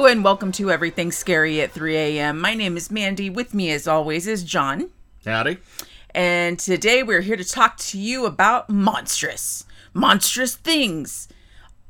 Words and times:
Hello 0.00 0.10
and 0.10 0.24
welcome 0.24 0.50
to 0.52 0.70
Everything 0.70 1.12
Scary 1.12 1.60
at 1.60 1.72
3 1.72 1.94
a.m. 1.94 2.40
My 2.40 2.54
name 2.54 2.78
is 2.78 2.90
Mandy. 2.90 3.28
With 3.28 3.52
me, 3.52 3.70
as 3.70 3.86
always, 3.86 4.26
is 4.26 4.44
John. 4.44 4.88
Howdy. 5.26 5.58
And 6.14 6.58
today 6.58 7.02
we're 7.02 7.20
here 7.20 7.36
to 7.36 7.44
talk 7.44 7.76
to 7.76 7.98
you 7.98 8.24
about 8.24 8.70
monstrous, 8.70 9.66
monstrous 9.92 10.56
things. 10.56 11.28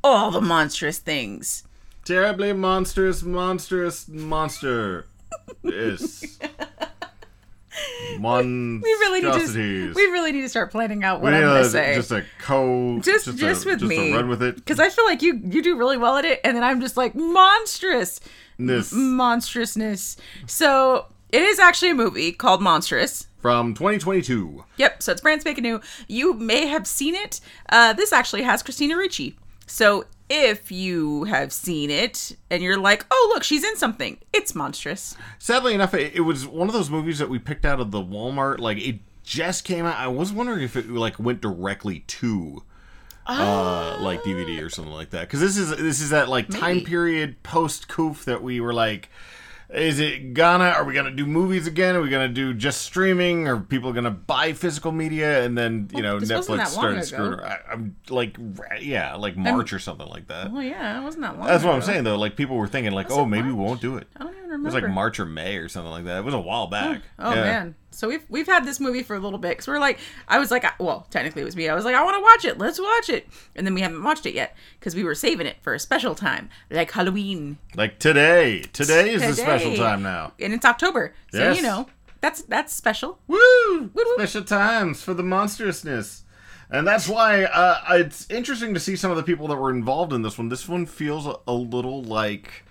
All 0.03 0.29
the 0.29 0.41
monstrous 0.41 0.97
things. 0.97 1.63
Terribly 2.03 2.51
monstrous, 2.51 3.23
monstrous 3.23 4.09
monster. 4.09 5.07
Is. 5.63 6.37
Mon- 8.19 8.81
We 8.81 8.89
really 8.89 9.21
need 9.21 9.33
to. 9.47 9.93
We 9.95 10.03
really 10.07 10.31
need 10.31 10.41
to 10.41 10.49
start 10.49 10.71
planning 10.71 11.03
out 11.03 11.21
what 11.21 11.31
We 11.31 11.37
I'm 11.37 11.43
gonna 11.43 11.59
a- 11.61 11.65
say. 11.69 11.95
Just 11.95 12.11
a 12.11 12.23
co. 12.39 12.99
just, 12.99 13.27
a- 13.27 13.33
just 13.33 13.65
with 13.65 13.79
just 13.79 13.89
me, 13.89 14.11
A 14.11 14.15
run 14.15 14.29
with 14.29 14.43
it. 14.43 14.55
because 14.55 14.79
I 14.79 14.89
feel 14.89 15.05
like 15.05 15.21
you 15.21 15.39
you 15.43 15.61
do 15.61 15.77
really 15.77 15.97
well 15.97 16.17
at 16.17 16.25
it, 16.25 16.39
and 16.43 16.55
then 16.55 16.63
I'm 16.63 16.81
just 16.81 16.97
like 16.97 17.15
monstrous, 17.15 18.19
This 18.59 18.91
monstrousness. 18.93 20.17
So 20.47 21.05
it 21.31 21.41
is 21.41 21.59
actually 21.59 21.91
a 21.91 21.95
movie 21.95 22.31
called 22.31 22.61
Monstrous. 22.61 23.27
from 23.41 23.73
2022. 23.73 24.65
Yep, 24.77 25.01
so 25.01 25.11
it's 25.13 25.21
brand 25.21 25.41
spanking 25.41 25.63
new. 25.63 25.81
You 26.07 26.33
may 26.33 26.67
have 26.67 26.85
seen 26.85 27.15
it. 27.15 27.39
Uh, 27.69 27.93
this 27.93 28.11
actually 28.13 28.43
has 28.43 28.61
Christina 28.61 28.95
Ricci. 28.97 29.35
So 29.65 30.05
if 30.31 30.71
you 30.71 31.25
have 31.25 31.51
seen 31.51 31.89
it 31.91 32.37
and 32.49 32.63
you're 32.63 32.77
like, 32.77 33.05
oh, 33.11 33.31
look, 33.33 33.43
she's 33.43 33.65
in 33.65 33.75
something, 33.75 34.17
it's 34.31 34.55
monstrous. 34.55 35.17
Sadly 35.37 35.73
enough, 35.73 35.93
it, 35.93 36.15
it 36.15 36.21
was 36.21 36.47
one 36.47 36.69
of 36.69 36.73
those 36.73 36.89
movies 36.89 37.19
that 37.19 37.29
we 37.29 37.37
picked 37.37 37.65
out 37.65 37.81
of 37.81 37.91
the 37.91 38.01
Walmart. 38.01 38.59
Like 38.59 38.77
it 38.77 38.99
just 39.23 39.65
came 39.65 39.85
out. 39.85 39.97
I 39.97 40.07
was 40.07 40.31
wondering 40.31 40.63
if 40.63 40.77
it 40.77 40.89
like 40.89 41.19
went 41.19 41.41
directly 41.41 41.99
to. 42.07 42.63
Uh, 43.27 43.97
like 44.01 44.23
DVD 44.23 44.65
or 44.65 44.69
something 44.69 44.93
like 44.93 45.11
that, 45.11 45.21
because 45.21 45.39
this 45.39 45.55
is 45.55 45.69
this 45.69 46.01
is 46.01 46.09
that 46.09 46.27
like 46.27 46.49
time 46.49 46.81
period 46.81 47.41
post 47.43 47.87
Coof 47.87 48.25
that 48.25 48.41
we 48.41 48.59
were 48.59 48.73
like, 48.73 49.09
is 49.73 49.99
it 49.99 50.33
gonna? 50.33 50.65
Are 50.65 50.83
we 50.83 50.93
gonna 50.93 51.11
do 51.11 51.25
movies 51.25 51.65
again? 51.65 51.95
Are 51.95 52.01
we 52.01 52.09
gonna 52.09 52.27
do 52.27 52.53
just 52.53 52.81
streaming? 52.81 53.47
Are 53.47 53.57
people 53.57 53.93
gonna 53.93 54.11
buy 54.11 54.53
physical 54.53 54.91
media? 54.91 55.43
And 55.43 55.57
then 55.57 55.89
you 55.93 56.01
know 56.01 56.17
Netflix 56.19 56.67
started 56.67 57.03
screwing. 57.05 57.39
I, 57.39 57.59
I'm 57.71 57.95
like, 58.09 58.37
yeah, 58.79 59.15
like 59.15 59.37
March 59.37 59.71
or 59.71 59.79
something 59.79 60.07
like 60.07 60.27
that. 60.27 60.49
Oh, 60.51 60.59
yeah, 60.59 60.99
it 60.99 61.03
wasn't 61.03 61.23
that 61.23 61.37
long. 61.37 61.47
That's 61.47 61.63
what 61.63 61.73
I'm 61.73 61.81
saying 61.81 62.03
though. 62.03 62.17
Like 62.17 62.35
people 62.35 62.57
were 62.57 62.67
thinking 62.67 62.91
like, 62.91 63.09
oh, 63.11 63.25
maybe 63.25 63.47
we 63.47 63.53
won't 63.53 63.81
do 63.81 63.97
it. 63.97 64.07
I 64.51 64.55
It 64.55 64.61
was 64.61 64.73
like 64.73 64.89
March 64.89 65.19
or 65.19 65.25
May 65.25 65.57
or 65.57 65.69
something 65.69 65.91
like 65.91 66.05
that. 66.05 66.17
It 66.19 66.23
was 66.25 66.33
a 66.33 66.39
while 66.39 66.67
back. 66.67 67.01
Oh 67.19 67.29
Yeah. 67.33 67.43
man. 67.43 67.75
So 67.91 68.07
we've 68.07 68.23
we've 68.29 68.47
had 68.47 68.65
this 68.65 68.79
movie 68.79 69.03
for 69.03 69.15
a 69.15 69.19
little 69.19 69.39
bit 69.39 69.49
because 69.49 69.67
we're 69.67 69.79
like 69.79 69.99
I 70.27 70.39
was 70.39 70.49
like 70.51 70.63
I- 70.65 70.73
well 70.79 71.07
technically 71.09 71.41
it 71.41 71.45
was 71.45 71.55
me 71.55 71.67
I 71.67 71.75
was 71.75 71.83
like 71.85 71.95
I 71.95 72.03
want 72.03 72.15
to 72.17 72.21
watch 72.21 72.45
it 72.45 72.57
let's 72.57 72.79
watch 72.79 73.09
it 73.09 73.27
and 73.55 73.65
then 73.67 73.73
we 73.73 73.81
haven't 73.81 74.01
watched 74.03 74.25
it 74.25 74.33
yet 74.33 74.55
because 74.79 74.95
we 74.95 75.03
were 75.03 75.13
saving 75.15 75.45
it 75.47 75.57
for 75.61 75.73
a 75.73 75.79
special 75.79 76.15
time 76.15 76.49
like 76.69 76.91
Halloween 76.91 77.57
Like 77.75 77.99
today. 77.99 78.61
Today 78.73 79.13
is 79.13 79.21
the 79.21 79.33
special 79.35 79.75
time 79.75 80.01
now. 80.03 80.33
and 80.39 80.53
it's 80.53 80.65
October 80.65 81.13
so 81.31 81.39
Yes. 81.39 81.57
you 81.57 81.63
know 81.63 81.87
that's 82.21 82.41
that's 82.43 82.73
special 82.73 83.19
Woo! 83.27 83.89
woo. 83.93 84.05
Special 84.15 84.43
times 84.43 85.01
for 85.03 85.13
the 85.13 85.23
monstrousness. 85.23 86.23
And 86.73 86.87
that's 86.87 87.09
why 87.09 87.43
uh, 87.43 87.81
it's 87.95 88.25
interesting 88.29 88.73
to 88.75 88.79
see 88.79 88.95
some 88.95 89.11
of 89.11 89.17
the 89.17 89.23
people 89.23 89.47
that 89.49 89.57
were 89.57 89.71
involved 89.71 90.13
in 90.13 90.21
this 90.21 90.37
one. 90.37 90.47
This 90.47 90.69
one 90.69 90.85
feels 90.85 91.27
a 91.45 91.51
little 91.53 92.01
like, 92.01 92.63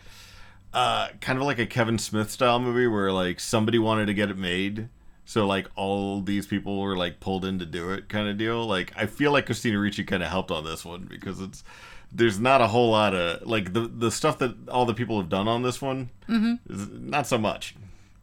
uh, 0.73 1.09
kind 1.21 1.39
of 1.39 1.45
like 1.45 1.59
a 1.59 1.67
Kevin 1.67 1.99
Smith 1.99 2.31
style 2.31 2.59
movie 2.61 2.87
where 2.87 3.13
like 3.13 3.41
somebody 3.41 3.79
wanted 3.79 4.07
to 4.07 4.15
get 4.15 4.31
it 4.31 4.39
made, 4.39 4.89
so 5.25 5.47
like 5.47 5.69
all 5.77 6.21
these 6.21 6.47
people 6.47 6.81
were 6.81 6.97
like 6.97 7.21
pulled 7.21 7.45
in 7.45 7.59
to 7.59 7.67
do 7.67 7.91
it, 7.93 8.09
kind 8.09 8.29
of 8.29 8.37
deal. 8.39 8.67
Like 8.67 8.93
I 8.97 9.07
feel 9.07 9.33
like 9.33 9.47
Christina 9.47 9.79
Ricci 9.79 10.05
kind 10.05 10.23
of 10.23 10.29
helped 10.31 10.51
on 10.51 10.65
this 10.65 10.85
one 10.85 11.07
because 11.11 11.41
it's 11.41 11.65
there's 12.13 12.39
not 12.41 12.61
a 12.61 12.67
whole 12.69 12.91
lot 12.91 13.15
of 13.15 13.47
like 13.47 13.73
the 13.73 13.81
the 13.83 14.11
stuff 14.11 14.39
that 14.39 14.69
all 14.69 14.85
the 14.85 14.95
people 14.95 15.19
have 15.21 15.29
done 15.29 15.47
on 15.49 15.63
this 15.63 15.81
one 15.81 16.11
is 16.29 16.89
not 16.89 17.27
so 17.27 17.39
much. 17.39 17.75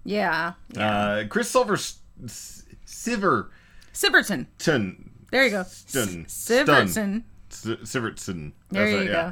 yeah, 0.03 0.53
Uh, 0.75 1.23
Chris 1.29 1.49
Silver 1.49 1.75
Siver. 1.75 3.47
Siverton. 3.93 4.45
Siverton 4.59 5.09
there 5.31 5.43
you 5.43 5.49
go 5.51 5.63
Stun. 5.63 6.25
Siverton 6.25 7.23
Sivertson. 7.49 8.51
There 8.69 8.83
That's 8.89 8.91
you 8.91 9.09
it, 9.09 9.11
yeah. 9.11 9.31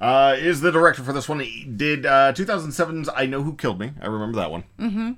Uh, 0.00 0.34
is 0.38 0.60
the 0.60 0.70
director 0.70 1.02
for 1.02 1.12
this 1.12 1.28
one. 1.28 1.40
He 1.40 1.64
did 1.64 2.04
uh, 2.06 2.32
2007's 2.34 3.08
I 3.14 3.26
Know 3.26 3.42
Who 3.42 3.54
Killed 3.54 3.78
Me. 3.80 3.92
I 4.00 4.06
remember 4.06 4.36
that 4.36 4.50
one. 4.50 4.64
Mm-hmm. 4.78 5.12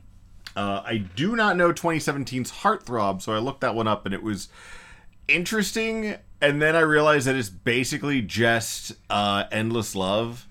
Uh, 0.56 0.83
I 0.84 0.99
do 0.99 1.37
not 1.37 1.56
know 1.56 1.72
2017's 1.72 2.50
Heartthrob, 2.62 3.21
so 3.22 3.33
I 3.33 3.39
looked 3.39 3.61
that 3.61 3.75
one 3.75 3.87
up, 3.89 4.06
and 4.06 4.15
it 4.15 4.22
was 4.22 4.49
interesting. 5.27 6.16
And 6.41 6.62
then 6.62 6.77
I 6.77 6.81
realized 6.81 7.27
that 7.27 7.34
it's 7.37 7.49
basically 7.49 8.22
just 8.22 8.93
uh, 9.11 9.44
endless 9.50 9.94
love. 9.94 10.47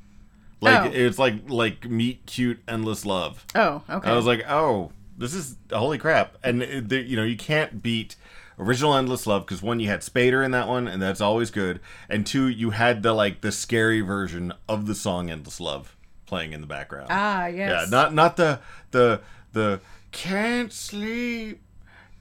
Like 0.59 0.89
Oh. 0.91 0.93
it's 0.93 1.19
like 1.19 1.49
like 1.49 1.87
meet 1.87 2.25
cute 2.25 2.59
endless 2.67 3.05
love. 3.05 3.45
oh 3.53 3.83
okay 3.87 4.09
I 4.09 4.15
was 4.15 4.25
like, 4.25 4.43
oh, 4.49 4.91
this 5.17 5.33
is 5.35 5.55
holy 5.71 5.99
crap. 5.99 6.35
And 6.43 6.63
it, 6.63 6.89
the, 6.89 7.01
you 7.01 7.15
know, 7.15 7.23
you 7.23 7.37
can't 7.37 7.83
beat 7.83 8.15
original 8.59 8.95
Endless 8.95 9.27
Love 9.27 9.45
because 9.45 9.61
one, 9.61 9.79
you 9.79 9.87
had 9.87 10.01
Spader 10.01 10.43
in 10.43 10.51
that 10.51 10.67
one, 10.67 10.87
and 10.87 11.01
that's 11.01 11.21
always 11.21 11.51
good. 11.51 11.79
And 12.09 12.25
two, 12.25 12.47
you 12.47 12.71
had 12.71 13.03
the 13.03 13.13
like 13.13 13.41
the 13.41 13.51
scary 13.51 14.01
version 14.01 14.53
of 14.67 14.85
the 14.87 14.95
song 14.95 15.29
Endless 15.29 15.59
Love 15.59 15.95
playing 16.25 16.53
in 16.53 16.61
the 16.61 16.67
background. 16.67 17.07
ah 17.09 17.47
yes. 17.47 17.69
yeah, 17.69 17.85
not 17.89 18.13
not 18.13 18.37
the 18.37 18.59
the 18.91 19.21
the 19.53 19.79
can't 20.11 20.71
sleep. 20.71 21.61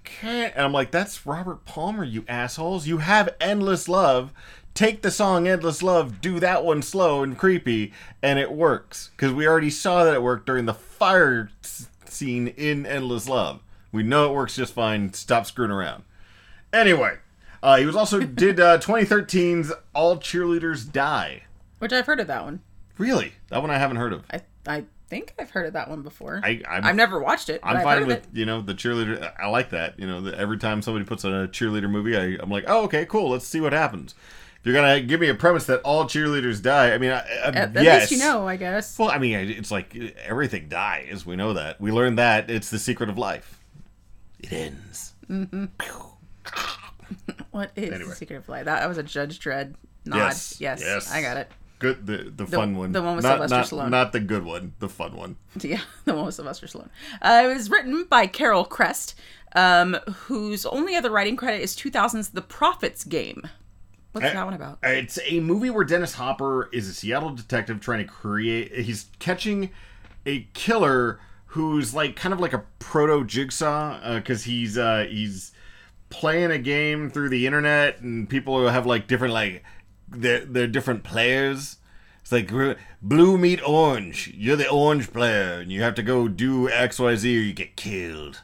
Can't 0.04 0.54
and 0.54 0.64
I'm 0.64 0.72
like, 0.72 0.92
that's 0.92 1.26
Robert 1.26 1.64
Palmer, 1.64 2.04
you 2.04 2.24
assholes. 2.28 2.86
You 2.86 2.98
have 2.98 3.34
endless 3.40 3.88
love. 3.88 4.32
Take 4.72 5.00
the 5.00 5.10
song 5.10 5.48
Endless 5.48 5.82
Love, 5.82 6.20
do 6.20 6.38
that 6.38 6.62
one 6.62 6.82
slow 6.82 7.22
and 7.22 7.38
creepy, 7.38 7.94
and 8.22 8.38
it 8.38 8.52
works. 8.52 9.08
Because 9.16 9.32
we 9.32 9.48
already 9.48 9.70
saw 9.70 10.04
that 10.04 10.12
it 10.12 10.22
worked 10.22 10.44
during 10.44 10.66
the 10.66 10.74
fire 10.74 11.48
scene 12.04 12.48
in 12.48 12.84
Endless 12.84 13.26
Love. 13.26 13.62
We 13.90 14.02
know 14.02 14.30
it 14.30 14.34
works 14.34 14.56
just 14.56 14.74
fine. 14.74 15.14
Stop 15.14 15.46
screwing 15.46 15.70
around. 15.70 16.02
Anyway, 16.72 17.18
uh, 17.62 17.76
he 17.76 17.86
was 17.86 17.96
also 17.96 18.20
did 18.20 18.60
uh, 18.60 18.78
2013's 18.78 19.72
All 19.94 20.16
Cheerleaders 20.16 20.90
Die. 20.90 21.42
which 21.78 21.92
I've 21.92 22.06
heard 22.06 22.20
of 22.20 22.26
that 22.26 22.44
one 22.44 22.60
Really? 22.98 23.34
That 23.48 23.60
one 23.60 23.70
I 23.70 23.78
haven't 23.78 23.98
heard 23.98 24.12
of. 24.12 24.24
I 24.30 24.40
I 24.66 24.84
think 25.08 25.34
I've 25.38 25.50
heard 25.50 25.66
of 25.66 25.74
that 25.74 25.88
one 25.88 26.02
before 26.02 26.40
I, 26.42 26.62
I'm, 26.68 26.84
I've 26.84 26.96
never 26.96 27.20
watched 27.20 27.48
it 27.48 27.60
I'm 27.62 27.82
fine 27.82 28.06
with 28.06 28.24
it. 28.24 28.24
you 28.32 28.44
know 28.46 28.60
the 28.60 28.74
cheerleader. 28.74 29.32
I 29.38 29.46
like 29.48 29.70
that. 29.70 29.98
You 29.98 30.06
know, 30.06 30.20
the, 30.20 30.38
every 30.38 30.58
time 30.58 30.82
somebody 30.82 31.04
puts 31.04 31.24
on 31.24 31.32
a 31.32 31.48
cheerleader 31.48 31.88
movie, 31.88 32.16
I, 32.16 32.38
I'm 32.42 32.50
like, 32.50 32.64
oh, 32.66 32.84
okay, 32.84 33.06
cool. 33.06 33.30
Let's 33.30 33.46
see 33.46 33.60
what 33.60 33.72
happens. 33.72 34.14
If 34.58 34.66
you're 34.66 34.74
gonna 34.74 35.00
give 35.00 35.20
me 35.20 35.28
a 35.28 35.34
premise 35.34 35.66
that 35.66 35.80
all 35.82 36.06
cheerleaders 36.06 36.60
die, 36.60 36.92
I 36.92 36.98
mean, 36.98 37.12
I, 37.12 37.18
I, 37.18 37.48
at, 37.48 37.76
at 37.76 37.84
yes. 37.84 38.10
least 38.10 38.12
you 38.12 38.18
know 38.26 38.48
I 38.48 38.56
guess 38.56 38.98
Well, 38.98 39.10
I 39.10 39.18
mean, 39.18 39.34
it's 39.50 39.70
like 39.70 39.94
everything 40.24 40.68
dies. 40.68 41.24
We 41.24 41.36
know 41.36 41.52
that. 41.52 41.80
We 41.80 41.92
learned 41.92 42.18
that. 42.18 42.50
It's 42.50 42.70
the 42.70 42.78
secret 42.78 43.08
of 43.08 43.18
life. 43.18 43.62
It 44.40 44.52
ends. 44.52 45.12
what 47.50 47.70
is 47.76 47.92
Anyway. 47.92 48.10
the 48.10 48.16
secret 48.16 48.36
of 48.36 48.48
life 48.48 48.64
that, 48.64 48.80
that 48.80 48.88
was 48.88 48.98
a 48.98 49.02
Judge 49.02 49.38
Dredd 49.40 49.74
nod 50.04 50.16
Yes, 50.18 50.60
yes 50.60 50.80
yes. 50.80 51.10
I 51.12 51.22
got 51.22 51.36
it 51.36 51.50
Good. 51.78 52.06
The 52.06 52.32
the 52.34 52.46
fun 52.46 52.74
one. 52.74 52.92
the 52.92 53.02
one 53.02 53.16
with 53.16 53.22
not, 53.24 53.34
Sylvester 53.48 53.76
not, 53.76 53.86
Stallone. 53.86 53.90
Not 53.90 54.12
the 54.12 54.20
good 54.20 54.44
one. 54.46 54.72
The 54.78 54.88
fun 54.88 55.14
one. 55.14 55.36
Yeah, 55.60 55.82
the 56.06 56.14
one 56.14 56.24
with 56.24 56.34
Sylvester 56.34 56.66
Stallone. 56.66 56.88
Uh, 57.20 57.42
it 57.44 57.54
was 57.54 57.68
written 57.68 58.04
by 58.04 58.26
Carol 58.26 58.64
Chrest, 58.64 59.14
um, 59.54 59.92
whose 60.24 60.64
only 60.64 60.96
other 60.96 61.10
writing 61.10 61.36
credit 61.36 61.60
is 61.60 61.76
2000's 61.76 62.30
The 62.30 62.40
Prophet's 62.40 63.04
Game. 63.04 63.46
What's 64.12 64.26
Uh, 64.28 64.32
that 64.32 64.44
one 64.46 64.54
about? 64.54 64.78
It's 64.84 65.18
a 65.28 65.40
movie 65.40 65.68
where 65.68 65.84
Dennis 65.84 66.14
Hopper 66.14 66.70
is 66.72 66.88
a 66.88 66.94
Seattle 66.94 67.34
detective 67.34 67.78
trying 67.82 67.98
to 68.06 68.10
create. 68.10 68.72
He's 68.74 69.10
catching 69.18 69.68
a 70.24 70.44
killer 70.54 71.20
who's 71.48 71.92
like 71.92 72.16
kind 72.16 72.32
of 72.32 72.40
like 72.40 72.54
a 72.54 72.64
proto 72.78 73.22
jigsaw 73.26 74.14
because 74.14 74.44
he's 74.44 74.78
uh, 74.78 75.04
he's 75.10 75.52
playing 76.10 76.50
a 76.50 76.58
game 76.58 77.10
through 77.10 77.28
the 77.28 77.46
internet 77.46 78.00
and 78.00 78.28
people 78.28 78.58
who 78.58 78.66
have 78.66 78.86
like 78.86 79.06
different 79.06 79.34
like 79.34 79.62
they're, 80.08 80.44
they're 80.44 80.66
different 80.66 81.04
players. 81.04 81.78
It's 82.22 82.32
like 82.32 82.50
blue 83.00 83.38
meet 83.38 83.60
orange. 83.66 84.32
You're 84.34 84.56
the 84.56 84.68
orange 84.68 85.12
player, 85.12 85.60
and 85.60 85.70
you 85.70 85.82
have 85.82 85.94
to 85.94 86.02
go 86.02 86.26
do 86.26 86.68
X 86.68 86.98
Y 86.98 87.14
Z 87.14 87.38
or 87.38 87.40
you 87.40 87.52
get 87.52 87.76
killed. 87.76 88.42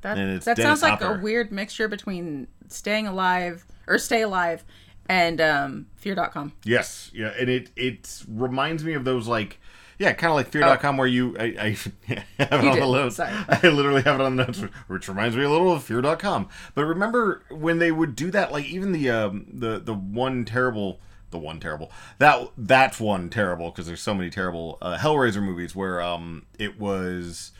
That, 0.00 0.42
that 0.42 0.56
sounds 0.56 0.82
like 0.82 1.00
a 1.00 1.18
weird 1.20 1.52
mixture 1.52 1.88
between 1.88 2.48
Staying 2.68 3.06
Alive 3.06 3.64
or 3.86 3.98
Stay 3.98 4.22
Alive 4.22 4.64
and 5.08 5.40
um, 5.40 5.86
Fear.com. 5.96 6.52
Yes, 6.64 7.10
yeah, 7.14 7.32
and 7.38 7.48
it 7.48 7.70
it 7.76 8.24
reminds 8.28 8.84
me 8.84 8.94
of 8.94 9.04
those 9.04 9.28
like 9.28 9.60
yeah, 9.98 10.12
kind 10.12 10.30
of 10.30 10.36
like 10.36 10.48
Fear.com 10.48 10.96
where 10.96 11.06
you 11.08 11.36
I, 11.38 11.44
I 11.44 11.68
have 12.06 12.24
it 12.38 12.64
Oh. 12.64 12.68
On 12.70 12.78
the 12.78 12.86
notes. 12.92 13.16
sorry. 13.16 13.32
I 13.48 13.60
literally 13.68 14.02
have 14.02 14.20
it 14.20 14.24
on 14.24 14.36
the 14.36 14.44
notes, 14.46 14.62
which 14.88 15.08
reminds 15.08 15.36
me 15.36 15.42
a 15.44 15.50
little 15.50 15.72
of 15.72 15.82
Fear.com. 15.82 16.48
But 16.74 16.84
remember 16.84 17.42
when 17.50 17.78
they 17.78 17.92
would 17.92 18.14
do 18.16 18.30
that, 18.30 18.52
like 18.52 18.66
even 18.66 18.92
the 18.92 19.10
um 19.10 19.46
the 19.52 19.78
the 19.78 19.94
one 19.94 20.44
terrible. 20.44 21.00
The 21.30 21.38
one 21.38 21.58
terrible 21.58 21.90
that 22.18 22.50
that's 22.56 23.00
one 23.00 23.30
terrible 23.30 23.70
because 23.70 23.86
there's 23.88 24.00
so 24.00 24.14
many 24.14 24.30
terrible 24.30 24.78
uh, 24.80 24.96
Hellraiser 24.96 25.42
movies 25.42 25.74
where 25.74 26.00
um 26.00 26.46
it 26.56 26.78
was 26.78 27.50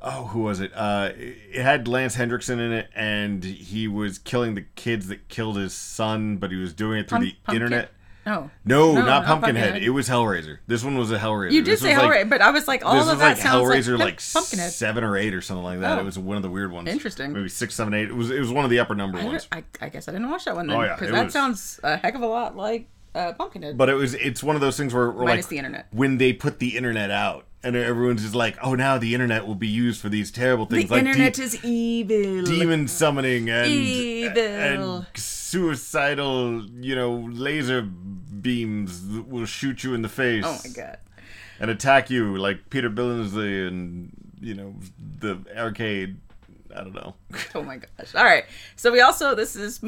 oh 0.00 0.26
who 0.26 0.42
was 0.42 0.60
it 0.60 0.70
uh 0.72 1.10
it 1.16 1.60
had 1.62 1.88
lance 1.88 2.14
henriksen 2.14 2.60
in 2.60 2.72
it 2.72 2.88
and 2.94 3.42
he 3.42 3.88
was 3.88 4.18
killing 4.18 4.54
the 4.54 4.62
kids 4.76 5.08
that 5.08 5.28
killed 5.28 5.56
his 5.56 5.74
son 5.74 6.36
but 6.36 6.52
he 6.52 6.56
was 6.56 6.72
doing 6.72 7.00
it 7.00 7.08
through 7.08 7.18
Pump- 7.18 7.24
the 7.30 7.36
Pumpkin- 7.44 7.54
internet 7.62 7.90
No. 8.24 8.50
No, 8.64 8.92
No, 8.94 9.02
not 9.04 9.24
Pumpkinhead. 9.24 9.64
Pumpkinhead. 9.64 9.82
It 9.82 9.90
was 9.90 10.08
Hellraiser. 10.08 10.58
This 10.66 10.84
one 10.84 10.96
was 10.96 11.10
a 11.10 11.18
Hellraiser. 11.18 11.52
You 11.52 11.62
did 11.62 11.72
This 11.72 11.80
say 11.80 11.92
Hellraiser, 11.92 12.08
like, 12.20 12.30
but 12.30 12.40
I 12.40 12.50
was 12.50 12.68
like, 12.68 12.84
all 12.84 12.96
of 13.08 13.18
that 13.18 13.24
like 13.24 13.36
sounds 13.38 13.64
Hellraiser, 13.68 13.98
like, 13.98 14.14
like, 14.20 14.22
Pumpkinhead. 14.32 14.70
seven 14.72 15.02
or 15.04 15.16
eight 15.16 15.34
or 15.34 15.40
something 15.40 15.64
like 15.64 15.80
that. 15.80 15.98
Oh. 15.98 16.02
It 16.02 16.04
was 16.04 16.18
one 16.18 16.36
of 16.36 16.42
the 16.42 16.50
weird 16.50 16.70
ones. 16.72 16.88
Interesting. 16.88 17.32
Maybe 17.32 17.48
six, 17.48 17.74
seven, 17.74 17.94
eight. 17.94 18.08
It 18.08 18.14
was 18.14 18.30
it 18.30 18.38
was 18.38 18.50
one 18.52 18.64
of 18.64 18.70
the 18.70 18.78
upper 18.78 18.94
number 18.94 19.18
I, 19.18 19.24
ones. 19.24 19.48
I, 19.50 19.64
I 19.80 19.88
guess 19.88 20.08
I 20.08 20.12
didn't 20.12 20.30
watch 20.30 20.44
that 20.44 20.54
one 20.54 20.66
then 20.68 20.76
Oh, 20.76 20.82
yeah, 20.82 20.94
because 20.94 21.10
that 21.10 21.24
was- 21.24 21.32
sounds 21.32 21.80
a 21.82 21.96
heck 21.96 22.14
of 22.14 22.22
a 22.22 22.26
lot 22.26 22.56
like 22.56 22.88
uh, 23.14 23.32
Pumpkinhead. 23.32 23.76
But 23.76 23.88
it 23.88 23.94
was 23.94 24.14
it's 24.14 24.42
one 24.42 24.54
of 24.54 24.60
those 24.62 24.76
things 24.76 24.94
where, 24.94 25.10
where 25.10 25.26
Minus 25.26 25.44
like 25.46 25.50
the 25.50 25.58
internet. 25.58 25.86
when 25.92 26.18
they 26.18 26.32
put 26.32 26.58
the 26.60 26.76
internet 26.76 27.10
out 27.10 27.44
and 27.64 27.76
everyone's 27.76 28.22
just 28.22 28.34
like, 28.34 28.56
oh, 28.62 28.74
now 28.74 28.98
the 28.98 29.14
internet 29.14 29.46
will 29.46 29.54
be 29.54 29.68
used 29.68 30.00
for 30.00 30.08
these 30.08 30.30
terrible 30.30 30.66
the 30.66 30.76
things 30.78 30.90
like 30.90 30.98
internet 31.00 31.34
de- 31.34 31.42
is 31.42 31.64
evil. 31.64 32.42
demon 32.44 32.88
summoning 32.88 33.48
and 33.50 33.68
Evil. 33.70 34.42
and 34.42 35.06
suicidal, 35.16 36.64
you 36.80 36.94
know, 36.94 37.28
laser 37.30 37.82
beams 37.82 39.08
that 39.08 39.28
will 39.28 39.46
shoot 39.46 39.84
you 39.84 39.94
in 39.94 40.02
the 40.02 40.08
face. 40.08 40.44
Oh 40.46 40.58
my 40.64 40.70
god. 40.74 40.98
and 41.60 41.70
attack 41.70 42.10
you 42.10 42.36
like 42.36 42.70
Peter 42.70 42.90
Billingsley 42.90 43.68
and 43.68 44.10
you 44.40 44.54
know 44.54 44.74
the 45.20 45.38
arcade. 45.56 46.16
I 46.74 46.76
don't 46.82 46.94
know. 46.94 47.14
Oh 47.54 47.62
my 47.62 47.76
gosh. 47.76 48.14
All 48.14 48.24
right. 48.24 48.44
So 48.76 48.90
we 48.90 49.00
also 49.02 49.34
this 49.34 49.54
is 49.56 49.80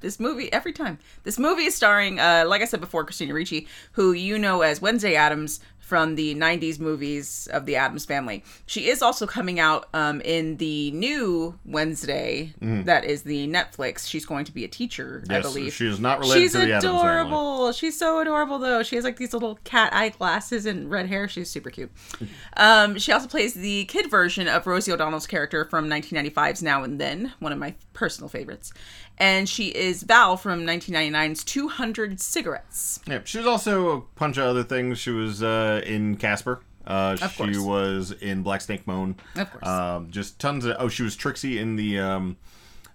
this 0.00 0.18
movie 0.18 0.50
every 0.52 0.72
time. 0.72 0.98
This 1.24 1.38
movie 1.38 1.64
is 1.64 1.74
starring 1.74 2.18
uh 2.18 2.44
like 2.46 2.62
I 2.62 2.64
said 2.64 2.80
before 2.80 3.04
Christina 3.04 3.34
Ricci, 3.34 3.68
who 3.92 4.12
you 4.12 4.38
know 4.38 4.62
as 4.62 4.80
Wednesday 4.80 5.14
Addams 5.14 5.60
from 5.84 6.14
the 6.14 6.34
90s 6.34 6.80
movies 6.80 7.46
of 7.52 7.66
the 7.66 7.76
Addams 7.76 8.04
family. 8.06 8.42
She 8.66 8.88
is 8.88 9.02
also 9.02 9.26
coming 9.26 9.60
out 9.60 9.88
um 9.94 10.20
in 10.22 10.56
the 10.56 10.90
new 10.92 11.58
Wednesday 11.64 12.54
that 12.60 13.04
is 13.04 13.22
the 13.22 13.46
Netflix. 13.48 14.08
She's 14.08 14.24
going 14.26 14.44
to 14.46 14.52
be 14.52 14.64
a 14.64 14.68
teacher, 14.68 15.22
I 15.28 15.40
believe. 15.40 15.74
she 15.74 15.86
is 15.86 16.00
not 16.00 16.20
related 16.20 16.40
She's 16.40 16.52
to 16.52 16.58
the 16.58 16.64
Addams 16.72 16.84
family. 16.84 16.98
adorable. 17.00 17.72
She's 17.72 17.98
so 17.98 18.20
adorable 18.20 18.58
though. 18.58 18.82
She 18.82 18.96
has 18.96 19.04
like 19.04 19.16
these 19.18 19.32
little 19.32 19.58
cat 19.64 19.92
eye 19.92 20.08
glasses 20.10 20.64
and 20.66 20.90
red 20.90 21.06
hair. 21.06 21.28
She's 21.28 21.50
super 21.50 21.70
cute. 21.70 21.90
Um, 22.56 22.98
she 22.98 23.10
also 23.10 23.26
plays 23.26 23.54
the 23.54 23.84
kid 23.86 24.08
version 24.10 24.46
of 24.46 24.64
Rosie 24.66 24.92
O'Donnell's 24.92 25.26
character 25.26 25.64
from 25.64 25.88
1995's 25.88 26.62
Now 26.62 26.84
and 26.84 27.00
Then, 27.00 27.32
one 27.40 27.50
of 27.52 27.58
my 27.58 27.74
personal 27.94 28.28
favorites. 28.28 28.72
And 29.16 29.48
she 29.48 29.68
is 29.68 30.02
Val 30.02 30.36
from 30.36 30.66
1999's 30.66 31.44
200 31.44 32.20
Cigarettes. 32.20 33.00
Yeah, 33.06 33.20
she 33.24 33.38
was 33.38 33.46
also 33.46 33.96
a 33.96 34.00
bunch 34.18 34.36
of 34.38 34.44
other 34.44 34.64
things. 34.64 34.98
She 34.98 35.10
was 35.10 35.42
uh, 35.42 35.82
in 35.86 36.16
Casper. 36.16 36.60
Uh, 36.86 37.16
Of 37.22 37.32
she 37.32 37.36
course. 37.44 37.58
was 37.58 38.10
in 38.12 38.42
Black 38.42 38.60
Snake 38.60 38.86
Moan. 38.86 39.16
Of 39.36 39.50
course. 39.52 39.66
Um, 39.66 40.10
just 40.10 40.38
tons 40.40 40.64
of. 40.64 40.76
Oh, 40.78 40.88
she 40.88 41.02
was 41.04 41.14
Trixie 41.16 41.58
in 41.58 41.76
the 41.76 41.98
um, 42.00 42.36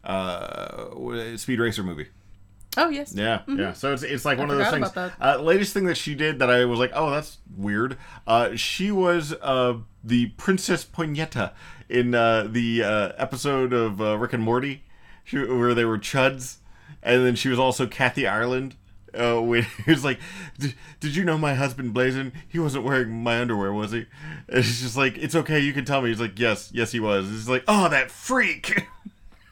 uh, 0.03 1.37
Speed 1.37 1.59
Racer 1.59 1.83
movie. 1.83 2.07
Oh 2.77 2.89
yes. 2.89 3.13
Yeah, 3.15 3.41
yeah. 3.47 3.73
So 3.73 3.93
it's 3.93 4.03
it's 4.03 4.25
like 4.25 4.37
one 4.37 4.51
of 4.51 4.57
those 4.57 4.67
Mm-hmm. 4.67 4.83
things. 4.83 4.91
about 4.91 5.11
Uh, 5.19 5.41
latest 5.41 5.73
thing 5.73 5.85
that 5.85 5.95
she 5.97 6.13
did 6.15 6.39
that 6.39 6.49
I 6.51 6.65
was 6.65 6.77
like, 6.79 6.91
oh, 6.93 7.09
that's 7.09 7.39
weird. 7.57 7.97
Uh, 8.27 8.55
she 8.55 8.91
was 8.91 9.33
uh, 9.41 9.77
the 10.03 10.27
Princess 10.37 10.85
Poinetta 10.85 11.51
in 11.89 12.13
uh, 12.13 12.47
the 12.47 12.83
uh, 12.83 13.11
episode 13.17 13.73
of 13.73 13.99
uh, 13.99 14.17
Rick 14.17 14.33
and 14.33 14.43
Morty, 14.43 14.83
she, 15.23 15.37
where 15.39 15.73
they 15.73 15.85
were 15.85 15.97
chuds, 15.97 16.57
and 17.03 17.25
then 17.25 17.35
she 17.35 17.49
was 17.49 17.59
also 17.59 17.87
Kathy 17.87 18.27
Ireland. 18.27 18.75
Uh, 19.11 19.41
when 19.41 19.63
he 19.85 19.91
was 19.91 20.03
like, 20.05 20.19
"Did- 20.59 20.75
"Did 20.99 21.15
you 21.15 21.23
know 21.25 21.37
my 21.37 21.55
husband 21.55 21.93
Blazin? 21.95 22.31
He 22.47 22.59
wasn't 22.59 22.83
wearing 22.83 23.09
my 23.23 23.39
underwear, 23.41 23.73
was 23.73 23.91
he?" 23.91 24.05
And 24.47 24.59
it's 24.59 24.81
just 24.81 24.95
like, 24.97 25.17
"It's 25.17 25.33
okay, 25.35 25.59
you 25.59 25.73
can 25.73 25.83
tell 25.85 26.01
me." 26.01 26.09
He's 26.09 26.19
like, 26.21 26.37
"Yes, 26.37 26.69
yes, 26.73 26.91
he 26.91 26.99
was." 26.99 27.31
It's 27.33 27.49
like, 27.49 27.63
"Oh, 27.67 27.89
that 27.89 28.11
freak." 28.11 28.85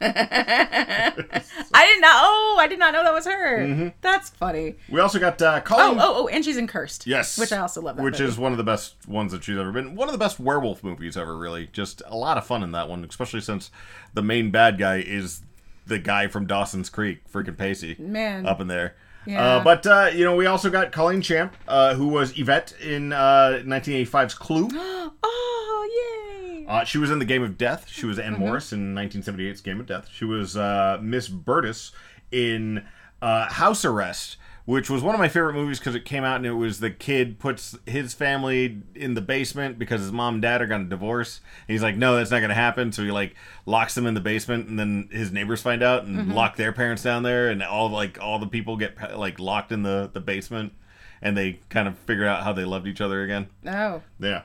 I 0.00 1.12
did 1.16 2.00
not. 2.00 2.12
Oh, 2.22 2.56
I 2.60 2.66
did 2.68 2.78
not 2.78 2.92
know 2.92 3.02
that 3.02 3.12
was 3.12 3.26
her. 3.26 3.58
Mm-hmm. 3.66 3.88
That's 4.00 4.30
funny. 4.30 4.76
We 4.88 5.00
also 5.00 5.18
got 5.18 5.40
uh, 5.42 5.56
Oh, 5.56 5.60
Colin. 5.60 5.98
oh, 6.00 6.14
oh, 6.24 6.28
and 6.28 6.44
she's 6.44 6.56
in 6.56 6.68
Cursed. 6.68 7.06
Yes, 7.06 7.36
Which 7.36 7.52
I 7.52 7.58
also 7.58 7.80
love. 7.82 7.96
That 7.96 8.02
which 8.02 8.20
movie. 8.20 8.30
is 8.30 8.38
one 8.38 8.52
of 8.52 8.58
the 8.58 8.64
best 8.64 8.94
ones 9.08 9.32
that 9.32 9.42
she's 9.44 9.58
ever 9.58 9.72
been. 9.72 9.96
One 9.96 10.06
of 10.08 10.12
the 10.12 10.18
best 10.18 10.38
werewolf 10.38 10.84
movies 10.84 11.16
ever. 11.16 11.36
Really, 11.36 11.68
just 11.72 12.02
a 12.06 12.16
lot 12.16 12.38
of 12.38 12.46
fun 12.46 12.62
in 12.62 12.70
that 12.72 12.88
one, 12.88 13.04
especially 13.04 13.40
since 13.40 13.70
the 14.14 14.22
main 14.22 14.50
bad 14.52 14.78
guy 14.78 14.98
is 14.98 15.42
the 15.88 15.98
guy 15.98 16.28
from 16.28 16.46
Dawson's 16.46 16.88
Creek, 16.90 17.20
freaking 17.32 17.56
Pacey, 17.58 17.96
Man. 17.98 18.46
up 18.46 18.60
in 18.60 18.68
there. 18.68 18.94
Yeah. 19.26 19.56
Uh, 19.56 19.64
but 19.64 19.86
uh, 19.86 20.10
you 20.14 20.24
know, 20.24 20.36
we 20.36 20.46
also 20.46 20.70
got 20.70 20.92
Colleen 20.92 21.20
Camp, 21.22 21.54
uh, 21.66 21.94
who 21.94 22.08
was 22.08 22.38
Yvette 22.38 22.72
in 22.80 23.12
uh, 23.12 23.62
1985's 23.64 24.34
Clue. 24.34 24.68
Oh, 25.22 26.54
yay! 26.54 26.66
Uh, 26.66 26.84
she 26.84 26.98
was 26.98 27.10
in 27.10 27.18
the 27.18 27.24
Game 27.24 27.42
of 27.42 27.56
Death. 27.58 27.88
She 27.88 28.06
was 28.06 28.18
Anne 28.18 28.34
Mm-hmm. 28.34 28.40
Morris 28.42 28.72
in 28.72 28.94
1978's 28.94 29.60
Game 29.62 29.80
of 29.80 29.86
Death. 29.86 30.08
She 30.12 30.24
was 30.24 30.56
uh, 30.56 30.98
Miss 31.02 31.28
Burtis 31.28 31.92
in 32.30 32.84
uh, 33.22 33.48
House 33.48 33.84
Arrest, 33.84 34.36
which 34.68 34.90
was 34.90 35.02
one 35.02 35.14
of 35.14 35.18
my 35.18 35.28
favorite 35.28 35.54
movies 35.54 35.78
because 35.78 35.94
it 35.94 36.04
came 36.04 36.24
out 36.24 36.36
and 36.36 36.44
it 36.44 36.52
was 36.52 36.80
the 36.80 36.90
kid 36.90 37.38
puts 37.38 37.74
his 37.86 38.12
family 38.12 38.82
in 38.94 39.14
the 39.14 39.20
basement 39.22 39.78
because 39.78 40.02
his 40.02 40.12
mom 40.12 40.34
and 40.34 40.42
dad 40.42 40.60
are 40.60 40.66
going 40.66 40.82
to 40.84 40.88
divorce. 40.90 41.40
And 41.66 41.72
he's 41.72 41.82
like, 41.82 41.96
no, 41.96 42.16
that's 42.16 42.30
not 42.30 42.40
going 42.40 42.50
to 42.50 42.54
happen. 42.54 42.92
So 42.92 43.02
he 43.02 43.10
like 43.10 43.34
locks 43.64 43.94
them 43.94 44.04
in 44.04 44.12
the 44.12 44.20
basement, 44.20 44.68
and 44.68 44.78
then 44.78 45.08
his 45.10 45.32
neighbors 45.32 45.62
find 45.62 45.82
out 45.82 46.04
and 46.04 46.18
Mm-hmm. 46.18 46.32
lock 46.32 46.56
their 46.56 46.72
parents 46.72 47.02
down 47.02 47.22
there, 47.22 47.48
and 47.48 47.62
all 47.62 47.88
like 47.88 48.18
all 48.20 48.38
the 48.38 48.46
people 48.46 48.76
get 48.76 49.16
like 49.18 49.38
locked 49.40 49.72
in 49.72 49.84
the 49.84 50.10
the 50.12 50.20
basement, 50.20 50.74
and 51.22 51.34
they 51.34 51.60
kind 51.70 51.88
of 51.88 51.96
figure 52.00 52.26
out 52.26 52.42
how 52.42 52.52
they 52.52 52.66
loved 52.66 52.86
each 52.86 53.00
other 53.00 53.22
again. 53.22 53.46
Oh, 53.66 54.02
Yeah. 54.20 54.42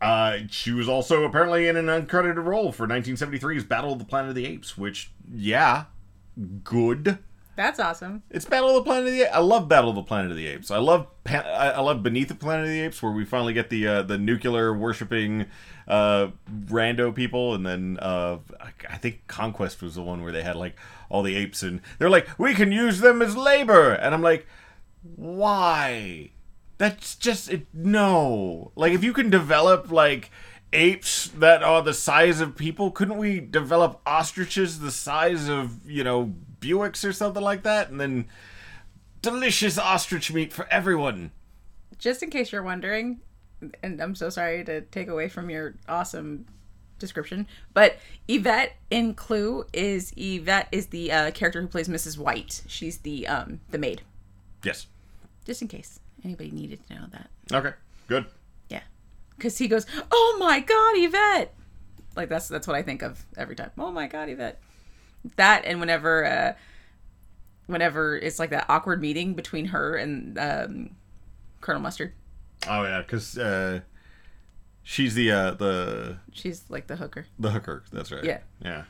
Uh, 0.00 0.38
she 0.48 0.72
was 0.72 0.88
also 0.88 1.24
apparently 1.24 1.68
in 1.68 1.76
an 1.76 1.86
uncredited 1.88 2.42
role 2.42 2.72
for 2.72 2.88
1973's 2.88 3.64
Battle 3.64 3.92
of 3.92 3.98
the 3.98 4.04
Planet 4.06 4.30
of 4.30 4.34
the 4.34 4.46
Apes, 4.46 4.78
which, 4.78 5.12
yeah, 5.30 5.84
good. 6.64 7.18
That's 7.56 7.78
awesome. 7.78 8.22
It's 8.30 8.44
Battle 8.44 8.70
of 8.70 8.74
the 8.76 8.82
Planet 8.82 9.08
of 9.08 9.12
the 9.12 9.22
Apes. 9.22 9.34
I 9.34 9.38
love 9.40 9.68
Battle 9.68 9.90
of 9.90 9.96
the 9.96 10.02
Planet 10.02 10.30
of 10.30 10.36
the 10.36 10.46
Apes. 10.46 10.70
I 10.70 10.78
love 10.78 11.06
I 11.26 11.80
love 11.80 12.02
Beneath 12.02 12.28
the 12.28 12.34
Planet 12.34 12.64
of 12.64 12.70
the 12.70 12.80
Apes, 12.80 13.02
where 13.02 13.12
we 13.12 13.24
finally 13.24 13.52
get 13.52 13.70
the 13.70 13.86
uh, 13.86 14.02
the 14.02 14.18
nuclear 14.18 14.72
worshipping 14.74 15.46
uh, 15.88 16.28
rando 16.66 17.14
people, 17.14 17.54
and 17.54 17.66
then 17.66 17.98
uh, 18.00 18.38
I- 18.60 18.72
I 18.90 18.96
think 18.96 19.26
Conquest 19.26 19.82
was 19.82 19.94
the 19.96 20.02
one 20.02 20.22
where 20.22 20.32
they 20.32 20.42
had 20.42 20.56
like 20.56 20.76
all 21.08 21.22
the 21.22 21.36
apes, 21.36 21.62
and 21.62 21.80
they're 21.98 22.08
like, 22.10 22.26
we 22.38 22.54
can 22.54 22.72
use 22.72 23.00
them 23.00 23.20
as 23.20 23.36
labor, 23.36 23.92
and 23.92 24.14
I'm 24.14 24.22
like, 24.22 24.46
why? 25.16 26.30
That's 26.78 27.14
just 27.16 27.50
it. 27.50 27.66
No, 27.72 28.72
like 28.74 28.92
if 28.92 29.04
you 29.04 29.12
can 29.12 29.30
develop 29.30 29.90
like 29.92 30.30
apes 30.72 31.28
that 31.38 31.62
are 31.62 31.82
the 31.82 31.94
size 31.94 32.40
of 32.40 32.56
people, 32.56 32.90
couldn't 32.90 33.18
we 33.18 33.40
develop 33.40 34.00
ostriches 34.06 34.80
the 34.80 34.90
size 34.90 35.48
of 35.48 35.88
you 35.88 36.02
know 36.02 36.34
Buicks 36.62 37.06
or 37.06 37.12
something 37.12 37.42
like 37.42 37.62
that, 37.64 37.90
and 37.90 38.00
then 38.00 38.26
delicious 39.20 39.78
ostrich 39.78 40.32
meat 40.32 40.52
for 40.52 40.66
everyone? 40.70 41.32
Just 41.98 42.22
in 42.22 42.30
case 42.30 42.52
you're 42.52 42.62
wondering, 42.62 43.20
and 43.82 44.00
I'm 44.00 44.14
so 44.14 44.30
sorry 44.30 44.64
to 44.64 44.80
take 44.82 45.08
away 45.08 45.28
from 45.28 45.50
your 45.50 45.74
awesome 45.88 46.46
description, 46.98 47.46
but 47.74 47.96
Yvette 48.28 48.76
in 48.90 49.14
Clue 49.14 49.66
is 49.72 50.12
Yvette 50.16 50.68
is 50.72 50.86
the 50.86 51.12
uh, 51.12 51.30
character 51.32 51.60
who 51.60 51.66
plays 51.68 51.88
Mrs. 51.88 52.16
White. 52.16 52.62
She's 52.66 52.98
the 52.98 53.26
um 53.26 53.60
the 53.70 53.78
maid. 53.78 54.02
Yes. 54.64 54.86
Just 55.44 55.62
in 55.62 55.68
case 55.68 56.00
anybody 56.24 56.50
needed 56.50 56.86
to 56.88 56.94
know 56.94 57.06
that. 57.10 57.28
Okay. 57.52 57.74
Good. 58.06 58.26
Yeah, 58.68 58.82
because 59.36 59.58
he 59.58 59.68
goes, 59.68 59.86
"Oh 60.10 60.36
my 60.38 60.60
God, 60.60 60.92
Yvette!" 60.96 61.54
Like 62.16 62.28
that's 62.28 62.48
that's 62.48 62.66
what 62.66 62.76
I 62.76 62.82
think 62.82 63.02
of 63.02 63.24
every 63.36 63.56
time. 63.56 63.70
Oh 63.78 63.90
my 63.90 64.06
God, 64.06 64.28
Yvette. 64.28 64.60
That 65.36 65.64
and 65.64 65.80
whenever, 65.80 66.24
uh 66.24 66.52
whenever 67.66 68.16
it's 68.16 68.38
like 68.38 68.50
that 68.50 68.66
awkward 68.68 69.00
meeting 69.00 69.34
between 69.34 69.66
her 69.66 69.94
and 69.96 70.38
um, 70.38 70.90
Colonel 71.60 71.80
Mustard. 71.82 72.12
Oh 72.68 72.82
yeah, 72.84 73.00
because 73.02 73.38
uh, 73.38 73.80
she's 74.82 75.14
the 75.14 75.30
uh, 75.32 75.50
the 75.52 76.16
She's 76.32 76.64
like 76.68 76.86
the 76.86 76.96
hooker. 76.96 77.26
the 77.38 77.50
hooker. 77.50 77.82
That's 77.92 78.12
right. 78.12 78.24
Yeah. 78.24 78.38
Yeah. 78.64 78.84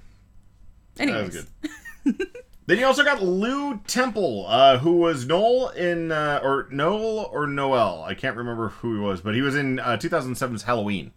Anyways, 0.99 1.35
That 1.35 1.47
was 2.05 2.15
good. 2.19 2.29
then 2.67 2.79
you 2.79 2.85
also 2.87 3.03
got 3.05 3.23
Lew 3.23 3.81
Temple, 3.87 4.45
uh, 4.47 4.79
who 4.79 4.97
was 4.97 5.27
Noel 5.27 5.69
in, 5.71 6.13
uh, 6.13 6.41
or 6.43 6.69
Noel 6.71 7.31
or 7.33 7.47
Noel. 7.47 8.03
I 8.03 8.15
can't 8.15 8.37
remember 8.37 8.69
who 8.69 8.95
he 8.97 9.01
was, 9.01 9.21
but 9.23 9.35
he 9.35 9.41
was 9.41 9.57
in 9.57 9.79
uh, 9.79 9.97
2007's 9.99 10.65
Halloween. 10.65 11.13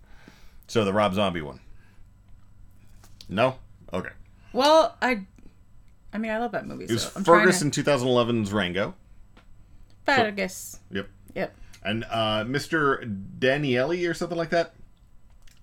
So 0.67 0.85
the 0.85 0.93
Rob 0.93 1.13
Zombie 1.13 1.41
one. 1.41 1.59
No? 3.27 3.55
Okay. 3.91 4.09
Well, 4.55 4.95
I, 5.01 5.25
I 6.13 6.17
mean, 6.17 6.31
I 6.31 6.39
love 6.39 6.53
that 6.53 6.65
movie. 6.65 6.85
It 6.85 6.91
was 6.91 7.03
so 7.03 7.09
Fergus 7.21 7.59
trying 7.59 7.73
in 7.73 7.83
2011's 7.83 8.51
Rango. 8.53 8.95
to, 10.05 10.15
Fergus. 10.15 10.79
Yep. 10.91 11.09
Yep. 11.35 11.55
and 11.83 12.05
uh, 12.05 12.45
Mr. 12.45 13.39
Daniele 13.39 14.09
or 14.09 14.13
something 14.13 14.37
like 14.37 14.49
that. 14.51 14.73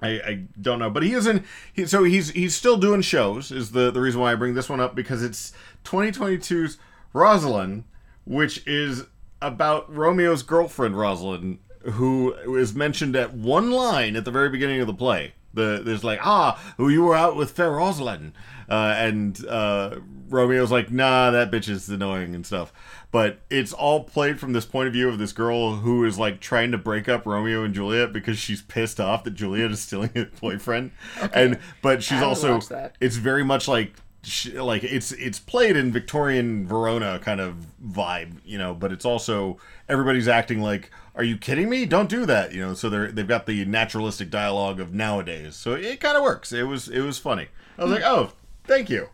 I, 0.02 0.08
I 0.08 0.42
don't 0.60 0.80
know, 0.80 0.90
but 0.90 1.04
he 1.04 1.12
is 1.12 1.26
in. 1.26 1.44
He, 1.72 1.86
so 1.86 2.02
he's 2.02 2.30
he's 2.30 2.56
still 2.56 2.76
doing 2.76 3.02
shows. 3.02 3.52
Is 3.52 3.70
the 3.70 3.90
the 3.92 4.00
reason 4.00 4.20
why 4.20 4.32
I 4.32 4.34
bring 4.34 4.54
this 4.54 4.68
one 4.68 4.80
up 4.80 4.96
because 4.96 5.22
it's 5.22 5.52
2022's 5.84 6.76
Rosalind, 7.12 7.84
which 8.24 8.66
is 8.66 9.04
about 9.40 9.94
Romeo's 9.94 10.42
girlfriend 10.42 10.98
Rosalind, 10.98 11.60
who 11.82 12.34
is 12.56 12.74
mentioned 12.74 13.14
at 13.14 13.32
one 13.32 13.70
line 13.70 14.16
at 14.16 14.24
the 14.24 14.32
very 14.32 14.48
beginning 14.48 14.80
of 14.80 14.88
the 14.88 14.94
play. 14.94 15.34
The 15.54 15.80
there's 15.84 16.02
like 16.02 16.18
ah, 16.22 16.60
who 16.78 16.88
you 16.88 17.04
were 17.04 17.14
out 17.14 17.36
with 17.36 17.52
Fair 17.52 17.70
Rosalind, 17.70 18.32
uh, 18.72 18.94
and 18.96 19.46
uh, 19.46 19.96
Romeo's 20.30 20.70
like 20.72 20.90
nah, 20.90 21.30
that 21.30 21.50
bitch 21.50 21.68
is 21.68 21.90
annoying 21.90 22.34
and 22.34 22.46
stuff. 22.46 22.72
But 23.10 23.40
it's 23.50 23.74
all 23.74 24.04
played 24.04 24.40
from 24.40 24.54
this 24.54 24.64
point 24.64 24.86
of 24.86 24.94
view 24.94 25.10
of 25.10 25.18
this 25.18 25.32
girl 25.32 25.76
who 25.76 26.06
is 26.06 26.18
like 26.18 26.40
trying 26.40 26.72
to 26.72 26.78
break 26.78 27.06
up 27.06 27.26
Romeo 27.26 27.64
and 27.64 27.74
Juliet 27.74 28.14
because 28.14 28.38
she's 28.38 28.62
pissed 28.62 28.98
off 28.98 29.24
that 29.24 29.32
Juliet 29.34 29.70
is 29.70 29.80
stealing 29.80 30.10
her 30.16 30.30
boyfriend, 30.40 30.92
and 31.34 31.58
but 31.82 32.02
she's 32.02 32.22
also 32.22 32.58
that. 32.60 32.96
it's 32.98 33.16
very 33.16 33.44
much 33.44 33.68
like 33.68 33.92
sh- 34.22 34.54
like 34.54 34.84
it's 34.84 35.12
it's 35.12 35.38
played 35.38 35.76
in 35.76 35.92
Victorian 35.92 36.66
Verona 36.66 37.18
kind 37.18 37.42
of 37.42 37.66
vibe, 37.86 38.38
you 38.42 38.56
know, 38.56 38.72
but 38.72 38.90
it's 38.90 39.04
also 39.04 39.58
everybody's 39.86 40.28
acting 40.28 40.62
like, 40.62 40.90
"Are 41.14 41.24
you 41.24 41.36
kidding 41.36 41.68
me? 41.68 41.84
Don't 41.84 42.08
do 42.08 42.24
that," 42.24 42.54
you 42.54 42.66
know. 42.66 42.72
So 42.72 42.88
they're 42.88 43.12
they've 43.12 43.28
got 43.28 43.44
the 43.44 43.66
naturalistic 43.66 44.30
dialogue 44.30 44.80
of 44.80 44.94
nowadays, 44.94 45.56
so 45.56 45.74
it 45.74 46.00
kind 46.00 46.16
of 46.16 46.22
works. 46.22 46.52
It 46.52 46.62
was 46.62 46.88
it 46.88 47.02
was 47.02 47.18
funny. 47.18 47.48
I 47.76 47.84
was 47.84 47.92
like, 47.92 48.02
"Oh, 48.04 48.32
thank 48.64 48.90
you." 48.90 49.08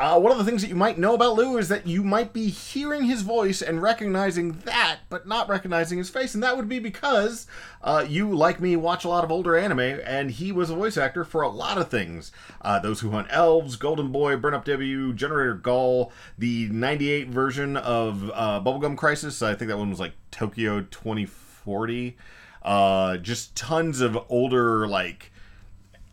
Uh, 0.00 0.18
one 0.18 0.32
of 0.32 0.38
the 0.38 0.44
things 0.44 0.62
that 0.62 0.68
you 0.68 0.74
might 0.74 0.96
know 0.96 1.14
about 1.14 1.34
Lew 1.34 1.58
is 1.58 1.68
that 1.68 1.86
you 1.86 2.02
might 2.02 2.32
be 2.32 2.48
hearing 2.48 3.04
his 3.04 3.20
voice 3.20 3.60
and 3.60 3.82
recognizing 3.82 4.52
that, 4.60 5.00
but 5.10 5.28
not 5.28 5.46
recognizing 5.46 5.98
his 5.98 6.08
face, 6.08 6.32
and 6.32 6.42
that 6.42 6.56
would 6.56 6.70
be 6.70 6.78
because 6.78 7.46
uh, 7.82 8.02
you, 8.08 8.34
like 8.34 8.62
me, 8.62 8.76
watch 8.76 9.04
a 9.04 9.10
lot 9.10 9.24
of 9.24 9.30
older 9.30 9.58
anime, 9.58 9.78
and 9.78 10.30
he 10.30 10.52
was 10.52 10.70
a 10.70 10.74
voice 10.74 10.96
actor 10.96 11.22
for 11.22 11.42
a 11.42 11.50
lot 11.50 11.76
of 11.76 11.90
things. 11.90 12.32
Uh, 12.62 12.78
Those 12.78 13.00
Who 13.00 13.10
Hunt 13.10 13.28
Elves, 13.28 13.76
Golden 13.76 14.10
Boy, 14.10 14.36
Burn 14.36 14.54
Up 14.54 14.64
W, 14.64 15.12
Generator 15.12 15.52
Gawl, 15.52 16.10
the 16.38 16.70
'98 16.70 17.28
version 17.28 17.76
of 17.76 18.30
uh, 18.32 18.58
Bubblegum 18.64 18.96
Crisis. 18.96 19.42
I 19.42 19.54
think 19.54 19.68
that 19.68 19.76
one 19.76 19.90
was 19.90 20.00
like 20.00 20.14
Tokyo 20.30 20.80
2040. 20.80 22.16
Uh, 22.62 23.18
just 23.18 23.54
tons 23.54 24.00
of 24.00 24.18
older 24.30 24.88
like 24.88 25.30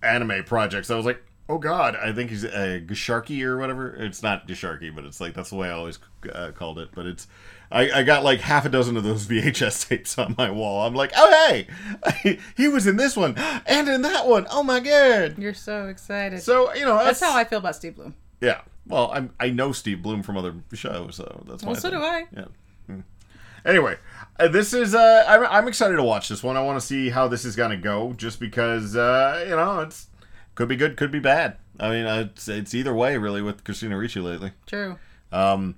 anime 0.03 0.43
projects. 0.43 0.91
I 0.91 0.97
was 0.97 1.05
like, 1.05 1.23
oh 1.49 1.57
god, 1.57 1.95
I 1.95 2.11
think 2.13 2.29
he's 2.29 2.43
a 2.43 2.81
Gasharki 2.81 3.43
or 3.43 3.57
whatever. 3.57 3.95
It's 3.95 4.21
not 4.21 4.47
Gasharki, 4.47 4.93
but 4.93 5.05
it's 5.05 5.19
like 5.21 5.33
that's 5.33 5.49
the 5.49 5.55
way 5.55 5.69
I 5.69 5.71
always 5.71 5.99
uh, 6.31 6.51
called 6.51 6.79
it. 6.79 6.89
But 6.93 7.05
it's 7.05 7.27
I, 7.71 7.91
I 7.91 8.03
got 8.03 8.23
like 8.23 8.41
half 8.41 8.65
a 8.65 8.69
dozen 8.69 8.97
of 8.97 9.03
those 9.03 9.25
VHS 9.27 9.87
tapes 9.87 10.17
on 10.17 10.35
my 10.37 10.49
wall. 10.49 10.85
I'm 10.85 10.95
like, 10.95 11.11
oh 11.15 11.49
hey, 11.49 12.39
he 12.57 12.67
was 12.67 12.87
in 12.87 12.97
this 12.97 13.15
one 13.15 13.35
and 13.37 13.87
in 13.87 14.01
that 14.03 14.27
one. 14.27 14.47
Oh 14.49 14.63
my 14.63 14.79
god. 14.79 15.37
You're 15.37 15.53
so 15.53 15.87
excited. 15.87 16.41
So 16.41 16.73
you 16.73 16.85
know 16.85 16.97
That's 16.97 17.19
that's, 17.19 17.31
how 17.31 17.37
I 17.37 17.43
feel 17.43 17.59
about 17.59 17.75
Steve 17.75 17.95
Blum. 17.95 18.15
yeah. 18.41 18.61
Well, 18.87 19.11
I'm 19.13 19.33
I 19.39 19.49
know 19.49 19.73
Steve 19.73 20.01
Blum 20.01 20.23
from 20.23 20.37
other 20.37 20.55
shows, 20.73 21.15
so 21.15 21.43
that's 21.47 21.61
why. 21.61 21.73
Well, 21.73 21.81
so 21.81 21.89
do 21.89 21.97
I. 21.97 22.25
Yeah. 22.35 22.45
Hmm. 22.85 22.99
Anyway, 23.65 23.97
uh, 24.39 24.47
this 24.47 24.71
is 24.73 24.95
uh, 24.95 25.25
I'm 25.27 25.45
I'm 25.45 25.67
excited 25.67 25.97
to 25.97 26.03
watch 26.03 26.29
this 26.29 26.41
one. 26.41 26.55
I 26.55 26.63
want 26.63 26.79
to 26.79 26.85
see 26.85 27.09
how 27.09 27.27
this 27.27 27.43
is 27.43 27.57
gonna 27.57 27.75
go, 27.75 28.13
just 28.13 28.39
because 28.39 28.95
uh, 28.95 29.43
you 29.45 29.57
know 29.57 29.81
it's 29.81 30.06
could 30.57 30.67
be 30.67 30.75
good, 30.75 30.97
could 30.97 31.11
be 31.11 31.19
bad. 31.19 31.55
I 31.79 31.89
mean, 31.91 32.05
uh, 32.05 32.27
it's 32.31 32.47
it's 32.47 32.73
either 32.75 32.93
way 32.93 33.15
really 33.17 33.41
with 33.41 33.63
Christina 33.63 33.95
Ricci 33.97 34.19
lately. 34.19 34.51
True. 34.65 34.97
Um, 35.31 35.75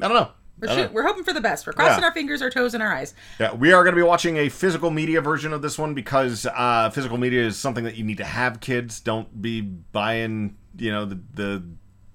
I 0.00 0.08
don't 0.08 0.16
know. 0.16 0.30
We're, 0.58 0.74
shoot, 0.74 0.92
we're 0.94 1.02
hoping 1.06 1.22
for 1.22 1.34
the 1.34 1.40
best. 1.42 1.66
We're 1.66 1.74
crossing 1.74 2.00
Yeah. 2.00 2.06
our 2.08 2.14
fingers, 2.14 2.40
our 2.40 2.48
toes, 2.48 2.72
and 2.72 2.82
our 2.82 2.90
eyes. 2.90 3.14
Yeah, 3.38 3.52
we 3.52 3.72
are 3.74 3.84
going 3.84 3.94
to 3.94 4.00
be 4.00 4.06
watching 4.06 4.38
a 4.38 4.48
physical 4.48 4.90
media 4.90 5.20
version 5.20 5.52
of 5.52 5.60
this 5.60 5.78
one 5.78 5.92
because 5.92 6.46
uh, 6.46 6.88
physical 6.88 7.18
media 7.18 7.44
is 7.46 7.58
something 7.58 7.84
that 7.84 7.96
you 7.96 8.04
need 8.04 8.16
to 8.16 8.24
have. 8.24 8.60
Kids 8.60 9.00
don't 9.00 9.42
be 9.42 9.60
buying, 9.60 10.56
you 10.78 10.90
know, 10.90 11.04
the 11.04 11.20
the 11.34 11.62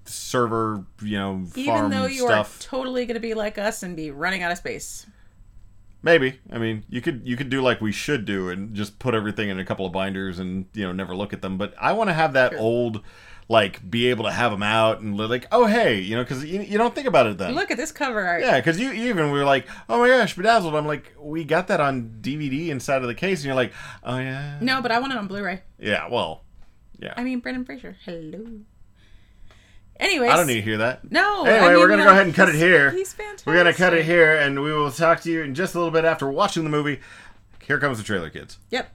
server, 0.04 0.84
you 1.00 1.16
know, 1.18 1.46
Even 1.54 1.90
though 1.90 2.06
you 2.06 2.26
stuff. 2.26 2.58
are 2.58 2.62
totally 2.64 3.06
going 3.06 3.14
to 3.14 3.20
be 3.20 3.34
like 3.34 3.58
us 3.58 3.84
and 3.84 3.96
be 3.96 4.10
running 4.10 4.42
out 4.42 4.50
of 4.50 4.58
space. 4.58 5.06
Maybe. 6.02 6.40
I 6.50 6.58
mean, 6.58 6.84
you 6.88 7.00
could 7.00 7.22
you 7.24 7.36
could 7.36 7.48
do 7.48 7.62
like 7.62 7.80
we 7.80 7.92
should 7.92 8.24
do 8.24 8.48
and 8.48 8.74
just 8.74 8.98
put 8.98 9.14
everything 9.14 9.48
in 9.50 9.58
a 9.58 9.64
couple 9.64 9.86
of 9.86 9.92
binders 9.92 10.38
and 10.38 10.66
you 10.74 10.84
know 10.84 10.92
never 10.92 11.14
look 11.14 11.32
at 11.32 11.42
them. 11.42 11.58
But 11.58 11.74
I 11.78 11.92
want 11.92 12.10
to 12.10 12.14
have 12.14 12.32
that 12.32 12.54
old, 12.56 13.02
like, 13.48 13.88
be 13.88 14.08
able 14.08 14.24
to 14.24 14.32
have 14.32 14.50
them 14.50 14.64
out 14.64 15.00
and 15.00 15.16
like, 15.16 15.46
oh 15.52 15.66
hey, 15.66 16.00
you 16.00 16.16
know, 16.16 16.24
because 16.24 16.44
you, 16.44 16.60
you 16.62 16.76
don't 16.76 16.92
think 16.94 17.06
about 17.06 17.26
it 17.28 17.38
then. 17.38 17.54
Look 17.54 17.70
at 17.70 17.76
this 17.76 17.92
cover 17.92 18.20
art. 18.20 18.42
Yeah, 18.42 18.58
because 18.58 18.80
you 18.80 18.90
even 18.92 19.30
were 19.30 19.44
like, 19.44 19.68
oh 19.88 20.00
my 20.00 20.08
gosh, 20.08 20.34
bedazzled. 20.34 20.74
I'm 20.74 20.86
like, 20.86 21.12
we 21.20 21.44
got 21.44 21.68
that 21.68 21.80
on 21.80 22.18
DVD 22.20 22.68
inside 22.70 23.02
of 23.02 23.08
the 23.08 23.14
case, 23.14 23.38
and 23.40 23.46
you're 23.46 23.54
like, 23.54 23.72
oh 24.02 24.18
yeah, 24.18 24.58
No, 24.60 24.82
but 24.82 24.90
I 24.90 24.98
want 24.98 25.12
it 25.12 25.18
on 25.18 25.28
Blu-ray. 25.28 25.62
yeah. 25.78 26.08
Well, 26.10 26.42
yeah. 26.98 27.14
I 27.16 27.22
mean, 27.22 27.38
Brendan 27.38 27.64
Fraser. 27.64 27.96
Hello. 28.04 28.44
Anyways, 30.02 30.32
I 30.32 30.36
don't 30.36 30.48
need 30.48 30.54
to 30.56 30.62
hear 30.62 30.78
that. 30.78 31.10
No. 31.12 31.44
Anyway, 31.44 31.58
I 31.58 31.68
mean, 31.70 31.78
we're 31.78 31.88
gonna 31.88 32.02
uh, 32.02 32.06
go 32.06 32.10
ahead 32.10 32.26
and 32.26 32.34
cut 32.34 32.48
it 32.48 32.56
here. 32.56 32.90
He's 32.90 33.12
fantastic. 33.12 33.46
We're 33.46 33.56
gonna 33.56 33.72
cut 33.72 33.94
it 33.94 34.04
here, 34.04 34.34
and 34.34 34.60
we 34.60 34.72
will 34.72 34.90
talk 34.90 35.20
to 35.20 35.30
you 35.30 35.42
in 35.42 35.54
just 35.54 35.76
a 35.76 35.78
little 35.78 35.92
bit 35.92 36.04
after 36.04 36.28
watching 36.28 36.64
the 36.64 36.70
movie. 36.70 36.98
Here 37.64 37.78
comes 37.78 37.98
the 37.98 38.04
trailer, 38.04 38.28
kids. 38.28 38.58
Yep. 38.70 38.92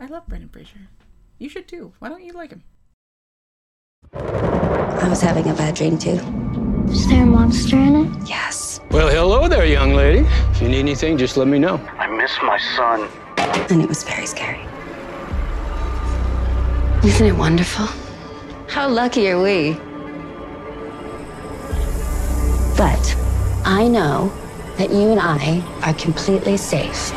I 0.00 0.06
love 0.06 0.26
Brendan 0.26 0.48
Fraser. 0.48 0.88
You 1.38 1.48
should 1.48 1.68
too. 1.68 1.92
Why 2.00 2.08
don't 2.08 2.24
you 2.24 2.32
like 2.32 2.50
him? 2.50 2.64
I 4.12 5.08
was 5.08 5.20
having 5.20 5.48
a 5.48 5.54
bad 5.54 5.76
dream 5.76 5.96
too. 5.96 6.18
Is 6.90 7.06
there 7.06 7.22
a 7.22 7.26
monster 7.26 7.76
in 7.76 7.94
it? 7.94 8.28
Yes. 8.28 8.80
Well, 8.90 9.08
hello 9.08 9.46
there, 9.46 9.64
young 9.64 9.94
lady. 9.94 10.26
If 10.50 10.60
you 10.60 10.68
need 10.68 10.80
anything, 10.80 11.16
just 11.16 11.36
let 11.36 11.46
me 11.46 11.60
know. 11.60 11.76
I 11.98 12.08
miss 12.08 12.36
my 12.42 12.58
son. 12.76 13.08
And 13.70 13.80
it 13.80 13.88
was 13.88 14.02
very 14.02 14.26
scary. 14.26 14.60
Isn't 17.04 17.26
it 17.26 17.36
wonderful? 17.36 17.86
How 18.68 18.88
lucky 18.88 19.28
are 19.30 19.42
we? 19.42 19.72
But 22.76 23.16
I 23.64 23.88
know 23.88 24.32
that 24.76 24.90
you 24.90 25.10
and 25.10 25.18
I 25.20 25.62
are 25.82 25.94
completely 25.94 26.56
safe. 26.56 27.12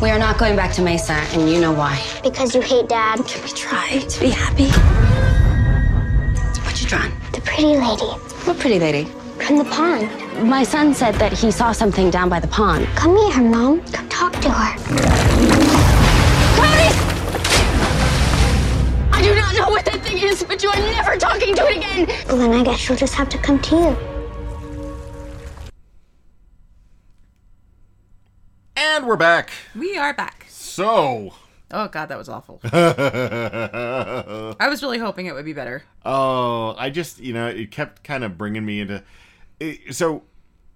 We 0.00 0.10
are 0.10 0.18
not 0.18 0.36
going 0.38 0.56
back 0.56 0.72
to 0.74 0.82
Mesa, 0.82 1.12
and 1.12 1.48
you 1.48 1.60
know 1.60 1.72
why. 1.72 1.98
Because 2.22 2.54
you 2.54 2.60
hate 2.60 2.88
Dad. 2.88 3.16
Can 3.26 3.42
we 3.42 3.48
try 3.50 3.98
to 3.98 4.20
be 4.20 4.30
happy? 4.30 4.68
What 6.66 6.80
you 6.80 6.88
drawn? 6.88 7.12
The 7.32 7.40
pretty 7.40 7.76
lady 7.76 8.04
What 8.44 8.58
pretty 8.58 8.78
lady? 8.78 9.04
from 9.38 9.58
the 9.58 9.64
pond. 9.64 10.21
My 10.40 10.64
son 10.64 10.94
said 10.94 11.14
that 11.16 11.32
he 11.32 11.50
saw 11.50 11.72
something 11.72 12.10
down 12.10 12.28
by 12.28 12.40
the 12.40 12.48
pond. 12.48 12.86
Come 12.96 13.16
here, 13.16 13.42
Mom. 13.42 13.80
Come 13.92 14.08
talk 14.08 14.32
to 14.32 14.50
her. 14.50 14.76
Cody! 16.56 16.88
I 19.12 19.20
do 19.22 19.34
not 19.34 19.54
know 19.54 19.68
what 19.70 19.84
that 19.84 20.00
thing 20.02 20.18
is, 20.18 20.42
but 20.42 20.62
you 20.62 20.70
are 20.70 20.76
never 20.76 21.16
talking 21.16 21.54
to 21.54 21.66
it 21.66 21.76
again. 21.76 22.08
Well, 22.26 22.38
then 22.38 22.52
I 22.52 22.64
guess 22.64 22.78
she'll 22.78 22.96
just 22.96 23.14
have 23.14 23.28
to 23.28 23.38
come 23.38 23.60
to 23.60 23.76
you. 23.76 23.96
And 28.76 29.06
we're 29.06 29.16
back. 29.16 29.50
We 29.76 29.96
are 29.96 30.12
back. 30.14 30.46
So, 30.48 31.34
Oh 31.70 31.88
god, 31.88 32.06
that 32.06 32.18
was 32.18 32.28
awful. 32.28 32.60
I 32.72 34.68
was 34.68 34.82
really 34.82 34.98
hoping 34.98 35.26
it 35.26 35.34
would 35.34 35.44
be 35.44 35.52
better. 35.52 35.84
oh, 36.04 36.74
I 36.76 36.90
just 36.90 37.18
you 37.20 37.32
know 37.32 37.46
it 37.48 37.70
kept 37.70 38.02
kind 38.02 38.24
of 38.24 38.36
bringing 38.36 38.64
me 38.66 38.80
into. 38.80 39.02
It, 39.62 39.94
so, 39.94 40.22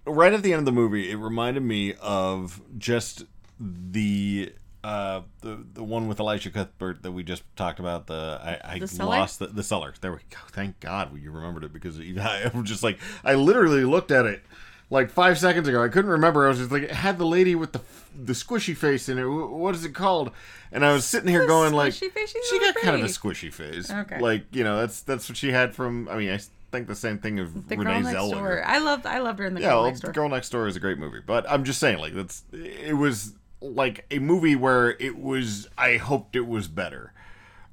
right 0.05 0.33
at 0.33 0.43
the 0.43 0.53
end 0.53 0.59
of 0.59 0.65
the 0.65 0.71
movie, 0.71 1.11
it 1.11 1.15
reminded 1.15 1.63
me 1.63 1.93
of 2.01 2.61
just 2.77 3.25
the. 3.59 4.53
Uh, 4.83 5.21
the 5.41 5.65
the 5.73 5.83
one 5.83 6.07
with 6.07 6.19
Elisha 6.19 6.49
Cuthbert 6.49 7.03
that 7.03 7.11
we 7.11 7.21
just 7.21 7.43
talked 7.57 7.79
about 7.79 8.07
the 8.07 8.39
I, 8.41 8.75
I 8.75 8.79
The 8.79 9.05
lost 9.05 9.39
the, 9.39 9.47
the 9.47 9.63
cellar 9.63 9.93
there 9.99 10.11
we 10.13 10.19
go. 10.29 10.37
Thank 10.51 10.79
God 10.79 11.19
you 11.19 11.31
remembered 11.31 11.65
it 11.65 11.73
because 11.73 11.99
I 12.19 12.49
was 12.53 12.69
just 12.69 12.83
like 12.83 12.97
I 13.23 13.33
literally 13.33 13.83
looked 13.83 14.11
at 14.11 14.25
it 14.25 14.43
like 14.89 15.09
five 15.09 15.37
seconds 15.37 15.67
ago. 15.67 15.83
I 15.83 15.89
couldn't 15.89 16.11
remember. 16.11 16.45
I 16.45 16.49
was 16.49 16.59
just 16.59 16.71
like 16.71 16.83
it 16.83 16.91
had 16.91 17.17
the 17.17 17.25
lady 17.25 17.53
with 17.55 17.73
the 17.73 17.81
the 18.15 18.33
squishy 18.33 18.77
face 18.77 19.09
in 19.09 19.17
it. 19.17 19.25
What 19.25 19.75
is 19.75 19.83
it 19.83 19.93
called? 19.93 20.31
And 20.71 20.85
I 20.85 20.93
was 20.93 21.03
sitting 21.05 21.27
here 21.29 21.45
going 21.45 21.73
like? 21.73 21.93
She 21.93 22.09
got 22.09 22.75
kind 22.75 22.95
of 22.95 23.01
a 23.01 23.05
squishy 23.05 23.51
face. 23.51 23.91
Okay. 23.91 24.19
like 24.19 24.43
you 24.55 24.63
know 24.63 24.77
that's 24.79 25.01
that's 25.01 25.27
what 25.27 25.37
she 25.37 25.51
had 25.51 25.75
from 25.75 26.07
I 26.07 26.17
mean 26.17 26.29
I 26.29 26.39
think 26.71 26.87
the 26.87 26.95
same 26.95 27.17
thing 27.19 27.39
of 27.39 27.67
The 27.67 27.77
Renee 27.77 28.01
Zellweger. 28.01 28.63
I 28.65 28.79
loved. 28.79 29.05
I 29.05 29.19
loved 29.19 29.39
her 29.39 29.45
in 29.45 29.53
the 29.53 29.61
yeah, 29.61 29.69
girl 29.69 29.85
next 29.85 29.99
door. 30.01 30.11
Girl 30.11 30.29
Next 30.29 30.49
Door 30.49 30.67
is 30.67 30.75
a 30.75 30.79
great 30.79 30.97
movie, 30.97 31.21
but 31.25 31.49
I'm 31.49 31.63
just 31.63 31.79
saying, 31.79 31.99
like 31.99 32.13
that's 32.13 32.43
it 32.51 32.95
was 32.95 33.33
like 33.61 34.05
a 34.11 34.19
movie 34.19 34.55
where 34.55 34.91
it 34.91 35.17
was. 35.17 35.67
I 35.77 35.97
hoped 35.97 36.35
it 36.35 36.47
was 36.47 36.67
better, 36.67 37.13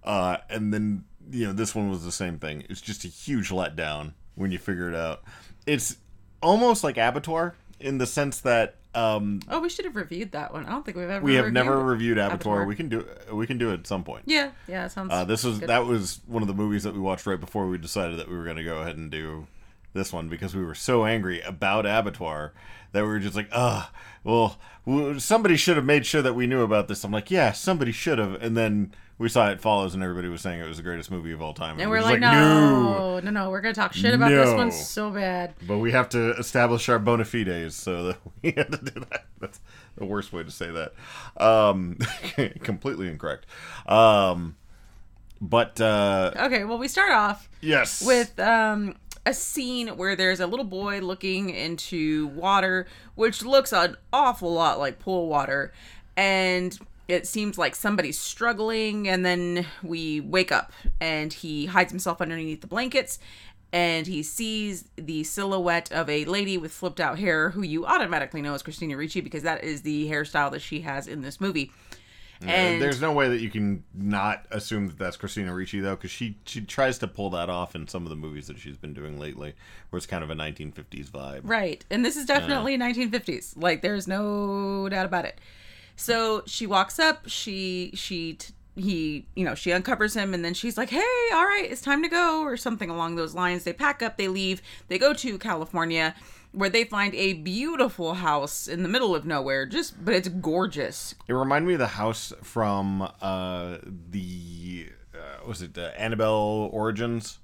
uh, 0.05 0.39
and 0.49 0.73
then 0.73 1.05
you 1.31 1.47
know 1.47 1.53
this 1.53 1.75
one 1.75 1.91
was 1.91 2.05
the 2.05 2.13
same 2.13 2.39
thing. 2.39 2.65
It's 2.69 2.81
just 2.81 3.05
a 3.05 3.09
huge 3.09 3.51
letdown 3.51 4.13
when 4.35 4.51
you 4.51 4.59
figure 4.59 4.89
it 4.89 4.95
out. 4.95 5.23
It's 5.67 5.97
almost 6.43 6.85
like 6.85 6.97
Abattoir 6.97 7.55
in 7.81 7.99
the 7.99 8.07
sense 8.07 8.41
that 8.41 8.77
um, 8.95 9.41
Oh, 9.49 9.61
we 9.61 9.69
should 9.69 9.85
have 9.85 9.97
reviewed 9.97 10.33
that 10.33 10.53
one. 10.53 10.67
I 10.67 10.71
don't 10.71 10.85
think 10.85 10.97
we've 10.97 11.09
ever. 11.11 11.25
we 11.25 11.35
have 11.35 11.47
reviewed 11.47 11.55
never 11.55 11.79
reviewed 11.85 12.19
Abattoir. 12.19 12.63
Abattoir. 12.63 12.67
We 12.67 12.75
can 12.77 12.89
do 12.89 13.07
we 13.33 13.47
can 13.47 13.59
do 13.59 13.71
it 13.71 13.81
at 13.81 13.87
some 13.87 14.05
point. 14.05 14.25
Yeah, 14.27 14.51
yeah, 14.69 14.87
it 14.87 14.91
sounds. 14.93 15.13
Uh, 15.13 15.25
this 15.25 15.45
was 15.45 15.59
good. 15.59 15.69
that 15.69 15.87
was 15.87 16.21
one 16.27 16.43
of 16.43 16.49
the 16.49 16.55
movies 16.55 16.83
that 16.85 16.95
we 16.95 17.01
watched 17.01 17.27
right 17.27 17.41
before 17.41 17.67
we 17.69 17.79
decided 17.79 18.19
that 18.19 18.29
we 18.29 18.37
were 18.37 18.45
going 18.45 18.57
to 18.57 18.65
go 18.65 18.79
ahead 18.79 18.97
and 18.97 19.11
do 19.11 19.47
this 19.93 20.13
one 20.13 20.29
because 20.29 20.55
we 20.55 20.65
were 20.65 20.75
so 20.75 21.05
angry 21.05 21.41
about 21.43 21.87
Abattoir 21.87 22.53
that 22.93 23.03
we 23.03 23.09
were 23.09 23.19
just 23.21 23.37
like, 23.37 23.49
ugh, 23.53 23.87
well, 24.25 24.59
somebody 25.19 25.57
should 25.57 25.77
have 25.77 25.85
made 25.85 26.05
sure 26.07 26.23
that 26.23 26.35
we 26.35 26.47
knew 26.47 26.63
about 26.63 26.89
this. 26.89 27.05
I'm 27.05 27.13
like, 27.13 27.31
yeah, 27.31 27.53
somebody 27.53 27.93
should 27.93 28.19
have. 28.19 28.41
And 28.43 28.57
then 28.57 28.93
we 29.25 29.31
saw 29.31 29.49
It 29.49 29.59
Follows, 29.59 29.95
and 29.95 30.03
everybody 30.03 30.29
was 30.29 30.43
saying 30.43 30.61
it 30.61 30.69
was 30.69 30.77
the 30.77 30.83
greatest 30.83 31.11
movie 31.11 31.33
of 31.33 31.41
all 31.41 31.55
time. 31.55 31.81
And 31.81 31.91
we 31.91 31.97
we're 31.97 32.03
just 32.03 32.11
like, 32.11 32.21
no, 32.21 33.21
no, 33.21 33.31
no, 33.31 33.49
we're 33.49 33.63
gonna 33.63 33.73
talk 33.73 33.95
shit 33.95 34.13
about 34.13 34.29
this 34.29 34.55
one 34.55 34.71
so 34.71 35.11
bad. 35.11 35.55
But 35.67 35.79
we 35.79 35.93
have 35.93 36.11
to 36.11 36.33
establish 36.37 36.91
our 36.91 36.99
bona 36.99 37.25
fides, 37.25 37.75
so 37.75 38.09
that 38.09 38.19
we 38.43 38.53
had 38.53 38.71
to 38.71 38.77
do 38.77 39.01
that. 39.01 39.25
That's 39.41 39.61
the 39.97 40.05
worst 40.05 40.35
way 40.35 40.45
to 40.45 40.51
say 40.51 40.71
that. 40.71 40.93
Um, 41.43 41.97
completely 42.63 43.09
incorrect. 43.09 43.47
Um, 43.87 44.57
but 45.41 45.81
uh, 45.81 46.33
Okay, 46.37 46.65
well, 46.65 46.77
we 46.77 46.87
start 46.87 47.13
off 47.13 47.49
yes, 47.63 48.05
with 48.05 48.39
um, 48.39 48.95
a 49.25 49.33
scene 49.33 49.89
where 49.97 50.17
there's 50.17 50.41
a 50.41 50.47
little 50.47 50.67
boy 50.67 51.01
looking 51.01 51.49
into 51.49 52.27
water, 52.27 52.87
which 53.15 53.43
looks 53.43 53.73
an 53.73 53.97
awful 54.13 54.53
lot 54.53 54.79
like 54.79 54.99
pool 54.99 55.29
water, 55.29 55.73
and 56.15 56.79
it 57.09 57.27
seems 57.27 57.59
like 57.59 57.75
somebody's 57.75 58.19
struggling. 58.19 59.09
And 59.09 59.25
then 59.25 59.67
we 59.83 60.21
wake 60.21 60.53
up, 60.53 60.73
and 61.01 61.33
he 61.33 61.67
hides 61.67 61.93
himself 61.93 62.21
underneath 62.21 62.61
the 62.61 62.67
blankets. 62.67 63.19
And 63.73 64.07
he 64.07 64.23
sees 64.23 64.85
the 64.95 65.25
silhouette 65.25 65.91
of 65.91 66.09
a 66.09 66.25
lady 66.27 66.57
with 66.57 66.71
flipped 66.71 67.01
out 67.01 67.19
hair, 67.19 67.51
who 67.51 67.63
you 67.63 67.85
automatically 67.85 68.41
know 68.41 68.55
is 68.55 68.63
Christina 68.63 68.97
Ricci 68.97 69.21
because 69.21 69.43
that 69.43 69.65
is 69.65 69.83
the 69.83 70.09
hairstyle 70.09 70.53
that 70.53 70.63
she 70.63 70.83
has 70.83 71.09
in 71.09 71.23
this 71.23 71.41
movie. 71.41 71.73
And 72.41 72.81
there's 72.81 73.01
no 73.01 73.13
way 73.13 73.29
that 73.29 73.41
you 73.41 73.51
can 73.51 73.83
not 73.95 74.47
assume 74.51 74.89
that 74.89 74.99
that's 74.99 75.17
Christina 75.17 75.55
Ricci 75.55 75.81
though, 75.81 75.97
because 75.97 76.11
she 76.11 76.37
she 76.45 76.61
tries 76.61 76.99
to 76.99 77.09
pull 77.09 77.31
that 77.31 77.49
off 77.49 77.75
in 77.75 77.89
some 77.89 78.05
of 78.05 78.11
the 78.11 78.17
movies 78.17 78.47
that 78.49 78.59
she's 78.59 78.77
been 78.77 78.95
doing 78.95 79.19
lately, 79.19 79.55
where 79.91 79.97
it's 79.97 80.07
kind 80.07 80.23
of 80.23 80.31
a 80.31 80.35
1950s 80.35 81.11
vibe. 81.11 81.41
Right. 81.43 81.85
And 81.91 82.05
this 82.05 82.17
is 82.17 82.27
definitely 82.27 82.77
1950s. 82.79 83.55
Like 83.57 83.83
there's 83.83 84.07
no 84.07 84.89
doubt 84.89 85.07
about 85.07 85.25
it. 85.25 85.41
So 85.97 86.43
she 86.47 86.67
walks 86.67 86.99
up, 86.99 87.29
she 87.29 87.93
she 87.95 88.39
he, 88.77 89.27
you 89.37 89.45
know, 89.45 89.55
she 89.55 89.73
uncovers 89.73 90.15
him 90.15 90.35
and 90.35 90.45
then 90.45 90.55
she's 90.55 90.77
like, 90.77 90.91
"Hey, 90.91 91.29
all 91.33 91.45
right, 91.45 91.67
it's 91.71 91.81
time 91.81 92.03
to 92.03 92.09
go" 92.09 92.43
or 92.43 92.57
something 92.57 92.91
along 92.91 93.17
those 93.17 93.35
lines. 93.35 93.65
They 93.65 93.73
pack 93.73 94.03
up, 94.03 94.17
they 94.17 94.29
leave. 94.29 94.63
They 94.89 94.99
go 94.99 95.15
to 95.15 95.39
California 95.39 96.15
where 96.55 96.71
they 96.71 96.85
find 96.85 97.15
a 97.15 97.35
beautiful 97.35 98.15
house 98.15 98.69
in 98.69 98.83
the 98.83 98.89
middle 98.89 99.15
of 99.15 99.25
nowhere. 99.25 99.67
Just 99.67 100.05
but 100.05 100.15
it's 100.15 100.29
gorgeous. 100.29 101.15
It 101.29 101.33
reminded 101.33 101.69
me 101.69 101.75
of 101.75 101.81
the 101.81 101.87
house 101.87 102.33
from 102.43 103.03
uh, 103.21 103.79
the 104.11 104.89
uh, 105.15 105.47
was 105.47 105.63
it 105.63 105.77
uh, 105.77 105.91
Annabelle 105.97 106.71
Origins 106.73 107.39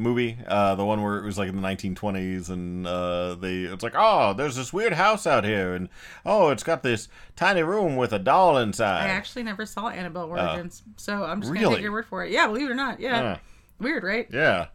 movie, 0.00 0.38
uh, 0.46 0.74
the 0.74 0.84
one 0.84 1.02
where 1.02 1.18
it 1.18 1.24
was 1.24 1.38
like 1.38 1.48
in 1.48 1.56
the 1.60 1.62
1920s, 1.66 2.48
and 2.48 2.86
uh, 2.86 3.34
they 3.36 3.62
it's 3.64 3.82
like, 3.82 3.94
oh, 3.96 4.32
there's 4.34 4.56
this 4.56 4.72
weird 4.72 4.94
house 4.94 5.26
out 5.26 5.44
here, 5.44 5.74
and 5.74 5.88
oh, 6.26 6.48
it's 6.50 6.62
got 6.62 6.82
this 6.82 7.08
tiny 7.36 7.62
room 7.62 7.96
with 7.96 8.12
a 8.12 8.18
doll 8.18 8.56
inside. 8.58 9.04
I 9.04 9.08
actually 9.10 9.42
never 9.44 9.64
saw 9.66 9.88
Annabelle 9.88 10.24
Origins. 10.30 10.82
so 10.96 11.24
I'm 11.24 11.40
just 11.40 11.52
going 11.52 11.64
to 11.68 11.74
take 11.74 11.82
your 11.82 11.92
word 11.92 12.06
for 12.06 12.24
it. 12.24 12.32
Yeah, 12.32 12.46
believe 12.46 12.68
it 12.68 12.72
or 12.72 12.76
not. 12.76 12.98
Yeah. 13.00 13.22
Uh, 13.22 13.38
Weird, 13.78 14.02
right? 14.02 14.26
yeah, 14.32 14.66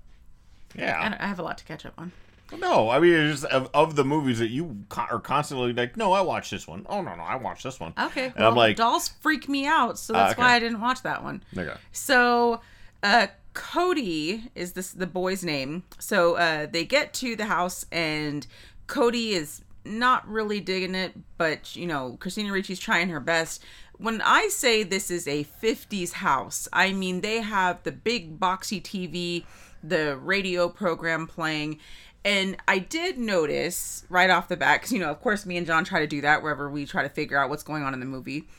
yeah. 0.76 1.10
don't- 1.10 1.22
I 1.22 1.28
have 1.28 1.40
a 1.40 1.44
lot 1.44 1.58
to 1.60 1.64
catch 1.66 1.86
up 1.86 1.94
on. 1.98 2.12
No, 2.60 2.90
I 2.92 3.00
mean, 3.00 3.14
it's 3.14 3.42
just 3.42 3.52
of, 3.52 3.70
of 3.74 3.96
the 3.96 4.06
movies 4.06 4.38
that 4.40 4.50
you 4.50 4.84
co- 4.90 5.02
are 5.10 5.20
constantly 5.20 5.74
like, 5.74 5.98
no, 5.98 6.14
I 6.14 6.22
watched 6.22 6.52
this 6.52 6.68
one. 6.68 6.86
Oh 6.88 7.02
no, 7.02 7.16
no, 7.16 7.24
I 7.24 7.36
watched 7.38 7.64
this 7.64 7.80
one. 7.80 7.94
Okay. 8.00 8.26
and 8.26 8.36
well, 8.38 8.50
I'm 8.50 8.56
like, 8.56 8.76
dolls 8.78 9.08
freak 9.08 9.50
me 9.50 9.66
out, 9.66 9.98
so 9.98 10.14
that's 10.14 10.34
okay. 10.34 10.42
why 10.42 10.54
I 10.54 10.60
didn't 10.60 10.80
watch 10.80 11.02
that 11.04 11.24
one. 11.24 11.44
okay. 11.58 11.74
So, 11.92 12.62
uh, 13.02 13.28
Cody 13.56 14.52
is 14.54 14.74
this 14.74 14.92
the 14.92 15.08
boy's 15.08 15.44
name. 15.44 15.84
So 15.98 16.36
uh, 16.36 16.68
they 16.68 16.86
get 16.86 17.14
to 17.16 17.36
the 17.36 17.46
house, 17.46 17.86
and 17.92 18.46
Cody 18.86 19.32
is 19.32 19.64
not 19.84 20.28
really 20.28 20.60
digging 20.60 20.94
it, 20.94 21.14
but 21.38 21.76
you 21.76 21.88
know, 21.88 22.18
Christina 22.20 22.52
Ricci's 22.52 22.80
trying 22.80 23.10
her 23.10 23.20
best. 23.20 23.64
When 23.98 24.22
I 24.22 24.50
say 24.50 24.84
this 24.84 25.10
is 25.10 25.28
a 25.28 25.46
50s 25.46 26.14
house, 26.14 26.68
I 26.74 26.92
mean 26.92 27.22
they 27.22 27.42
have 27.42 27.82
the 27.84 27.94
big 27.94 28.40
boxy 28.40 28.84
TV, 28.84 29.46
the 29.82 30.18
radio 30.18 30.68
program 30.68 31.26
playing. 31.26 31.80
And 32.26 32.58
I 32.68 32.80
did 32.80 33.18
notice 33.18 34.04
right 34.10 34.30
off 34.30 34.48
the 34.48 34.58
bat, 34.58 34.82
because, 34.82 34.92
you 34.92 35.00
know, 35.00 35.12
of 35.12 35.22
course, 35.22 35.46
me 35.46 35.58
and 35.58 35.68
John 35.68 35.86
try 35.86 36.00
to 36.00 36.08
do 36.08 36.22
that 36.22 36.42
wherever 36.42 36.70
we 36.70 36.86
try 36.86 37.04
to 37.04 37.10
figure 37.10 37.38
out 37.38 37.50
what's 37.50 37.64
going 37.64 37.84
on 37.84 37.94
in 37.94 38.00
the 38.00 38.06
movie 38.06 38.50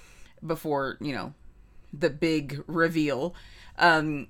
before, 0.47 0.97
you 1.01 1.13
know, 1.13 1.35
the 1.93 2.09
big 2.09 2.63
reveal. 2.67 3.35
Um, 3.79 4.29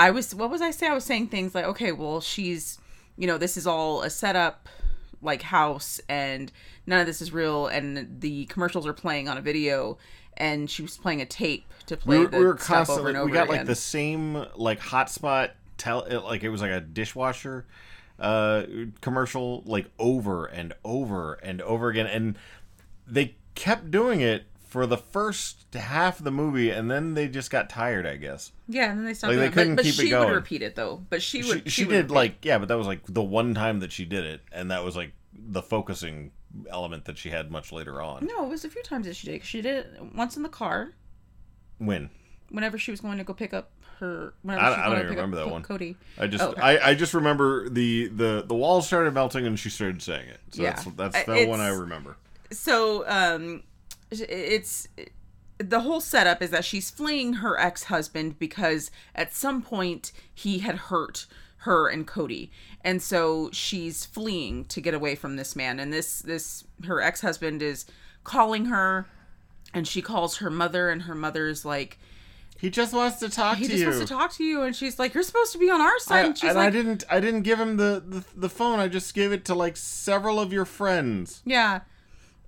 I 0.00 0.10
was 0.10 0.34
what 0.34 0.50
was 0.50 0.62
I 0.62 0.70
say? 0.70 0.86
I 0.86 0.94
was 0.94 1.04
saying 1.04 1.28
things 1.28 1.54
like, 1.54 1.66
okay, 1.66 1.92
well, 1.92 2.20
she's 2.20 2.78
you 3.16 3.26
know, 3.26 3.36
this 3.36 3.56
is 3.58 3.66
all 3.66 4.02
a 4.02 4.08
setup 4.08 4.68
like 5.20 5.42
house 5.42 6.00
and 6.08 6.50
none 6.86 7.00
of 7.00 7.06
this 7.06 7.20
is 7.20 7.32
real 7.32 7.66
and 7.66 8.20
the 8.20 8.46
commercials 8.46 8.86
are 8.86 8.94
playing 8.94 9.28
on 9.28 9.36
a 9.36 9.42
video 9.42 9.98
and 10.38 10.70
she 10.70 10.80
was 10.80 10.96
playing 10.96 11.20
a 11.20 11.26
tape 11.26 11.66
to 11.84 11.96
play 11.98 12.18
we 12.18 12.24
were, 12.24 12.30
the 12.30 12.38
we 12.38 12.44
were 12.46 12.56
stuff 12.56 12.88
over 12.88 13.02
constantly 13.02 13.10
and 13.10 13.18
over 13.18 13.26
we 13.26 13.32
got 13.32 13.44
again. 13.44 13.56
like 13.58 13.66
the 13.66 13.74
same 13.74 14.46
like 14.56 14.80
hotspot 14.80 15.50
tell 15.76 16.04
it 16.04 16.20
like 16.20 16.42
it 16.42 16.48
was 16.48 16.62
like 16.62 16.70
a 16.70 16.80
dishwasher 16.80 17.66
uh 18.18 18.62
commercial 19.02 19.62
like 19.66 19.90
over 19.98 20.46
and 20.46 20.72
over 20.86 21.34
and 21.34 21.60
over 21.60 21.90
again 21.90 22.06
and 22.06 22.38
they 23.06 23.34
kept 23.54 23.90
doing 23.90 24.22
it 24.22 24.44
for 24.70 24.86
the 24.86 24.96
first 24.96 25.66
half 25.74 26.18
of 26.18 26.24
the 26.24 26.30
movie 26.30 26.70
and 26.70 26.90
then 26.90 27.14
they 27.14 27.26
just 27.28 27.50
got 27.50 27.68
tired 27.68 28.06
i 28.06 28.16
guess 28.16 28.52
yeah, 28.68 28.88
and 28.90 28.98
then 29.00 29.04
they 29.04 29.14
stopped 29.14 29.34
like, 29.34 29.40
they 29.40 29.50
couldn't 29.50 29.74
but, 29.76 29.84
but 29.84 29.90
keep 29.94 30.04
it 30.06 30.10
going. 30.10 30.22
she 30.22 30.26
would 30.30 30.34
repeat 30.36 30.62
it 30.62 30.76
though. 30.76 31.02
But 31.10 31.22
she 31.22 31.42
she, 31.42 31.48
would 31.48 31.70
she, 31.72 31.84
would 31.84 31.90
did 31.90 32.02
repeat- 32.04 32.14
like 32.14 32.44
yeah 32.44 32.58
but 32.58 32.68
that 32.68 32.78
was 32.78 32.86
like 32.86 33.00
the 33.06 33.22
one 33.22 33.52
time 33.54 33.80
that 33.80 33.90
she 33.92 34.04
did 34.04 34.24
it 34.24 34.40
and 34.52 34.70
that 34.70 34.84
was 34.84 34.94
like 34.96 35.12
the 35.34 35.60
focusing 35.60 36.30
element 36.70 37.04
that 37.06 37.18
she 37.18 37.30
had 37.30 37.50
much 37.50 37.72
later 37.72 38.00
on 38.00 38.26
No, 38.26 38.44
it 38.46 38.48
was 38.48 38.64
a 38.64 38.68
few 38.68 38.82
times 38.82 39.06
that 39.06 39.16
she 39.16 39.26
did. 39.26 39.34
It. 39.36 39.44
She 39.44 39.60
did 39.60 39.86
it 39.86 40.02
once 40.14 40.36
in 40.36 40.42
the 40.44 40.48
car 40.48 40.92
when 41.78 42.10
whenever 42.50 42.78
she 42.78 42.90
was 42.90 43.00
going 43.00 43.18
to 43.18 43.24
go 43.24 43.32
pick 43.32 43.52
up 43.54 43.70
her 43.98 44.34
whenever 44.42 44.64
I- 44.64 44.68
she 44.68 44.70
was 44.70 44.78
I 44.78 44.88
don't 44.90 44.98
even 44.98 45.10
remember 45.10 45.36
that 45.38 45.44
Co- 45.46 45.50
one. 45.52 45.62
Cody. 45.62 45.96
I 46.18 46.26
just 46.26 46.42
Oh, 46.44 46.50
okay. 46.50 46.60
I, 46.62 46.90
I 46.90 46.94
just 46.94 47.12
remember 47.14 47.68
the, 47.68 48.06
the 48.08 48.44
the 48.46 48.54
walls 48.54 48.86
started 48.86 49.14
melting 49.14 49.46
and 49.46 49.58
she 49.58 49.68
started 49.70 50.00
saying 50.02 50.28
it. 50.28 50.40
So 50.52 50.62
Yeah. 50.62 50.70
that's 50.72 50.84
that's 51.14 51.24
the 51.26 51.46
one 51.46 51.60
I 51.60 51.68
remember. 51.70 52.16
so 52.52 53.04
um 53.08 53.62
it's 54.10 54.88
the 55.58 55.80
whole 55.80 56.00
setup 56.00 56.40
is 56.42 56.50
that 56.50 56.64
she's 56.64 56.90
fleeing 56.90 57.34
her 57.34 57.58
ex-husband 57.58 58.38
because 58.38 58.90
at 59.14 59.34
some 59.34 59.60
point 59.62 60.10
he 60.34 60.60
had 60.60 60.76
hurt 60.76 61.26
her 61.58 61.86
and 61.88 62.06
Cody. 62.06 62.50
And 62.82 63.02
so 63.02 63.50
she's 63.52 64.06
fleeing 64.06 64.64
to 64.66 64.80
get 64.80 64.94
away 64.94 65.14
from 65.14 65.36
this 65.36 65.54
man 65.54 65.78
and 65.78 65.92
this 65.92 66.20
this 66.20 66.64
her 66.86 67.02
ex-husband 67.02 67.60
is 67.62 67.84
calling 68.24 68.66
her 68.66 69.06
and 69.74 69.86
she 69.86 70.00
calls 70.00 70.38
her 70.38 70.50
mother 70.50 70.88
and 70.88 71.02
her 71.02 71.14
mother's 71.14 71.64
like 71.64 71.98
He 72.58 72.70
just 72.70 72.94
wants 72.94 73.18
to 73.18 73.28
talk 73.28 73.58
he 73.58 73.64
to 73.64 73.70
just 73.70 73.80
you. 73.82 73.86
wants 73.88 74.00
to 74.00 74.06
talk 74.06 74.32
to 74.34 74.44
you 74.44 74.62
and 74.62 74.74
she's 74.74 74.98
like 74.98 75.12
you're 75.12 75.22
supposed 75.22 75.52
to 75.52 75.58
be 75.58 75.70
on 75.70 75.82
our 75.82 75.98
side 75.98 76.24
I, 76.24 76.26
and 76.28 76.38
she's 76.38 76.48
and 76.50 76.58
like 76.58 76.68
I 76.68 76.70
didn't 76.70 77.04
I 77.10 77.20
didn't 77.20 77.42
give 77.42 77.60
him 77.60 77.76
the, 77.76 78.02
the 78.06 78.24
the 78.34 78.48
phone. 78.48 78.78
I 78.80 78.88
just 78.88 79.14
gave 79.14 79.30
it 79.32 79.44
to 79.44 79.54
like 79.54 79.76
several 79.76 80.40
of 80.40 80.52
your 80.54 80.64
friends. 80.64 81.42
yeah 81.44 81.80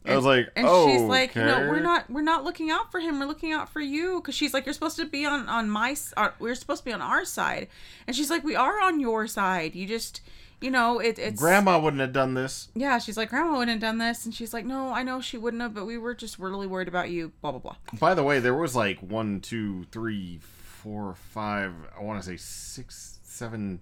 I 0.05 0.17
was 0.17 0.25
like, 0.25 0.49
and 0.57 0.67
oh, 0.69 0.89
she's 0.89 1.01
like, 1.03 1.37
no, 1.37 1.69
we're 1.71 1.81
not, 1.81 2.11
we're 2.11 2.23
not 2.23 2.43
looking 2.45 2.71
out 2.71 2.91
for 2.91 2.99
him. 2.99 3.21
We're 3.21 3.27
looking 3.27 3.53
out 3.53 3.69
for 3.73 3.81
you, 3.81 4.21
because 4.21 4.35
she's 4.35 4.53
like, 4.53 4.67
you're 4.67 4.73
supposed 4.73 4.97
to 4.97 5.05
be 5.07 5.25
on 5.25 5.49
on 5.49 5.71
my, 5.71 5.97
uh, 6.17 6.31
we're 6.39 6.55
supposed 6.57 6.81
to 6.81 6.85
be 6.85 6.93
on 6.93 7.01
our 7.01 7.25
side, 7.25 7.69
and 8.07 8.17
she's 8.17 8.31
like, 8.31 8.43
we 8.43 8.57
are 8.57 8.81
on 8.81 8.99
your 8.99 9.27
side. 9.29 9.75
You 9.75 9.87
just, 9.87 10.21
you 10.61 10.71
know, 10.71 10.99
it, 10.99 11.19
it's 11.19 11.41
Grandma 11.41 11.79
wouldn't 11.79 12.01
have 12.01 12.13
done 12.13 12.35
this. 12.35 12.69
Yeah, 12.75 12.99
she's 12.99 13.17
like, 13.17 13.31
grandma 13.31 13.59
wouldn't 13.59 13.71
have 13.71 13.81
done 13.81 13.99
this, 13.99 14.25
and 14.25 14.35
she's 14.35 14.53
like, 14.53 14.65
no, 14.65 14.93
I 14.93 15.03
know 15.03 15.21
she 15.21 15.39
wouldn't 15.39 15.63
have, 15.63 15.75
but 15.75 15.87
we 15.87 15.99
were 15.99 16.15
just 16.15 16.39
really 16.39 16.67
worried 16.67 16.89
about 16.89 17.11
you. 17.11 17.33
Blah 17.41 17.53
blah 17.53 17.61
blah. 17.61 17.77
By 17.99 18.15
the 18.15 18.25
way, 18.25 18.41
there 18.41 18.55
was 18.55 18.75
like 18.75 18.99
one, 19.01 19.41
two, 19.41 19.85
three, 19.93 20.41
four, 20.43 21.15
five. 21.15 21.73
I 21.97 22.03
want 22.03 22.21
to 22.21 22.29
say 22.29 22.37
six, 22.37 23.21
seven, 23.23 23.81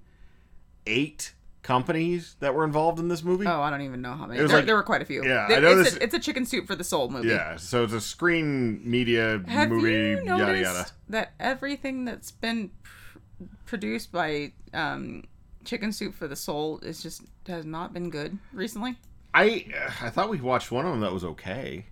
eight 0.86 1.32
companies 1.62 2.36
that 2.40 2.54
were 2.54 2.64
involved 2.64 2.98
in 2.98 3.08
this 3.08 3.22
movie. 3.22 3.46
Oh, 3.46 3.60
I 3.60 3.70
don't 3.70 3.82
even 3.82 4.00
know 4.00 4.14
how 4.14 4.26
many. 4.26 4.38
There, 4.38 4.48
like- 4.48 4.66
there 4.66 4.74
were 4.74 4.82
quite 4.82 5.02
a 5.02 5.04
few. 5.04 5.24
Yeah, 5.24 5.46
I 5.48 5.60
know 5.60 5.80
it's, 5.80 5.90
this- 5.92 6.00
A, 6.00 6.02
it's 6.04 6.14
a 6.14 6.18
chicken 6.18 6.46
soup 6.46 6.66
for 6.66 6.74
the 6.74 6.84
soul 6.84 7.08
movie. 7.10 7.28
Yeah, 7.28 7.56
so 7.56 7.84
it's 7.84 7.92
a 7.92 8.00
screen 8.00 8.80
media 8.88 9.42
Have 9.46 9.68
movie, 9.68 9.90
you 9.90 10.24
noticed 10.24 10.38
yada 10.38 10.58
yada. 10.60 10.86
that 11.10 11.32
everything 11.38 12.04
that's 12.04 12.30
been 12.30 12.70
pr- 12.82 13.44
produced 13.66 14.10
by 14.12 14.52
um, 14.72 15.24
Chicken 15.64 15.92
Soup 15.92 16.14
for 16.14 16.26
the 16.26 16.36
Soul 16.36 16.78
is 16.80 17.02
just 17.02 17.22
has 17.46 17.64
not 17.64 17.92
been 17.92 18.08
good 18.10 18.38
recently? 18.52 18.96
I 19.34 19.66
I 20.00 20.10
thought 20.10 20.28
we 20.30 20.40
watched 20.40 20.72
one 20.72 20.86
of 20.86 20.92
them 20.92 21.00
that 21.02 21.12
was 21.12 21.24
okay. 21.24 21.86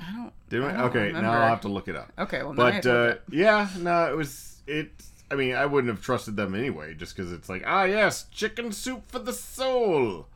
I 0.00 0.10
don't. 0.12 0.32
Did 0.48 0.60
we? 0.62 0.66
Okay, 0.66 0.98
remember. 1.08 1.22
now 1.28 1.32
I'll 1.42 1.48
have 1.48 1.60
to 1.60 1.68
look 1.68 1.86
it 1.88 1.94
up. 1.96 2.10
Okay, 2.18 2.42
well, 2.42 2.54
now 2.54 2.64
I 2.64 2.70
have 2.72 2.82
but 2.82 2.90
uh, 2.90 3.14
yeah, 3.30 3.68
no, 3.78 4.10
it 4.12 4.16
was 4.16 4.62
it. 4.66 4.90
I 5.32 5.34
mean, 5.34 5.54
I 5.54 5.64
wouldn't 5.64 5.90
have 5.90 6.02
trusted 6.02 6.36
them 6.36 6.54
anyway, 6.54 6.92
just 6.92 7.16
because 7.16 7.32
it's 7.32 7.48
like, 7.48 7.62
ah, 7.66 7.84
yes, 7.84 8.26
chicken 8.30 8.70
soup 8.70 9.10
for 9.10 9.18
the 9.18 9.32
soul. 9.32 10.26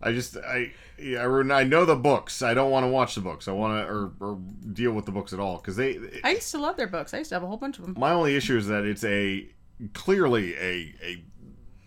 I 0.00 0.12
just, 0.12 0.36
I, 0.36 0.72
yeah, 0.96 1.26
I, 1.26 1.60
I 1.60 1.64
know 1.64 1.84
the 1.84 1.96
books. 1.96 2.40
I 2.40 2.54
don't 2.54 2.70
want 2.70 2.84
to 2.84 2.88
watch 2.88 3.16
the 3.16 3.20
books. 3.20 3.48
I 3.48 3.52
want 3.52 3.84
to, 3.84 3.92
or, 3.92 4.12
or 4.20 4.38
deal 4.72 4.92
with 4.92 5.06
the 5.06 5.10
books 5.10 5.32
at 5.32 5.40
all, 5.40 5.56
because 5.56 5.74
they. 5.74 5.98
I 6.22 6.30
used 6.34 6.52
to 6.52 6.58
love 6.58 6.76
their 6.76 6.86
books. 6.86 7.12
I 7.12 7.18
used 7.18 7.30
to 7.30 7.34
have 7.34 7.42
a 7.42 7.48
whole 7.48 7.56
bunch 7.56 7.80
of 7.80 7.84
them. 7.84 7.96
my 7.98 8.12
only 8.12 8.36
issue 8.36 8.56
is 8.56 8.68
that 8.68 8.84
it's 8.84 9.02
a 9.02 9.48
clearly 9.94 10.54
a 10.54 10.94
a 11.02 11.24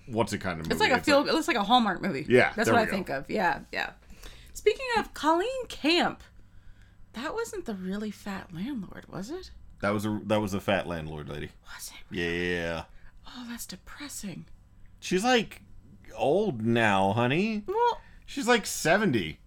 what's 0.08 0.34
it 0.34 0.40
kind 0.40 0.60
of 0.60 0.66
movie. 0.66 0.74
It's 0.74 0.82
like 0.82 0.92
a 0.92 1.02
feel. 1.02 1.26
It's 1.38 1.48
like 1.48 1.56
a 1.56 1.64
Hallmark 1.64 2.02
movie. 2.02 2.26
Yeah, 2.28 2.52
that's 2.56 2.70
what 2.70 2.80
I 2.80 2.86
go. 2.86 2.92
think 2.92 3.10
of. 3.10 3.30
Yeah, 3.30 3.60
yeah. 3.72 3.92
Speaking 4.54 4.88
of 4.98 5.14
Colleen 5.14 5.68
Camp, 5.70 6.22
that 7.14 7.34
wasn't 7.34 7.66
the 7.66 7.76
really 7.76 8.12
fat 8.12 8.50
landlord, 8.54 9.06
was 9.08 9.30
it? 9.30 9.52
That 9.82 9.90
was 9.92 10.06
a 10.06 10.20
that 10.26 10.40
was 10.42 10.54
a 10.54 10.60
fat 10.62 10.88
landlord 10.88 11.30
lady. 11.30 11.50
Was 11.76 11.92
it? 11.92 12.16
Yeah, 12.16 12.84
Oh, 13.28 13.46
that's 13.50 13.66
depressing. 13.66 14.46
she's 15.00 15.24
like 15.24 15.62
old 16.16 16.62
now, 16.66 17.14
honey. 17.14 17.64
Well, 17.68 18.02
She's 18.26 18.48
like 18.48 18.66
seventy. 18.66 19.40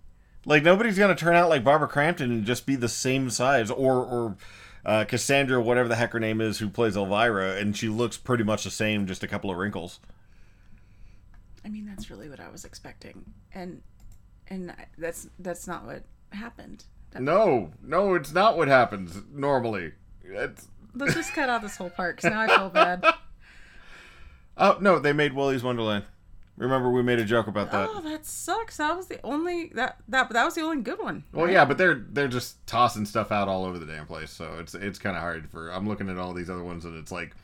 Like 0.47 0.62
nobody's 0.62 0.99
gonna 0.99 1.14
turn 1.14 1.35
out 1.37 1.49
like 1.49 1.64
Barbara 1.64 1.88
Crampton 1.88 2.31
and 2.31 2.44
just 2.44 2.66
be 2.66 2.77
the 2.77 2.88
same 2.88 3.31
size, 3.31 3.70
or 3.70 4.05
or 4.05 4.37
uh, 4.85 5.05
Cassandra, 5.07 5.62
whatever 5.62 5.88
the 5.88 5.97
heck 5.97 6.12
her 6.12 6.20
name 6.20 6.40
is, 6.42 6.59
who 6.59 6.68
plays 6.68 6.94
Elvira, 6.97 7.57
and 7.57 7.75
she 7.75 7.88
looks 7.88 8.18
pretty 8.18 8.44
much 8.44 8.64
the 8.64 8.70
same, 8.70 9.07
just 9.07 9.23
a 9.23 9.27
couple 9.29 9.51
of 9.51 9.57
wrinkles. 9.57 10.01
I 11.64 11.68
mean, 11.70 11.87
that's 11.87 12.11
really 12.11 12.29
what 12.29 12.40
I 12.40 12.51
was 12.51 12.64
expecting, 12.66 13.25
and 13.55 13.81
and 14.49 14.70
I- 14.73 14.87
that's 14.99 15.29
that's 15.38 15.66
not 15.66 15.87
what 15.87 16.03
happened. 16.33 16.85
No, 17.18 17.70
no, 17.83 18.14
it's 18.14 18.33
not 18.33 18.57
what 18.59 18.68
happens 18.68 19.23
normally. 19.33 19.92
Let's 20.33 21.15
just 21.15 21.33
cut 21.33 21.49
out 21.49 21.63
this 21.63 21.77
whole 21.77 21.91
part 21.91 22.17
because 22.17 22.31
now 22.31 22.41
I 22.41 22.47
feel 22.49 22.71
bad. 22.71 23.05
oh 24.57 24.79
no, 24.81 24.99
they 24.99 25.13
made 25.13 25.33
Willy's 25.33 25.63
Wonderland. 25.63 26.05
Remember, 26.57 26.89
we 26.89 27.03
made 27.03 27.19
a 27.19 27.25
joke 27.25 27.49
about 27.49 27.73
that. 27.73 27.89
Oh, 27.91 28.01
that 28.03 28.25
sucks. 28.25 28.77
That 28.77 28.97
was 28.97 29.09
the 29.09 29.21
only 29.25 29.73
that 29.75 29.97
that 30.07 30.31
that 30.31 30.45
was 30.45 30.55
the 30.55 30.61
only 30.61 30.83
good 30.83 31.01
one. 31.01 31.25
Well, 31.33 31.51
yeah, 31.51 31.65
but 31.65 31.79
they're 31.79 32.05
they're 32.11 32.29
just 32.29 32.65
tossing 32.67 33.07
stuff 33.07 33.33
out 33.33 33.49
all 33.49 33.65
over 33.65 33.77
the 33.79 33.87
damn 33.87 34.07
place, 34.07 34.31
so 34.31 34.59
it's 34.61 34.75
it's 34.75 35.01
kind 35.01 35.17
of 35.17 35.23
hard 35.23 35.51
for. 35.51 35.71
I'm 35.71 35.89
looking 35.89 36.09
at 36.09 36.17
all 36.17 36.33
these 36.33 36.49
other 36.49 36.63
ones, 36.63 36.85
and 36.85 36.97
it's 36.97 37.11
like, 37.11 37.35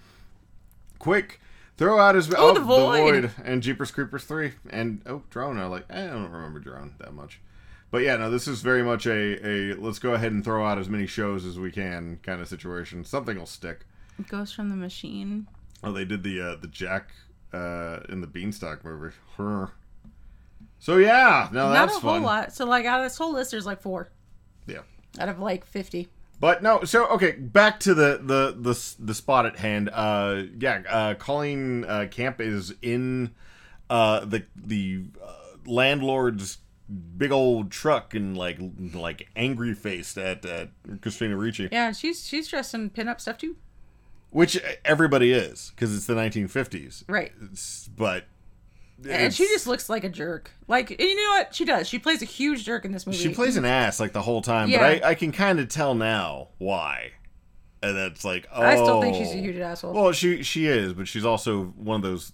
quick, 1.00 1.40
throw 1.76 1.98
out 1.98 2.14
his 2.14 2.32
Oh, 2.32 2.50
oh 2.50 2.54
The 2.54 2.60
Void. 2.60 3.30
and 3.44 3.62
Jeepers 3.64 3.90
Creepers 3.90 4.24
three, 4.24 4.52
and 4.70 5.02
oh, 5.06 5.22
Drone. 5.30 5.58
I 5.58 5.66
like. 5.66 5.90
I 5.90 6.06
don't 6.06 6.30
remember 6.30 6.60
Drone 6.60 6.94
that 6.98 7.12
much, 7.12 7.40
but 7.90 8.02
yeah, 8.02 8.16
no, 8.16 8.30
this 8.30 8.46
is 8.48 8.62
very 8.62 8.82
much 8.82 9.06
a 9.06 9.46
a 9.46 9.74
let's 9.74 9.98
go 9.98 10.14
ahead 10.14 10.32
and 10.32 10.44
throw 10.44 10.64
out 10.66 10.78
as 10.78 10.88
many 10.88 11.06
shows 11.06 11.44
as 11.44 11.58
we 11.58 11.70
can 11.70 12.18
kind 12.22 12.40
of 12.40 12.48
situation. 12.48 13.04
Something 13.04 13.38
will 13.38 13.46
stick. 13.46 13.80
Ghost 14.28 14.54
from 14.54 14.68
the 14.68 14.76
Machine. 14.76 15.46
Oh, 15.82 15.92
they 15.92 16.04
did 16.04 16.22
the 16.22 16.40
uh, 16.40 16.56
the 16.56 16.68
Jack 16.68 17.10
uh, 17.52 18.00
in 18.08 18.20
the 18.20 18.26
Beanstalk 18.26 18.84
movie. 18.84 19.14
So 20.78 20.96
yeah, 20.96 21.48
no, 21.52 21.70
that's 21.70 21.92
Not 21.92 21.98
a 21.98 22.00
fun. 22.02 22.14
whole 22.20 22.26
lot. 22.26 22.52
So 22.54 22.64
like 22.64 22.84
out 22.86 23.00
of 23.00 23.06
this 23.06 23.18
whole 23.18 23.32
list, 23.32 23.50
there's 23.50 23.66
like 23.66 23.80
four 23.80 24.10
Yeah. 24.66 24.80
out 25.18 25.28
of 25.28 25.38
like 25.38 25.66
fifty. 25.66 26.08
But 26.38 26.62
no, 26.62 26.84
so 26.84 27.06
okay, 27.08 27.32
back 27.32 27.80
to 27.80 27.92
the 27.94 28.18
the 28.22 28.54
the, 28.58 28.94
the 28.98 29.14
spot 29.14 29.44
at 29.44 29.56
hand. 29.58 29.90
Uh, 29.92 30.44
yeah, 30.58 30.82
uh, 30.88 31.14
Colleen 31.14 31.84
uh, 31.84 32.06
Camp 32.10 32.40
is 32.40 32.72
in 32.80 33.32
uh, 33.90 34.24
the 34.24 34.44
the 34.56 35.02
uh, 35.22 35.34
landlord's 35.66 36.58
big 37.16 37.30
old 37.32 37.70
truck 37.70 38.14
and 38.14 38.36
like 38.36 38.58
like 38.92 39.28
angry 39.36 39.74
faced 39.74 40.18
at, 40.18 40.44
at 40.44 40.70
Christina 41.00 41.36
Ricci, 41.36 41.68
Yeah, 41.70 41.92
she's 41.92 42.26
she's 42.26 42.48
dressed 42.48 42.74
in 42.74 42.90
pinup 42.90 43.20
stuff 43.20 43.38
too. 43.38 43.56
which 44.30 44.60
everybody 44.84 45.32
is 45.32 45.72
because 45.74 45.94
it's 45.94 46.06
the 46.06 46.14
1950s. 46.14 47.04
Right. 47.08 47.32
It's, 47.50 47.88
but 47.88 48.24
And 49.08 49.32
she 49.32 49.44
just 49.46 49.66
looks 49.66 49.88
like 49.88 50.04
a 50.04 50.08
jerk. 50.08 50.50
Like, 50.68 50.90
and 50.90 51.00
you 51.00 51.16
know 51.16 51.36
what? 51.38 51.54
She 51.54 51.64
does. 51.64 51.88
She 51.88 51.98
plays 51.98 52.22
a 52.22 52.26
huge 52.26 52.64
jerk 52.64 52.84
in 52.84 52.92
this 52.92 53.06
movie. 53.06 53.18
she 53.18 53.32
plays 53.34 53.56
an 53.56 53.64
ass 53.64 53.98
like 54.00 54.12
the 54.12 54.22
whole 54.22 54.42
time. 54.42 54.68
Yeah. 54.68 54.78
But 54.78 55.04
I, 55.04 55.10
I 55.10 55.14
can 55.14 55.32
kind 55.32 55.58
of 55.60 55.68
tell 55.68 55.94
now 55.94 56.48
why. 56.58 57.12
And 57.82 57.96
that's 57.96 58.26
like, 58.26 58.46
oh, 58.52 58.62
I 58.62 58.74
still 58.74 59.00
think 59.00 59.16
she's 59.16 59.32
a 59.32 59.38
oh. 59.38 59.42
huge 59.42 59.56
asshole. 59.56 59.94
Well, 59.94 60.12
she 60.12 60.42
she 60.42 60.66
is, 60.66 60.92
but 60.92 61.08
she's 61.08 61.24
also 61.24 61.64
one 61.64 61.96
of 61.96 62.02
those 62.02 62.32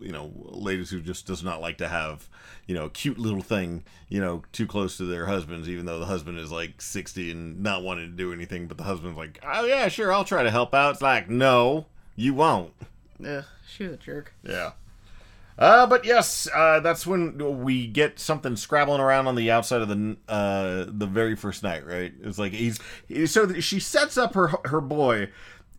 you 0.00 0.10
know 0.10 0.32
ladies 0.34 0.90
who 0.90 1.00
just 1.00 1.26
does 1.26 1.44
not 1.44 1.60
like 1.60 1.78
to 1.78 1.88
have 1.88 2.28
you 2.66 2.74
know 2.74 2.86
a 2.86 2.90
cute 2.90 3.18
little 3.18 3.40
thing 3.40 3.84
you 4.08 4.20
know 4.20 4.42
too 4.50 4.66
close 4.66 4.96
to 4.96 5.04
their 5.04 5.26
husbands, 5.26 5.68
even 5.68 5.86
though 5.86 6.00
the 6.00 6.06
husband 6.06 6.38
is 6.38 6.50
like 6.50 6.82
sixty 6.82 7.30
and 7.30 7.62
not 7.62 7.84
wanting 7.84 8.10
to 8.10 8.16
do 8.16 8.32
anything, 8.32 8.66
but 8.66 8.76
the 8.76 8.82
husband's 8.82 9.16
like, 9.16 9.38
oh 9.46 9.66
yeah, 9.66 9.86
sure, 9.86 10.12
I'll 10.12 10.24
try 10.24 10.42
to 10.42 10.50
help 10.50 10.74
out. 10.74 10.94
It's 10.94 11.02
like, 11.02 11.30
no, 11.30 11.86
you 12.16 12.34
won't. 12.34 12.72
Ugh, 13.24 13.44
she's 13.68 13.92
a 13.92 13.96
jerk. 13.96 14.34
Yeah. 14.42 14.72
Uh, 15.58 15.86
but 15.86 16.04
yes, 16.04 16.48
uh, 16.54 16.78
that's 16.80 17.04
when 17.04 17.62
we 17.62 17.86
get 17.86 18.20
something 18.20 18.54
scrabbling 18.54 19.00
around 19.00 19.26
on 19.26 19.34
the 19.34 19.50
outside 19.50 19.82
of 19.82 19.88
the 19.88 20.16
uh, 20.28 20.84
the 20.86 21.06
very 21.06 21.34
first 21.34 21.64
night, 21.64 21.84
right? 21.84 22.12
It's 22.22 22.38
like 22.38 22.52
he's 22.52 22.78
so 23.26 23.52
she 23.60 23.80
sets 23.80 24.16
up 24.16 24.34
her 24.34 24.52
her 24.66 24.80
boy 24.80 25.30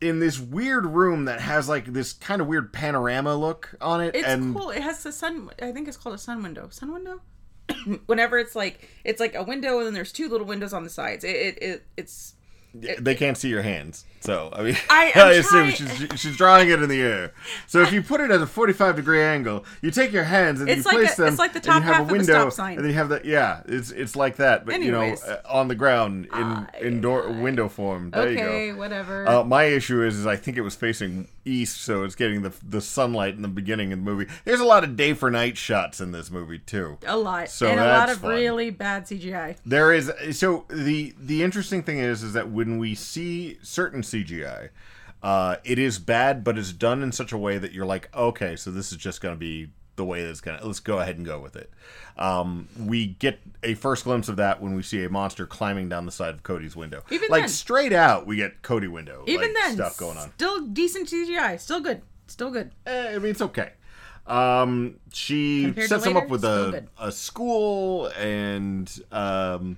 in 0.01 0.19
this 0.19 0.39
weird 0.39 0.85
room 0.85 1.25
that 1.25 1.41
has 1.41 1.69
like 1.69 1.85
this 1.85 2.13
kind 2.13 2.41
of 2.41 2.47
weird 2.47 2.71
panorama 2.73 3.35
look 3.35 3.75
on 3.81 4.01
it, 4.01 4.15
It's 4.15 4.27
and 4.27 4.55
cool. 4.55 4.69
It 4.69 4.81
has 4.81 5.03
the 5.03 5.11
sun. 5.11 5.49
I 5.61 5.71
think 5.71 5.87
it's 5.87 5.97
called 5.97 6.15
a 6.15 6.19
sun 6.19 6.43
window. 6.43 6.67
Sun 6.71 6.91
window. 6.91 7.21
Whenever 8.05 8.37
it's 8.37 8.55
like 8.55 8.89
it's 9.05 9.19
like 9.19 9.35
a 9.35 9.43
window 9.43 9.77
and 9.77 9.87
then 9.87 9.93
there's 9.93 10.11
two 10.11 10.27
little 10.27 10.47
windows 10.47 10.73
on 10.73 10.83
the 10.83 10.89
sides. 10.89 11.23
It, 11.23 11.35
it, 11.35 11.63
it 11.63 11.83
it's 11.95 12.35
they 12.73 13.15
can't 13.15 13.37
see 13.37 13.49
your 13.49 13.61
hands. 13.61 14.05
So 14.21 14.49
I 14.53 14.61
mean, 14.63 14.77
I- 14.89 15.11
I, 15.15 15.31
assume 15.33 15.71
she's 15.71 16.19
she's 16.19 16.35
drawing 16.37 16.69
it 16.69 16.81
in 16.81 16.89
the 16.89 17.01
air. 17.01 17.33
So 17.67 17.81
if 17.81 17.91
you 17.93 18.01
put 18.01 18.21
it 18.21 18.31
at 18.31 18.41
a 18.41 18.45
forty-five 18.47 18.95
degree 18.95 19.21
angle, 19.21 19.65
you 19.81 19.91
take 19.91 20.11
your 20.11 20.25
hands 20.25 20.59
and 20.61 20.69
It's 20.69 20.79
you 20.79 20.83
like 20.91 20.97
place 20.97 21.13
a- 21.13 21.21
them. 21.21 21.27
it's 21.29 21.39
like 21.39 21.53
the 21.53 21.59
top 21.59 21.75
and 21.77 21.85
you 21.85 21.87
have 21.87 21.95
half 21.95 22.01
a 22.01 22.03
of 22.05 22.09
a 22.09 22.13
window, 22.13 22.39
stop 22.49 22.53
sign. 22.53 22.75
and 22.75 22.83
then 22.83 22.91
you 22.91 22.97
have 22.97 23.09
the 23.09 23.21
yeah. 23.23 23.61
It's 23.65 23.91
it's 23.91 24.15
like 24.15 24.35
that, 24.37 24.65
but 24.65 24.73
Anyways. 24.75 25.21
you 25.21 25.27
know, 25.27 25.33
uh, 25.33 25.41
on 25.49 25.67
the 25.67 25.75
ground 25.75 26.27
in 26.81 27.01
door 27.01 27.29
window 27.31 27.69
form. 27.69 28.11
There 28.11 28.23
okay, 28.23 28.67
you 28.67 28.73
go. 28.73 28.79
whatever. 28.79 29.27
Uh, 29.27 29.43
my 29.43 29.63
issue 29.65 30.03
is, 30.03 30.17
is 30.19 30.25
I 30.27 30.35
think 30.35 30.57
it 30.57 30.61
was 30.61 30.75
facing 30.75 31.27
east, 31.45 31.81
so 31.81 32.03
it's 32.03 32.15
getting 32.15 32.41
the 32.41 32.53
the 32.67 32.81
sunlight 32.81 33.35
in 33.35 33.41
the 33.41 33.47
beginning 33.47 33.93
of 33.93 33.99
the 33.99 34.03
movie. 34.05 34.27
There's 34.45 34.59
a 34.59 34.65
lot 34.65 34.83
of 34.83 34.95
day 34.97 35.13
for 35.13 35.31
night 35.31 35.57
shots 35.57 35.99
in 36.01 36.11
this 36.11 36.29
movie 36.29 36.59
too. 36.59 36.97
a 37.05 37.17
lot 37.17 37.49
so 37.49 37.67
and 37.67 37.79
a 37.79 37.85
lot 37.87 38.09
of 38.09 38.17
fun. 38.19 38.31
really 38.31 38.69
bad 38.69 39.05
CGI. 39.05 39.55
There 39.65 39.93
is 39.93 40.11
so 40.37 40.65
the 40.69 41.13
the 41.19 41.41
interesting 41.43 41.83
thing 41.83 41.99
is 41.99 42.23
is 42.23 42.33
that 42.33 42.49
when 42.51 42.77
we 42.77 42.95
see 42.95 43.57
certain 43.61 44.03
CGI, 44.11 44.69
uh, 45.21 45.57
it 45.63 45.79
is 45.79 45.99
bad, 45.99 46.43
but 46.43 46.57
it's 46.57 46.71
done 46.71 47.03
in 47.03 47.11
such 47.11 47.31
a 47.31 47.37
way 47.37 47.57
that 47.57 47.71
you're 47.71 47.85
like, 47.85 48.09
okay, 48.15 48.55
so 48.55 48.71
this 48.71 48.91
is 48.91 48.97
just 48.97 49.21
going 49.21 49.35
to 49.35 49.39
be 49.39 49.69
the 49.99 50.05
way 50.05 50.23
that's 50.23 50.39
gonna. 50.39 50.59
Let's 50.63 50.79
go 50.79 50.99
ahead 50.99 51.17
and 51.17 51.25
go 51.25 51.39
with 51.39 51.57
it. 51.57 51.69
Um, 52.17 52.69
we 52.79 53.07
get 53.07 53.39
a 53.63 53.73
first 53.73 54.05
glimpse 54.05 54.29
of 54.29 54.37
that 54.37 54.61
when 54.61 54.73
we 54.73 54.81
see 54.81 55.03
a 55.03 55.09
monster 55.09 55.45
climbing 55.45 55.89
down 55.89 56.05
the 56.05 56.11
side 56.11 56.33
of 56.33 56.41
Cody's 56.41 56.73
window. 56.75 57.03
Even 57.11 57.27
like 57.29 57.41
then- 57.43 57.49
straight 57.49 57.91
out, 57.91 58.25
we 58.25 58.37
get 58.37 58.61
Cody 58.61 58.87
window. 58.87 59.25
Even 59.27 59.53
like, 59.53 59.61
then, 59.61 59.73
stuff 59.75 59.97
going 59.97 60.17
on. 60.17 60.31
Still 60.35 60.65
decent 60.67 61.09
CGI. 61.09 61.59
Still 61.59 61.81
good. 61.81 62.01
Still 62.27 62.49
good. 62.49 62.71
Eh, 62.85 63.15
I 63.15 63.19
mean, 63.19 63.31
it's 63.31 63.41
okay. 63.41 63.73
Um, 64.25 64.99
she 65.11 65.63
Compared 65.65 65.89
to 65.89 65.95
sets 65.95 66.05
him 66.05 66.15
up 66.15 66.29
with 66.29 66.45
a, 66.45 66.69
good. 66.71 66.87
a 66.99 67.11
school, 67.11 68.07
and 68.17 68.89
um, 69.11 69.77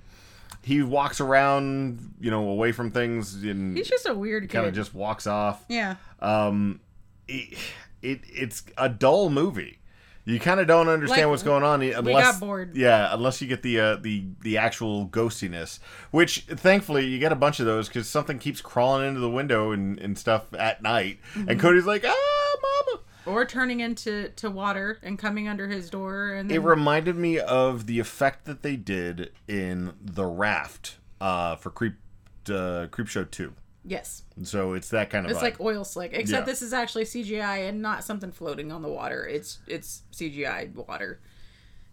he 0.62 0.82
walks 0.82 1.20
around, 1.20 2.14
you 2.20 2.30
know, 2.30 2.48
away 2.48 2.72
from 2.72 2.90
things, 2.90 3.42
and 3.42 3.76
He's 3.76 3.88
just 3.88 4.06
a 4.06 4.14
weird 4.14 4.48
kind 4.50 4.66
of 4.66 4.74
just 4.74 4.94
walks 4.94 5.26
off. 5.26 5.64
yeah. 5.68 5.96
Um, 6.20 6.80
it, 7.28 7.58
it 8.02 8.20
it's 8.32 8.62
a 8.78 8.88
dull 8.88 9.30
movie. 9.30 9.78
You 10.24 10.38
kind 10.38 10.60
of 10.60 10.68
don't 10.68 10.86
understand 10.88 11.22
Like, 11.22 11.30
what's 11.30 11.42
going 11.42 11.64
on 11.64 11.82
unless 11.82 12.32
got 12.34 12.40
bored. 12.40 12.76
Yeah, 12.76 13.12
unless 13.12 13.42
you 13.42 13.48
get 13.48 13.62
the 13.62 13.80
uh, 13.80 13.96
the 13.96 14.24
the 14.42 14.56
actual 14.58 15.08
ghostiness, 15.08 15.80
which 16.12 16.42
thankfully 16.46 17.06
you 17.06 17.18
get 17.18 17.32
a 17.32 17.36
bunch 17.36 17.58
of 17.58 17.66
those 17.66 17.88
because 17.88 18.08
something 18.08 18.38
keeps 18.38 18.60
crawling 18.60 19.08
into 19.08 19.18
the 19.20 19.28
window 19.30 19.72
and, 19.72 19.98
and 19.98 20.16
stuff 20.16 20.44
at 20.56 20.80
night, 20.80 21.18
Mm-hmm. 21.34 21.48
and 21.48 21.60
Cody's 21.60 21.86
like, 21.86 22.04
ah, 22.06 22.56
mama. 22.62 23.00
Or 23.26 23.44
turning 23.44 23.80
into 23.80 24.28
to 24.36 24.50
water 24.50 24.98
and 25.02 25.18
coming 25.18 25.46
under 25.48 25.68
his 25.68 25.88
door 25.90 26.32
and 26.32 26.50
then 26.50 26.56
It 26.56 26.60
reminded 26.62 27.16
me 27.16 27.38
of 27.38 27.86
the 27.86 27.98
effect 28.00 28.44
that 28.46 28.62
they 28.62 28.76
did 28.76 29.30
in 29.46 29.92
The 30.00 30.24
Raft 30.26 30.98
uh, 31.20 31.56
for 31.56 31.70
Creep 31.70 31.94
uh, 32.48 32.88
Creepshow 32.90 33.30
Two. 33.30 33.52
yes. 33.84 34.22
So 34.42 34.72
it's 34.72 34.88
that 34.90 35.10
kind 35.10 35.24
of 35.26 35.30
It's 35.30 35.38
vibe. 35.40 35.42
like 35.44 35.60
oil 35.60 35.84
slick, 35.84 36.12
except 36.12 36.40
Yeah. 36.46 36.52
this 36.52 36.62
is 36.62 36.72
actually 36.72 37.04
CGI 37.04 37.68
and 37.68 37.80
not 37.80 38.02
something 38.02 38.32
floating 38.32 38.72
on 38.72 38.82
the 38.82 38.88
water. 38.88 39.24
It's 39.26 39.58
it's 39.68 40.02
CGI 40.12 40.74
water. 40.74 41.20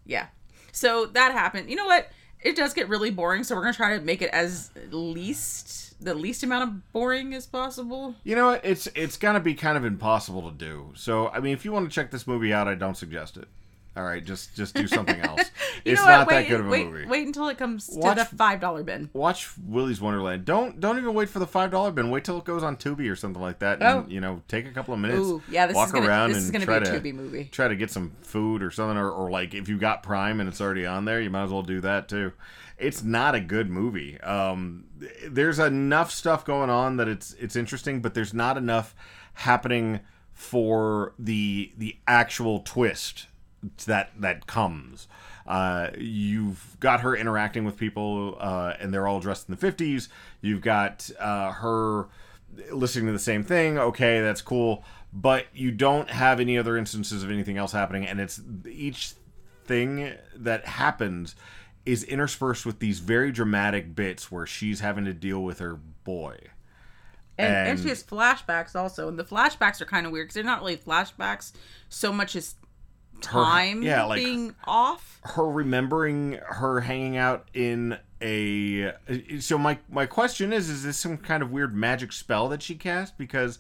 Yeah. 0.06 0.28
So 0.72 1.06
that 1.08 1.32
happened. 1.34 1.70
You 1.70 1.76
know 1.76 1.86
what? 1.86 2.10
It 2.42 2.56
does 2.56 2.74
get 2.74 2.88
really 2.88 3.12
boring, 3.12 3.44
so 3.44 3.56
we're 3.56 3.62
gonna 3.62 3.74
try 3.74 3.98
to 3.98 4.04
make 4.04 4.22
it 4.22 4.30
as 4.32 4.72
least 4.92 5.90
the 6.02 6.14
least 6.14 6.44
amount 6.44 6.64
of 6.64 6.94
boring 6.94 7.34
as 7.34 7.46
possible. 7.46 8.16
You 8.24 8.36
know 8.36 8.48
what? 8.48 8.64
It's 8.64 8.88
it's 8.96 9.18
gonna 9.18 9.40
be 9.40 9.54
kind 9.54 9.78
of 9.78 9.84
impossible 9.86 10.50
to 10.50 10.58
do. 10.58 10.92
So 10.96 11.28
I 11.30 11.40
mean, 11.40 11.54
if 11.54 11.66
you 11.66 11.72
want 11.72 11.90
to 11.90 11.94
check 11.94 12.12
this 12.12 12.26
movie 12.26 12.54
out, 12.54 12.68
I 12.68 12.76
don't 12.76 12.96
suggest 12.96 13.38
it. 13.38 13.48
All 14.00 14.06
right, 14.06 14.24
just 14.24 14.56
just 14.56 14.74
do 14.76 14.88
something 14.88 15.20
else. 15.20 15.42
It's 15.86 16.02
not 16.06 16.28
Wait, 16.28 16.36
that 16.44 16.50
good 16.50 16.60
of 16.60 16.68
a 16.68 16.70
wait, 16.70 16.88
movie. 16.88 17.06
wait 17.06 17.26
until 17.26 17.48
it 17.48 17.58
comes 17.58 17.90
Watch- 17.94 18.18
to 18.18 18.24
the 18.30 18.36
five 18.38 18.60
dollar 18.60 18.84
bin. 18.84 19.10
Watch 19.14 19.50
Willy's 19.58 20.02
Wonderland. 20.02 20.44
Don't 20.44 20.80
don't 20.80 20.98
even 20.98 21.14
wait 21.14 21.30
for 21.30 21.40
the 21.40 21.48
five 21.48 21.72
dollar 21.72 21.92
bin. 21.92 22.10
Wait 22.12 22.26
till 22.26 22.38
it 22.38 22.44
goes 22.44 22.64
on 22.64 22.76
Tubi 22.76 23.10
or 23.10 23.16
something 23.16 23.42
like 23.42 23.60
that. 23.60 23.82
And, 23.82 23.84
Oh. 23.84 24.06
you 24.10 24.20
know, 24.20 24.42
take 24.50 24.68
a 24.68 24.72
couple 24.72 24.94
of 24.94 25.00
minutes. 25.00 25.20
Ooh, 25.22 25.42
yeah, 25.50 25.68
this 25.68 25.76
walk 25.76 25.88
is 25.88 25.92
gonna- 25.94 26.08
around 26.08 26.30
this 26.34 26.48
and 26.50 26.56
is 26.58 26.64
try 26.66 26.80
to 26.80 27.14
movie. 27.14 27.46
try 27.52 27.68
to 27.70 27.76
get 27.78 27.92
some 27.92 28.12
food 28.22 28.62
or 28.62 28.72
something, 28.72 28.98
or, 28.98 29.10
or 29.10 29.30
like 29.32 29.54
if 29.54 29.70
you 29.70 29.78
got 29.78 30.04
Prime 30.04 30.40
and 30.42 30.50
it's 30.50 30.60
already 30.60 30.86
on 30.86 31.06
there, 31.06 31.22
you 31.22 31.30
might 31.30 31.44
as 31.46 31.52
well 31.52 31.64
do 31.64 31.80
that 31.82 32.10
too. 32.10 32.34
It's 32.78 33.02
not 33.04 33.34
a 33.36 33.40
good 33.40 33.70
movie. 33.70 34.20
Um, 34.22 34.84
there's 35.30 35.60
enough 35.60 36.12
stuff 36.12 36.44
going 36.46 36.70
on 36.70 36.98
that 36.98 37.08
it's 37.08 37.34
it's 37.40 37.56
interesting, 37.56 38.02
but 38.02 38.14
there's 38.14 38.34
not 38.34 38.58
enough 38.58 38.94
happening 39.36 40.02
for 40.34 41.14
the 41.18 41.72
the 41.78 41.98
actual 42.08 42.60
twist 42.60 43.28
that 43.86 44.12
that 44.20 44.48
comes. 44.48 45.08
Uh, 45.48 45.90
you've 45.98 46.78
got 46.80 47.02
her 47.02 47.16
interacting 47.16 47.66
with 47.66 47.76
people, 47.76 48.38
uh, 48.40 48.74
and 48.80 48.94
they're 48.94 49.08
all 49.08 49.20
dressed 49.20 49.50
in 49.50 49.56
the 49.56 49.60
fifties. 49.60 50.10
You've 50.42 50.62
got 50.62 51.10
uh, 51.20 51.52
her 51.54 52.08
listening 52.72 53.08
to 53.08 53.12
the 53.12 53.20
same 53.20 53.44
thing. 53.44 53.78
Okay, 53.78 54.22
that's 54.22 54.42
cool, 54.42 54.84
but 55.12 55.46
you 55.54 55.72
don't 55.72 56.10
have 56.10 56.40
any 56.40 56.58
other 56.58 56.78
instances 56.78 57.24
of 57.24 57.32
anything 57.32 57.58
else 57.58 57.72
happening, 57.72 58.06
and 58.06 58.20
it's 58.20 58.42
each 58.68 59.14
thing 59.66 60.14
that 60.36 60.66
happens 60.66 61.36
is 61.86 62.04
interspersed 62.04 62.66
with 62.66 62.80
these 62.80 63.00
very 63.00 63.32
dramatic 63.32 63.96
bits 63.96 64.32
where 64.32 64.46
she's 64.46 64.80
having 64.82 65.06
to 65.06 65.14
deal 65.14 65.44
with 65.44 65.60
her 65.60 65.76
boy. 66.04 66.38
And, 67.38 67.56
and, 67.56 67.70
And- 67.70 67.80
she 67.80 67.90
has 67.90 68.04
flashbacks 68.04 68.76
also, 68.76 69.08
and 69.08 69.18
the 69.18 69.24
flashbacks 69.24 69.80
are 69.80 69.86
kind 69.86 70.06
of 70.06 70.12
weird 70.12 70.26
because 70.28 70.36
they're 70.36 70.44
not 70.44 70.60
really 70.60 70.78
flashbacks 70.78 71.54
so 71.88 72.12
much 72.12 72.36
as 72.36 72.56
time 73.22 73.82
yeah, 73.82 74.04
like- 74.06 74.24
being 74.24 74.56
off. 74.66 75.20
her 75.24 75.46
remembering 75.50 76.40
her 76.48 76.82
hanging 76.82 77.18
out 77.18 77.48
in 77.54 77.98
a 78.22 78.92
so 79.40 79.58
my 79.58 79.80
my 79.90 80.06
question 80.06 80.52
is 80.52 80.70
is 80.70 80.84
this 80.84 80.98
some 80.98 81.18
kind 81.18 81.42
of 81.42 81.52
weird 81.52 81.76
magic 81.76 82.12
spell 82.12 82.50
that 82.50 82.62
she 82.62 82.76
cast? 82.76 83.18
Because 83.18 83.60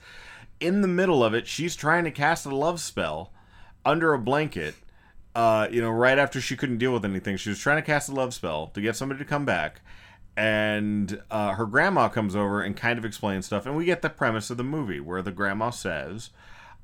in 0.60 0.82
the 0.82 0.88
middle 0.88 1.24
of 1.24 1.34
it 1.34 1.48
she's 1.48 1.76
trying 1.76 2.04
to 2.04 2.12
cast 2.12 2.46
a 2.46 2.56
love 2.56 2.80
spell 2.82 3.32
under 3.86 4.14
a 4.14 4.20
blanket 4.20 4.76
uh 5.36 5.68
you 5.72 5.82
know 5.82 5.90
right 5.90 6.20
after 6.20 6.42
she 6.42 6.58
couldn't 6.58 6.78
deal 6.78 6.92
with 6.92 7.06
anything. 7.06 7.38
She 7.38 7.50
was 7.50 7.60
trying 7.60 7.78
to 7.78 7.82
cast 7.86 8.10
a 8.10 8.14
love 8.14 8.34
spell 8.34 8.68
to 8.68 8.82
get 8.82 8.96
somebody 8.96 9.20
to 9.20 9.26
come 9.26 9.46
back. 9.46 9.82
And 10.38 11.22
uh, 11.30 11.54
her 11.56 11.66
grandma 11.66 12.08
comes 12.08 12.34
over 12.34 12.62
and 12.62 12.76
kind 12.78 12.98
of 12.98 13.04
explains 13.04 13.46
stuff. 13.46 13.66
And 13.66 13.76
we 13.76 13.84
get 13.84 14.02
the 14.02 14.10
premise 14.10 14.50
of 14.50 14.56
the 14.56 14.64
movie 14.64 15.02
where 15.02 15.22
the 15.22 15.32
grandma 15.32 15.70
says 15.70 16.30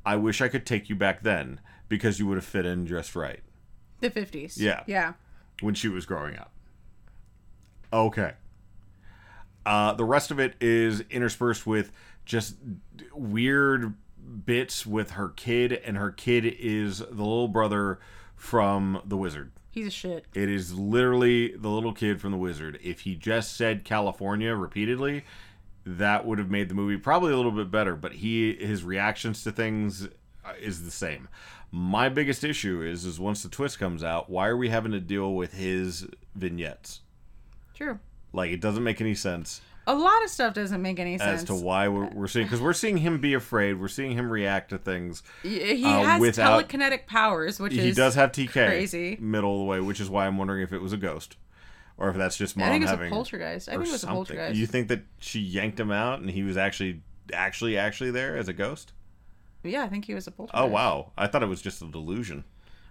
i 0.05 0.15
wish 0.15 0.39
i 0.41 0.47
could 0.47 0.65
take 0.65 0.87
you 0.87 0.95
back 0.95 1.23
then 1.23 1.59
because 1.89 2.19
you 2.19 2.27
would 2.27 2.37
have 2.37 2.45
fit 2.45 2.65
in 2.65 2.85
just 2.87 3.15
right 3.15 3.41
The 4.01 4.09
fifties. 4.09 4.57
Yeah. 4.57 4.83
Yeah. 4.87 5.13
when 5.61 5.73
she 5.75 5.87
was 5.87 6.05
growing 6.05 6.37
up. 6.37 6.51
Okay. 7.93 8.33
Uh, 9.65 9.93
the 9.93 10.05
rest 10.05 10.31
of 10.31 10.39
it 10.39 10.55
is 10.61 11.01
interspersed 11.09 11.65
with 11.65 11.91
just 12.25 12.55
weird 13.13 13.93
bits 14.45 14.85
with 14.85 15.11
her 15.11 15.29
kid, 15.29 15.71
and 15.71 15.97
her 15.97 16.11
kid 16.11 16.45
is 16.45 16.99
the 16.99 17.05
little 17.09 17.47
brother 17.47 17.99
from 18.35 19.01
the 19.05 19.17
wizard. 19.17 19.51
He's 19.71 19.87
a 19.87 19.91
shit. 19.91 20.25
It 20.33 20.49
is 20.49 20.73
literally 20.73 21.55
the 21.55 21.69
little 21.69 21.93
kid 21.93 22.21
from 22.21 22.31
the 22.31 22.37
wizard. 22.37 22.79
If 22.83 23.01
he 23.01 23.15
just 23.15 23.55
said 23.57 23.83
California 23.83 24.53
repeatedly, 24.55 25.25
that 25.85 26.25
would 26.25 26.39
have 26.39 26.49
made 26.49 26.69
the 26.69 26.75
movie 26.75 26.97
probably 26.97 27.33
a 27.33 27.35
little 27.37 27.51
bit 27.51 27.69
better. 27.71 27.95
But 27.95 28.13
he 28.13 28.53
his 28.55 28.83
reactions 28.83 29.43
to 29.43 29.51
things 29.51 30.07
uh, 30.45 30.53
is 30.59 30.83
the 30.83 30.91
same. 30.91 31.27
My 31.77 32.07
biggest 32.07 32.45
issue 32.45 32.81
is 32.81 33.03
is 33.03 33.19
once 33.19 33.43
the 33.43 33.49
twist 33.49 33.79
comes 33.79 34.01
out, 34.01 34.29
why 34.29 34.47
are 34.47 34.55
we 34.55 34.69
having 34.69 34.93
to 34.93 35.01
deal 35.01 35.33
with 35.33 35.55
his 35.55 36.07
vignettes? 36.33 37.01
True. 37.73 37.99
Like 38.31 38.51
it 38.51 38.61
doesn't 38.61 38.81
make 38.83 39.01
any 39.01 39.13
sense 39.13 39.59
A 39.85 39.93
lot 39.93 40.23
of 40.23 40.29
stuff 40.29 40.53
doesn't 40.53 40.81
make 40.81 40.99
any 40.99 41.17
sense. 41.17 41.41
as 41.41 41.47
to 41.47 41.53
why 41.53 41.89
we're, 41.89 42.07
we're 42.11 42.27
seeing 42.29 42.45
because 42.45 42.61
we're 42.61 42.71
seeing 42.71 42.95
him 42.95 43.19
be 43.19 43.33
afraid, 43.33 43.73
we're 43.73 43.89
seeing 43.89 44.11
him 44.13 44.31
react 44.31 44.69
to 44.69 44.77
things. 44.77 45.21
He 45.43 45.83
uh, 45.83 46.03
has 46.05 46.21
without- 46.21 46.69
telekinetic 46.69 47.07
powers, 47.07 47.59
which 47.59 47.73
He 47.73 47.89
is 47.89 47.97
does 47.97 48.15
have 48.15 48.31
TK 48.31 48.51
crazy. 48.53 49.17
middle 49.19 49.55
of 49.55 49.59
the 49.59 49.65
way, 49.65 49.81
which 49.81 49.99
is 49.99 50.09
why 50.09 50.27
I'm 50.27 50.37
wondering 50.37 50.61
if 50.61 50.71
it 50.71 50.79
was 50.81 50.93
a 50.93 50.97
ghost 50.97 51.35
or 51.97 52.09
if 52.09 52.15
that's 52.15 52.37
just 52.37 52.55
mom 52.55 52.69
I 52.69 52.71
think 52.71 52.83
it's 52.83 52.91
having 52.91 53.07
a 53.07 53.13
poltergeist. 53.13 53.67
I 53.67 53.73
think 53.73 53.87
it 53.87 53.91
was 53.91 54.05
a 54.05 54.07
poltergeist. 54.07 54.57
You 54.57 54.65
think 54.65 54.87
that 54.87 55.01
she 55.19 55.41
yanked 55.41 55.77
him 55.77 55.91
out 55.91 56.21
and 56.21 56.29
he 56.29 56.43
was 56.43 56.55
actually 56.55 57.01
actually 57.33 57.77
actually 57.77 58.11
there 58.11 58.37
as 58.37 58.47
a 58.47 58.53
ghost? 58.53 58.93
Yeah, 59.71 59.83
I 59.83 59.87
think 59.87 60.05
he 60.05 60.13
was 60.13 60.27
a 60.27 60.31
poltergeist. 60.31 60.63
Oh 60.63 60.67
wow. 60.67 61.11
I 61.17 61.27
thought 61.27 61.43
it 61.43 61.47
was 61.47 61.61
just 61.61 61.81
a 61.81 61.85
delusion. 61.85 62.43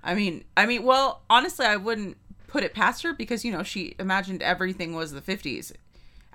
I 0.03 0.15
mean, 0.15 0.45
I 0.57 0.67
mean, 0.67 0.85
well, 0.85 1.23
honestly, 1.31 1.67
I 1.67 1.77
wouldn't 1.77 2.17
put 2.47 2.63
it 2.63 2.75
past 2.75 3.03
her 3.03 3.13
because 3.13 3.45
you 3.45 3.53
know 3.53 3.63
she 3.63 3.95
imagined 3.99 4.43
everything 4.43 4.95
was 4.95 5.13
the 5.13 5.21
'50s 5.21 5.73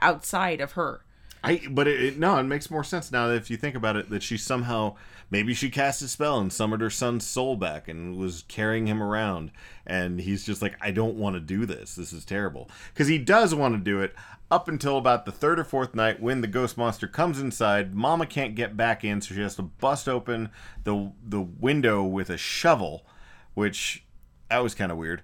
outside 0.02 0.62
of 0.62 0.73
her. 0.73 1.02
I 1.43 1.62
but 1.69 1.88
it, 1.88 2.04
it 2.04 2.19
no, 2.19 2.38
it 2.38 2.43
makes 2.43 2.69
more 2.69 2.84
sense 2.84 3.12
now 3.12 3.28
that 3.28 3.36
if 3.36 3.49
you 3.49 3.58
think 3.58 3.75
about 3.75 3.95
it 3.95 4.10
that 4.10 4.23
she 4.23 4.38
somehow 4.38 4.95
maybe 5.30 5.54
she 5.54 5.69
cast 5.69 6.02
a 6.02 6.08
spell 6.08 6.39
and 6.39 6.52
summoned 6.52 6.82
her 6.82 6.89
son's 6.89 7.25
soul 7.25 7.56
back 7.56 7.88
and 7.88 8.17
was 8.17 8.43
carrying 8.47 8.88
him 8.88 9.02
around 9.02 9.52
and 9.86 10.19
he's 10.19 10.45
just 10.45 10.62
like 10.62 10.75
I 10.82 10.91
don't 10.91 11.15
want 11.15 11.36
to 11.36 11.39
do 11.39 11.65
this. 11.65 11.95
This 11.95 12.12
is 12.12 12.25
terrible. 12.25 12.69
Cuz 12.95 13.08
he 13.08 13.17
does 13.17 13.56
want 13.56 13.75
to 13.75 13.80
do 13.80 14.02
it 14.02 14.13
up 14.52 14.68
until 14.68 14.98
about 14.98 15.26
the 15.26 15.32
third 15.32 15.60
or 15.60 15.64
fourth 15.64 15.94
night 15.94 16.20
when 16.22 16.42
the 16.42 16.48
ghost 16.48 16.78
monster 16.78 17.08
comes 17.08 17.40
inside. 17.40 17.94
Mama 17.94 18.26
can't 18.26 18.56
get 18.56 18.76
back 18.76 19.04
in 19.04 19.22
so 19.22 19.36
she 19.36 19.42
has 19.42 19.56
to 19.56 19.62
bust 19.64 20.10
open 20.10 20.50
the 20.84 21.12
the 21.28 21.42
window 21.42 22.04
with 22.04 22.30
a 22.30 22.38
shovel, 22.38 23.06
which 23.54 24.04
that 24.50 24.60
was 24.60 24.74
kind 24.76 24.92
of 24.92 24.98
weird. 24.98 25.22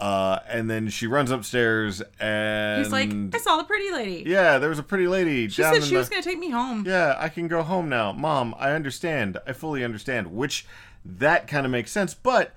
Uh, 0.00 0.38
and 0.48 0.70
then 0.70 0.88
she 0.88 1.08
runs 1.08 1.28
upstairs 1.32 2.00
and 2.20 2.84
He's 2.84 2.92
like, 2.92 3.10
I 3.34 3.38
saw 3.38 3.56
the 3.56 3.64
pretty 3.64 3.90
lady. 3.90 4.22
yeah, 4.24 4.58
there 4.58 4.68
was 4.68 4.78
a 4.78 4.84
pretty 4.84 5.08
lady. 5.08 5.48
she 5.48 5.60
said 5.60 5.82
she 5.82 5.96
was 5.96 6.08
gonna 6.08 6.22
take 6.22 6.38
me 6.38 6.50
home. 6.50 6.84
yeah, 6.86 7.16
I 7.18 7.28
can 7.28 7.48
go 7.48 7.64
home 7.64 7.88
now. 7.88 8.12
Mom, 8.12 8.54
I 8.60 8.70
understand. 8.72 9.38
I 9.44 9.52
fully 9.54 9.82
understand. 9.82 10.28
Which 10.32 10.66
that 11.04 11.48
kind 11.48 11.66
of 11.66 11.72
makes 11.72 11.90
sense, 11.90 12.14
but 12.14 12.54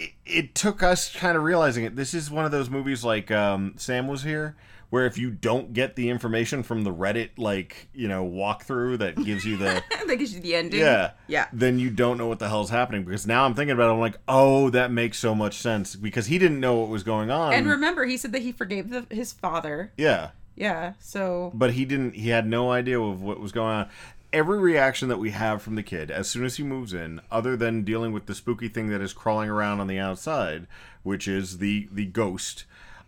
it, 0.00 0.10
it 0.24 0.54
took 0.54 0.82
us 0.82 1.14
kind 1.14 1.36
of 1.36 1.42
realizing 1.42 1.84
it. 1.84 1.96
This 1.96 2.14
is 2.14 2.30
one 2.30 2.44
of 2.44 2.50
those 2.50 2.70
movies 2.70 3.04
like 3.04 3.30
um, 3.30 3.74
Sam 3.76 4.08
was 4.08 4.22
here, 4.22 4.56
where 4.90 5.06
if 5.06 5.18
you 5.18 5.30
don't 5.30 5.72
get 5.72 5.96
the 5.96 6.08
information 6.08 6.62
from 6.62 6.84
the 6.84 6.92
Reddit, 6.92 7.30
like, 7.36 7.88
you 7.94 8.08
know, 8.08 8.24
walkthrough 8.24 8.98
that 8.98 9.16
gives 9.16 9.44
you 9.44 9.56
the. 9.56 9.82
that 10.06 10.16
gives 10.16 10.34
you 10.34 10.40
the 10.40 10.54
ending. 10.54 10.80
Yeah. 10.80 11.12
Yeah. 11.26 11.46
Then 11.52 11.78
you 11.78 11.90
don't 11.90 12.18
know 12.18 12.26
what 12.26 12.38
the 12.38 12.48
hell's 12.48 12.70
happening 12.70 13.04
because 13.04 13.26
now 13.26 13.44
I'm 13.44 13.54
thinking 13.54 13.72
about 13.72 13.90
it. 13.90 13.94
I'm 13.94 14.00
like, 14.00 14.18
oh, 14.26 14.70
that 14.70 14.90
makes 14.90 15.18
so 15.18 15.34
much 15.34 15.58
sense 15.58 15.94
because 15.96 16.26
he 16.26 16.38
didn't 16.38 16.60
know 16.60 16.74
what 16.74 16.88
was 16.88 17.02
going 17.02 17.30
on. 17.30 17.52
And 17.52 17.66
remember, 17.68 18.04
he 18.06 18.16
said 18.16 18.32
that 18.32 18.42
he 18.42 18.52
forgave 18.52 18.90
the, 18.90 19.06
his 19.14 19.32
father. 19.32 19.92
yeah. 19.96 20.30
Yeah. 20.56 20.92
So 20.98 21.52
but 21.54 21.72
he 21.72 21.86
didn't 21.86 22.16
he 22.16 22.28
had 22.28 22.46
no 22.46 22.70
idea 22.70 23.00
of 23.00 23.22
what 23.22 23.40
was 23.40 23.50
going 23.50 23.72
on 23.72 23.88
every 24.32 24.58
reaction 24.58 25.08
that 25.08 25.18
we 25.18 25.30
have 25.30 25.60
from 25.62 25.74
the 25.74 25.82
kid 25.82 26.10
as 26.10 26.28
soon 26.28 26.44
as 26.44 26.56
he 26.56 26.62
moves 26.62 26.92
in 26.94 27.20
other 27.30 27.56
than 27.56 27.82
dealing 27.82 28.12
with 28.12 28.26
the 28.26 28.34
spooky 28.34 28.68
thing 28.68 28.88
that 28.90 29.00
is 29.00 29.12
crawling 29.12 29.48
around 29.50 29.80
on 29.80 29.86
the 29.86 29.98
outside 29.98 30.66
which 31.02 31.26
is 31.26 31.58
the 31.58 31.88
the 31.90 32.06
ghost 32.06 32.64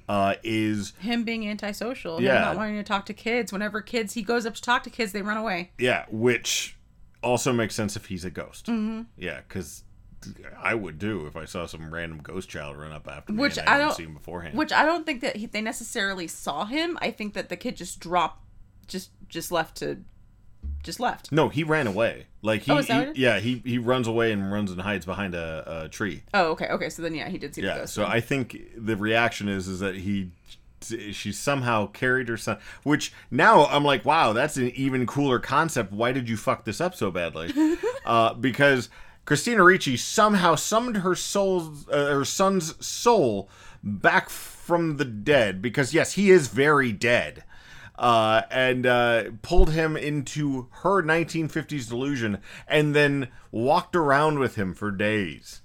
uh 0.08 0.34
is 0.42 0.92
him 1.00 1.22
being 1.22 1.48
antisocial, 1.48 2.20
Yeah. 2.20 2.40
not 2.40 2.56
wanting 2.56 2.76
to 2.76 2.82
talk 2.82 3.06
to 3.06 3.14
kids. 3.14 3.52
Whenever 3.52 3.80
kids, 3.80 4.14
he 4.14 4.22
goes 4.22 4.44
up 4.46 4.54
to 4.56 4.60
talk 4.62 4.82
to 4.82 4.90
kids, 4.90 5.12
they 5.12 5.22
run 5.22 5.36
away. 5.36 5.70
yeah 5.78 6.06
which 6.10 6.76
also 7.22 7.52
makes 7.52 7.74
sense 7.76 7.94
if 7.94 8.06
he's 8.06 8.24
a 8.24 8.30
ghost 8.30 8.66
Mm-hmm. 8.66 9.02
yeah 9.16 9.40
because 9.46 9.84
i 10.60 10.72
would 10.74 10.98
do 11.00 11.26
if 11.26 11.34
i 11.36 11.44
saw 11.44 11.66
some 11.66 11.92
random 11.92 12.18
ghost 12.22 12.48
child 12.48 12.76
run 12.76 12.92
up 12.92 13.08
after 13.08 13.32
me 13.32 13.40
Which 13.40 13.58
and 13.58 13.68
i, 13.68 13.74
I 13.74 13.78
don't- 13.78 13.94
see 13.94 14.04
him 14.04 14.14
beforehand 14.14 14.56
Which 14.56 14.72
I 14.72 14.84
don't 14.84 15.04
think 15.06 15.20
that 15.20 15.36
he, 15.36 15.46
they 15.46 15.60
necessarily 15.60 16.26
saw 16.28 16.64
him. 16.64 16.98
I 17.00 17.10
think 17.12 17.34
that 17.34 17.48
the 17.48 17.56
kid 17.56 17.76
just 17.76 18.00
dropped, 18.00 18.40
just 18.88 19.10
just 19.28 19.50
left 19.52 19.76
to, 19.78 19.98
just 20.82 20.98
left. 21.00 21.30
no 21.32 21.48
he 21.48 21.62
ran 21.64 21.86
away 21.86 22.26
like 22.42 22.62
he, 22.62 22.72
Oh, 22.72 22.78
is 22.78 22.86
that 22.88 22.92
he- 22.94 22.98
what 22.98 23.08
it 23.08 23.10
is? 23.12 23.18
yeah 23.18 23.38
he 23.40 23.62
he 23.64 23.78
runs 23.78 24.06
away 24.08 24.32
and 24.32 24.52
runs 24.52 24.70
and 24.70 24.80
hides 24.80 25.06
behind 25.06 25.34
a, 25.34 25.82
a 25.84 25.88
tree 25.88 26.22
Oh, 26.34 26.46
okay, 26.52 26.66
okay. 26.68 26.88
So 26.90 27.02
then, 27.02 27.14
yeah, 27.14 27.28
he 27.28 27.38
did 27.38 27.54
see 27.54 27.60
the 27.60 27.68
yeah 27.68 27.78
ghost. 27.78 27.94
so 27.94 28.04
i 28.04 28.20
think 28.20 28.58
the 28.76 28.96
reaction 28.96 29.48
is 29.48 29.68
is 29.68 29.80
that 29.80 29.94
he 29.96 30.30
she 31.12 31.30
somehow 31.32 31.86
carried 31.86 32.28
her 32.28 32.36
son 32.36 32.58
which 32.82 33.12
now 33.30 33.66
i'm 33.66 33.84
like 33.84 34.04
wow 34.04 34.32
that's 34.32 34.56
an 34.56 34.68
even 34.70 35.06
cooler 35.06 35.38
concept 35.38 35.92
why 35.92 36.10
did 36.10 36.28
you 36.28 36.36
fuck 36.36 36.64
this 36.64 36.80
up 36.80 36.92
so 36.92 37.08
badly 37.08 37.52
uh, 38.04 38.34
because 38.34 38.88
christina 39.24 39.62
ricci 39.62 39.96
somehow 39.96 40.56
summoned 40.56 40.96
her 40.98 41.14
soul's 41.14 41.88
uh, 41.88 42.12
her 42.12 42.24
son's 42.24 42.84
soul 42.84 43.48
back 43.84 44.28
from 44.28 44.96
the 44.96 45.04
dead 45.04 45.62
because 45.62 45.94
yes 45.94 46.14
he 46.14 46.32
is 46.32 46.48
very 46.48 46.90
dead 46.90 47.44
uh, 47.98 48.42
and 48.50 48.86
uh, 48.86 49.24
pulled 49.42 49.70
him 49.70 49.96
into 49.96 50.68
her 50.82 51.02
1950s 51.02 51.88
delusion 51.88 52.38
and 52.66 52.94
then 52.94 53.28
walked 53.50 53.94
around 53.96 54.38
with 54.38 54.56
him 54.56 54.74
for 54.74 54.90
days 54.90 55.60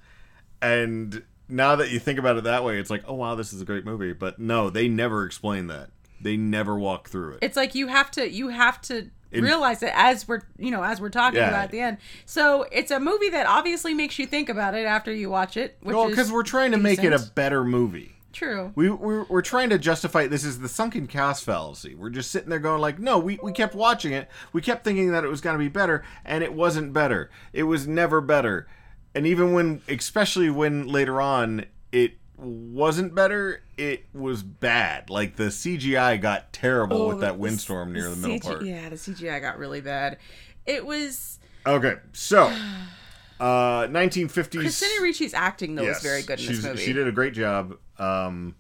and 0.62 1.24
now 1.50 1.76
that 1.78 1.90
you 1.92 2.00
think 2.00 2.20
about 2.20 2.36
it 2.38 2.44
that 2.44 2.64
way, 2.64 2.78
it's 2.80 2.90
like, 2.90 3.04
oh 3.08 3.14
wow, 3.14 3.36
this 3.36 3.54
is 3.54 3.62
a 3.62 3.66
great 3.66 3.86
movie. 3.86 4.12
But 4.12 4.38
no, 4.40 4.70
they 4.70 4.88
never 4.90 5.24
explain 5.26 5.68
that. 5.68 5.90
They 6.20 6.36
never 6.36 6.78
walk 6.78 7.08
through 7.10 7.34
it. 7.34 7.40
it's 7.42 7.56
like 7.56 7.76
you 7.76 7.88
have 7.88 8.10
to 8.12 8.30
you 8.30 8.50
have 8.50 8.82
to 8.82 9.10
In- 9.32 9.44
realize 9.44 9.84
it 9.84 9.92
as 9.94 10.28
we're 10.28 10.42
you 10.58 10.72
know 10.72 10.84
as 10.84 11.00
we're 11.00 11.10
talking 11.10 11.38
Yeah. 11.40 11.50
about 11.50 11.66
at 11.66 11.72
the 11.72 11.80
end. 11.80 11.98
So 12.26 12.66
it's 12.72 12.92
a 12.92 13.00
movie 13.00 13.30
that 13.30 13.46
obviously 13.46 13.94
makes 13.94 14.18
you 14.20 14.26
think 14.26 14.50
about 14.50 14.74
it 14.74 14.86
after 14.86 15.14
you 15.14 15.30
watch 15.30 15.56
it. 15.58 15.78
Which 15.82 15.96
well, 15.96 16.10
because 16.10 16.32
we're 16.32 16.44
trying 16.44 16.72
to 16.72 16.78
make 16.78 17.04
it 17.04 17.14
a 17.14 17.20
better 17.36 17.64
movie. 17.64 18.17
True. 18.38 18.72
We, 18.76 18.90
we're, 18.90 19.24
we're 19.24 19.42
trying 19.42 19.70
to 19.72 19.80
justify 19.80 20.28
this 20.28 20.44
is 20.44 20.60
the 20.60 20.70
sunken 20.70 21.08
cost 21.08 21.44
fallacy. 21.44 21.96
We're 21.96 22.10
just 22.10 22.32
sitting 22.32 22.50
there 22.50 22.60
going 22.60 22.82
like, 22.82 23.00
no, 23.00 23.18
we, 23.18 23.40
we 23.42 23.52
kept 23.52 23.76
watching 23.76 24.14
it. 24.14 24.30
We 24.54 24.62
kept 24.62 24.84
thinking 24.84 25.12
that 25.12 25.24
it 25.24 25.30
was 25.30 25.42
going 25.42 25.56
to 25.56 25.60
be 25.60 25.70
better, 25.70 26.04
and 26.24 26.44
it 26.44 26.54
wasn't 26.54 26.94
better. 26.94 27.30
It 27.54 27.64
was 27.64 27.88
never 27.88 28.22
better. 28.22 28.68
And 29.16 29.26
even 29.26 29.54
when, 29.54 29.82
especially 29.88 30.50
when 30.50 30.88
later 30.88 31.20
on, 31.20 31.66
it 31.92 32.18
wasn't 32.38 33.16
better, 33.16 33.64
it 33.78 34.06
was 34.14 34.44
bad. 34.44 35.10
Like 35.10 35.36
the 35.36 35.46
CGI 35.46 36.22
got 36.22 36.54
terrible 36.54 37.08
with 37.08 37.18
oh, 37.18 37.22
that 37.22 37.40
windstorm 37.40 37.94
near 37.94 38.10
the 38.10 38.16
middle 38.16 38.38
CG 38.38 38.44
part. 38.44 38.66
Yeah, 38.66 38.90
the 38.90 38.96
CGI 38.96 39.42
got 39.42 39.58
really 39.58 39.82
bad. 39.82 40.18
It 40.66 40.86
was 40.86 41.40
Okay, 41.66 41.96
so 42.14 42.56
uh 43.40 43.88
1950s 43.88 44.60
Christina 44.62 45.02
Ricci's 45.02 45.34
acting 45.34 45.76
though 45.76 45.84
Yes, 45.84 45.98
is 45.98 46.04
very 46.04 46.22
good 46.24 46.40
in 46.40 46.46
this 46.48 46.64
movie. 46.64 46.84
She 46.84 46.94
did 46.94 47.08
a 47.08 47.12
great 47.12 47.34
job. 47.34 47.78
Um, 48.00 48.56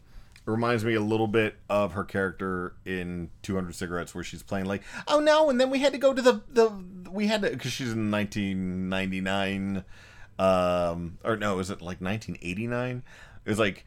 it 0.45 0.49
reminds 0.51 0.85
me 0.85 0.93
a 0.93 1.01
little 1.01 1.27
bit 1.27 1.55
of 1.69 1.93
her 1.93 2.03
character 2.05 2.73
in 2.85 3.29
200 3.41 3.75
Cigarettes, 3.75 4.15
where 4.15 4.23
she's 4.23 4.43
playing 4.43 4.65
like, 4.65 4.81
oh 5.07 5.19
no, 5.19 5.49
and 5.49 5.59
then 5.59 5.69
we 5.69 5.79
had 5.79 5.91
to 5.93 5.97
go 5.99 6.13
to 6.13 6.21
the 6.21 6.41
the 6.49 6.71
we 7.11 7.27
had 7.27 7.41
to 7.41 7.49
because 7.49 7.71
she's 7.71 7.91
in 7.91 8.09
1999, 8.11 9.83
um, 10.39 11.17
or 11.23 11.35
no, 11.35 11.59
is 11.59 11.69
it 11.69 11.81
like 11.81 11.99
1989? 12.01 13.03
It 13.45 13.49
was 13.49 13.59
like 13.59 13.85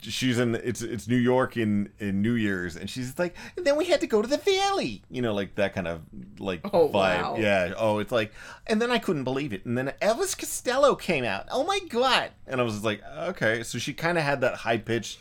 she's 0.00 0.38
in 0.38 0.54
it's 0.56 0.82
it's 0.82 1.06
New 1.08 1.16
York 1.16 1.56
in 1.56 1.90
in 1.98 2.20
New 2.22 2.32
Year's, 2.34 2.76
and 2.76 2.88
she's 2.90 3.18
like, 3.18 3.34
and 3.56 3.66
then 3.66 3.76
we 3.76 3.84
had 3.86 4.00
to 4.00 4.06
go 4.06 4.20
to 4.22 4.28
the 4.28 4.36
valley, 4.38 5.02
you 5.10 5.22
know, 5.22 5.32
like 5.34 5.54
that 5.56 5.74
kind 5.74 5.86
of 5.86 6.00
like 6.38 6.60
Oh, 6.72 6.88
vibe. 6.88 6.92
wow. 6.92 7.36
Yeah. 7.38 7.72
Oh, 7.76 7.98
it's 7.98 8.12
like, 8.12 8.32
and 8.66 8.80
then 8.82 8.90
I 8.90 8.98
couldn't 8.98 9.24
believe 9.24 9.52
it, 9.52 9.64
and 9.64 9.76
then 9.78 9.92
Elvis 10.02 10.36
Costello 10.36 10.94
came 10.94 11.24
out. 11.24 11.46
Oh 11.50 11.64
my 11.64 11.78
god! 11.88 12.30
And 12.46 12.60
I 12.60 12.64
was 12.64 12.82
like, 12.84 13.02
okay, 13.04 13.62
so 13.62 13.78
she 13.78 13.92
kind 13.94 14.18
of 14.18 14.24
had 14.24 14.40
that 14.40 14.54
high 14.56 14.78
pitched 14.78 15.20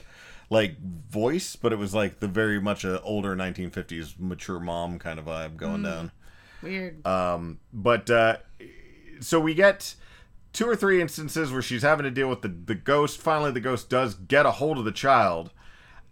like 0.50 0.78
voice, 1.10 1.56
but 1.56 1.74
it 1.74 1.76
was 1.78 1.94
like 1.94 2.20
the 2.20 2.28
very 2.28 2.60
much 2.60 2.84
a 2.86 3.02
older 3.02 3.36
1950s 3.36 4.18
mature 4.18 4.60
mom 4.60 4.98
kind 4.98 5.20
of 5.20 5.26
vibe 5.26 5.58
going 5.58 5.84
down. 5.84 6.12
Weird. 6.64 7.06
Um, 7.06 7.60
but 7.74 8.10
uh, 8.10 8.38
so 9.20 9.40
we 9.40 9.54
get 9.54 9.94
two 10.58 10.68
or 10.68 10.76
three 10.76 11.00
instances 11.00 11.52
where 11.52 11.62
she's 11.62 11.84
having 11.84 12.04
to 12.04 12.10
deal 12.10 12.28
with 12.28 12.42
the, 12.42 12.48
the 12.48 12.74
ghost. 12.74 13.20
Finally, 13.20 13.52
the 13.52 13.60
ghost 13.60 13.92
does 13.92 14.16
get 14.16 14.44
a 14.44 14.50
hold 14.50 14.80
of 14.80 14.86
the 14.86 14.92
child, 14.92 15.52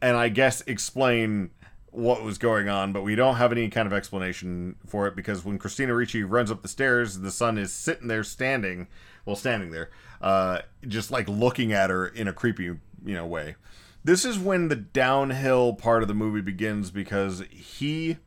and 0.03 0.15
I 0.15 0.29
guess 0.29 0.61
explain 0.67 1.49
what 1.89 2.21
was 2.21 2.37
going 2.37 2.69
on, 2.69 2.93
but 2.93 3.01
we 3.01 3.15
don't 3.15 3.37
have 3.37 3.51
any 3.51 3.69
kind 3.69 3.87
of 3.87 3.93
explanation 3.93 4.75
for 4.85 5.07
it 5.07 5.15
because 5.15 5.43
when 5.43 5.57
Christina 5.57 5.95
Ricci 5.95 6.23
runs 6.23 6.51
up 6.51 6.61
the 6.61 6.67
stairs, 6.67 7.21
the 7.21 7.31
son 7.31 7.57
is 7.57 7.73
sitting 7.73 8.07
there 8.07 8.23
standing, 8.23 8.87
well, 9.25 9.35
standing 9.35 9.71
there, 9.71 9.89
uh, 10.21 10.59
just 10.87 11.09
like 11.09 11.27
looking 11.27 11.73
at 11.73 11.89
her 11.89 12.05
in 12.05 12.27
a 12.27 12.33
creepy, 12.33 12.65
you 12.65 12.79
know, 13.03 13.25
way. 13.25 13.55
This 14.03 14.25
is 14.25 14.37
when 14.37 14.67
the 14.67 14.75
downhill 14.75 15.73
part 15.73 16.03
of 16.03 16.07
the 16.07 16.13
movie 16.13 16.41
begins 16.41 16.91
because 16.91 17.41
he 17.49 18.17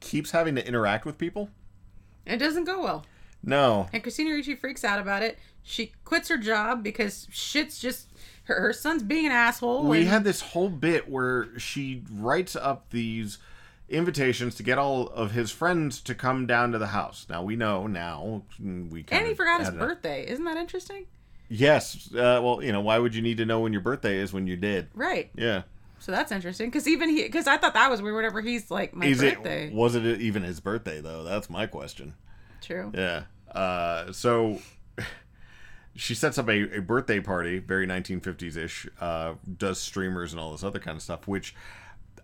keeps 0.00 0.32
having 0.32 0.56
to 0.56 0.66
interact 0.66 1.06
with 1.06 1.16
people. 1.16 1.50
it 2.26 2.38
doesn't 2.38 2.64
go 2.64 2.82
well. 2.82 3.04
No, 3.44 3.88
And 3.92 4.02
Christina 4.02 4.30
Ricci 4.30 4.54
freaks 4.54 4.84
out 4.84 4.98
about 4.98 5.22
it. 5.22 5.38
She 5.62 5.92
quits 6.04 6.28
her 6.28 6.36
job 6.36 6.82
because 6.82 7.26
shit's 7.30 7.78
just 7.78 8.08
her, 8.44 8.60
her 8.60 8.72
son's 8.72 9.02
being 9.02 9.26
an 9.26 9.32
asshole. 9.32 9.84
we 9.84 10.00
and- 10.00 10.08
had 10.08 10.24
this 10.24 10.40
whole 10.40 10.68
bit 10.68 11.08
where 11.08 11.58
she 11.58 12.02
writes 12.10 12.56
up 12.56 12.90
these 12.90 13.38
invitations 13.88 14.54
to 14.56 14.62
get 14.62 14.78
all 14.78 15.08
of 15.08 15.32
his 15.32 15.50
friends 15.50 16.00
to 16.00 16.14
come 16.14 16.46
down 16.46 16.72
to 16.72 16.78
the 16.78 16.88
house. 16.88 17.26
Now 17.28 17.42
we 17.42 17.56
know 17.56 17.86
now 17.86 18.42
we 18.58 19.04
and 19.10 19.26
he 19.26 19.34
forgot 19.34 19.60
his 19.60 19.70
birthday. 19.70 20.26
Isn't 20.28 20.44
that 20.44 20.56
interesting? 20.56 21.06
Yes, 21.48 22.08
uh, 22.14 22.40
well, 22.42 22.62
you 22.62 22.72
know, 22.72 22.80
why 22.80 22.98
would 22.98 23.14
you 23.14 23.22
need 23.22 23.36
to 23.36 23.44
know 23.44 23.60
when 23.60 23.72
your 23.72 23.82
birthday 23.82 24.18
is 24.18 24.32
when 24.32 24.46
you 24.46 24.56
did? 24.56 24.88
Right. 24.94 25.30
Yeah, 25.36 25.62
So 25.98 26.10
that's 26.10 26.32
interesting 26.32 26.68
because 26.68 26.88
even 26.88 27.10
he 27.10 27.22
because 27.22 27.46
I 27.46 27.58
thought 27.58 27.74
that 27.74 27.90
was 27.90 28.00
weird. 28.00 28.14
Whatever 28.14 28.40
he's 28.40 28.70
like 28.70 28.94
my 28.94 29.06
is 29.06 29.20
birthday. 29.20 29.66
it 29.68 29.74
was 29.74 29.94
it 29.94 30.04
even 30.20 30.42
his 30.42 30.60
birthday 30.60 31.00
though? 31.00 31.22
That's 31.22 31.50
my 31.50 31.66
question. 31.66 32.14
True. 32.62 32.90
Yeah. 32.94 33.24
Uh, 33.54 34.12
so 34.12 34.60
she 35.94 36.14
sets 36.14 36.38
up 36.38 36.48
a, 36.48 36.78
a 36.78 36.80
birthday 36.80 37.20
party, 37.20 37.58
very 37.58 37.86
1950s 37.86 38.56
ish, 38.56 38.88
uh, 39.00 39.34
does 39.56 39.80
streamers 39.80 40.32
and 40.32 40.40
all 40.40 40.52
this 40.52 40.64
other 40.64 40.78
kind 40.78 40.96
of 40.96 41.02
stuff, 41.02 41.28
which 41.28 41.54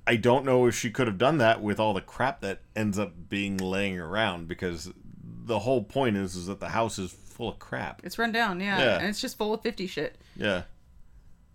I 0.07 0.17
don't 0.17 0.45
know 0.45 0.67
if 0.67 0.75
she 0.75 0.91
could 0.91 1.07
have 1.07 1.19
done 1.19 1.39
that 1.39 1.63
with 1.63 1.79
all 1.79 1.95
the 1.95 2.01
crap 2.01 2.41
that 2.41 2.61
ends 2.75 2.99
up 2.99 3.29
being 3.29 3.57
laying 3.57 3.99
around 3.99 4.49
because 4.49 4.93
the 5.23 5.61
whole 5.61 5.83
point 5.83 6.17
is, 6.17 6.37
is 6.37 6.47
that 6.47 6.61
the 6.61 6.71
house 6.71 6.99
is 6.99 7.13
full 7.13 7.49
of 7.49 7.59
crap. 7.59 8.01
It's 8.05 8.19
run 8.19 8.33
down, 8.33 8.61
yeah. 8.61 8.79
Yeah. 8.79 8.99
and 8.99 9.07
it's 9.09 9.21
just 9.21 9.39
full 9.39 9.55
of 9.55 9.63
fifty 9.63 9.87
shit. 9.87 10.17
Yeah. 10.37 10.63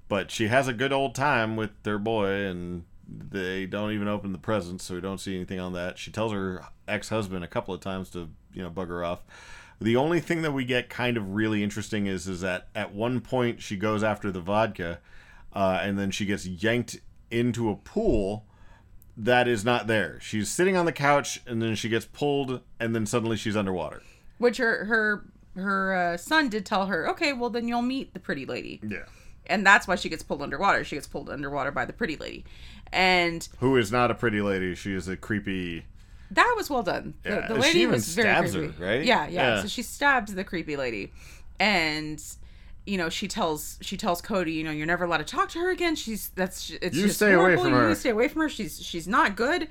But 0.08 0.32
she 0.32 0.48
has 0.48 0.68
a 0.68 0.74
good 0.74 0.94
old 0.94 1.16
time 1.16 1.56
with 1.56 1.72
their 1.84 1.98
boy 1.98 2.46
and 2.46 2.84
they 3.08 3.66
don't 3.66 3.92
even 3.92 4.08
open 4.08 4.32
the 4.32 4.38
presents, 4.38 4.86
so 4.86 4.96
we 4.96 5.02
don't 5.02 5.20
see 5.20 5.36
anything 5.36 5.60
on 5.60 5.74
that. 5.74 5.98
She 5.98 6.12
tells 6.12 6.32
her 6.32 6.66
ex 6.88 7.10
husband 7.10 7.44
a 7.44 7.48
couple 7.48 7.74
of 7.74 7.82
times 7.82 8.10
to, 8.12 8.30
you 8.54 8.62
know, 8.62 8.70
bug 8.70 8.88
her 8.90 9.04
off. 9.04 9.24
The 9.82 9.96
only 9.96 10.20
thing 10.20 10.42
that 10.44 10.54
we 10.54 10.64
get 10.66 10.90
kind 10.90 11.18
of 11.18 11.34
really 11.36 11.64
interesting 11.64 12.08
is 12.08 12.28
is 12.28 12.42
that 12.42 12.68
at 12.74 12.94
one 12.94 13.20
point 13.22 13.62
she 13.62 13.76
goes 13.76 14.04
after 14.04 14.32
the 14.32 14.40
vodka, 14.40 15.00
uh, 15.54 15.80
and 15.82 15.98
then 16.00 16.12
she 16.12 16.26
gets 16.26 16.46
yanked 16.46 16.98
into 17.30 17.70
a 17.70 17.76
pool 17.76 18.46
that 19.18 19.48
is 19.48 19.64
not 19.66 19.88
there. 19.88 20.20
She's 20.22 20.50
sitting 20.50 20.76
on 20.78 20.86
the 20.86 20.92
couch, 20.92 21.42
and 21.48 21.62
then 21.62 21.76
she 21.76 21.90
gets 21.90 22.06
pulled, 22.06 22.62
and 22.80 22.94
then 22.96 23.06
suddenly 23.06 23.38
she's 23.38 23.56
underwater. 23.56 24.02
Which 24.38 24.58
her 24.58 24.86
her 24.86 25.26
her 25.56 25.94
uh, 25.96 26.18
son 26.18 26.50
did 26.50 26.66
tell 26.66 26.88
her, 26.88 27.10
okay, 27.12 27.32
well 27.34 27.50
then 27.50 27.68
you'll 27.68 27.82
meet 27.82 28.14
the 28.14 28.20
pretty 28.20 28.46
lady, 28.46 28.82
Yeah. 28.84 29.06
and 29.46 29.66
that's 29.66 29.88
why 29.88 29.96
she 29.96 30.10
gets 30.10 30.22
pulled 30.24 30.42
underwater. 30.42 30.84
She 30.84 30.96
gets 30.98 31.08
pulled 31.08 31.30
underwater 31.30 31.72
by 31.72 31.86
the 31.86 31.94
pretty 31.94 32.18
lady, 32.18 32.44
and 32.92 33.48
Who 33.60 33.78
is 33.78 33.92
not 33.92 34.12
a 34.12 34.16
pretty 34.16 34.42
lady? 34.42 34.76
She 34.76 34.94
is 34.94 35.08
a 35.08 35.16
creepy. 35.16 35.86
That 36.32 36.54
was 36.58 36.70
well 36.70 36.84
done. 36.84 37.14
The- 37.24 37.30
Yeah, 37.30 37.48
the, 37.48 37.56
she 37.56 37.60
lady 37.62 37.86
was 37.88 38.16
very 38.16 38.28
stabs 38.30 38.54
her, 38.54 38.60
creepy. 38.62 38.84
right? 38.84 39.04
Yeah, 39.06 39.28
yeah, 39.28 39.56
Yeah. 39.56 39.62
So 39.62 39.68
she 39.68 39.82
stabs 39.82 40.34
the 40.34 40.44
creepy 40.44 40.76
lady, 40.76 41.12
and 41.60 42.22
you 42.86 42.98
know 42.98 43.10
she 43.10 43.28
tells 43.28 43.78
she 43.82 43.98
tells 43.98 44.22
Cody, 44.22 44.54
you 44.54 44.64
know, 44.64 44.72
you're 44.72 44.86
never 44.88 45.06
allowed 45.06 45.18
to 45.18 45.24
talk 45.24 45.50
to 45.50 45.60
her 45.60 45.72
again. 45.72 45.96
She's 45.96 46.30
that's 46.30 46.70
it's 46.82 46.96
You 46.96 47.04
just 47.08 47.18
stay 47.18 47.34
away 47.34 47.56
from 47.56 47.70
you 47.70 47.76
her." 47.76 47.90
to 47.90 47.96
stay 47.96 48.10
away 48.10 48.28
from 48.28 48.42
her. 48.42 48.50
She's 48.50 48.82
she's 48.82 49.08
not 49.08 49.36
good. 49.36 49.68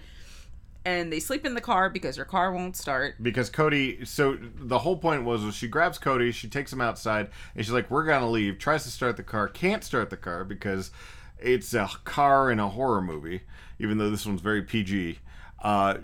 And 0.87 1.11
they 1.11 1.19
sleep 1.19 1.47
in 1.47 1.55
the 1.55 1.63
car 1.63 1.89
because 1.89 2.17
her 2.17 2.27
car 2.27 2.53
won't 2.53 2.77
start. 2.77 3.15
because 3.23 3.49
Cody. 3.49 4.05
So 4.05 4.37
the 4.55 4.79
whole 4.81 4.99
point 4.99 5.25
was, 5.25 5.43
was 5.43 5.55
she 5.55 5.67
grabs 5.67 5.97
Cody, 5.97 6.31
she 6.31 6.47
takes 6.47 6.71
him 6.71 6.83
outside, 6.83 7.31
and 7.55 7.65
she's 7.65 7.73
like, 7.73 7.91
"We're 7.91 8.05
gonna 8.05 8.29
leave." 8.31 8.59
Tries 8.59 8.85
to 8.85 8.91
start 8.91 9.17
the 9.17 9.23
car, 9.23 9.49
can't 9.49 9.83
start 9.83 10.11
the 10.11 10.19
car 10.19 10.45
because 10.45 10.91
it's 11.39 11.73
a 11.73 11.89
car 12.05 12.51
in 12.51 12.61
a 12.61 12.69
horror 12.69 13.01
movie. 13.01 13.41
Even 13.79 13.97
though 13.97 14.11
this 14.11 14.27
one's 14.27 14.43
very 14.43 14.61
PG, 14.63 15.21
uh, 15.63 15.95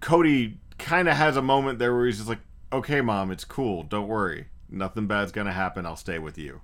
Cody 0.00 0.58
kind 0.78 1.08
of 1.08 1.16
has 1.16 1.36
a 1.36 1.42
moment 1.42 1.78
there 1.78 1.94
where 1.94 2.06
he's 2.06 2.16
just 2.18 2.28
like, 2.28 2.40
"Okay, 2.72 3.00
mom, 3.00 3.30
it's 3.30 3.44
cool. 3.44 3.82
Don't 3.82 4.08
worry. 4.08 4.46
Nothing 4.68 5.06
bad's 5.06 5.32
gonna 5.32 5.52
happen. 5.52 5.84
I'll 5.86 5.96
stay 5.96 6.18
with 6.18 6.38
you," 6.38 6.60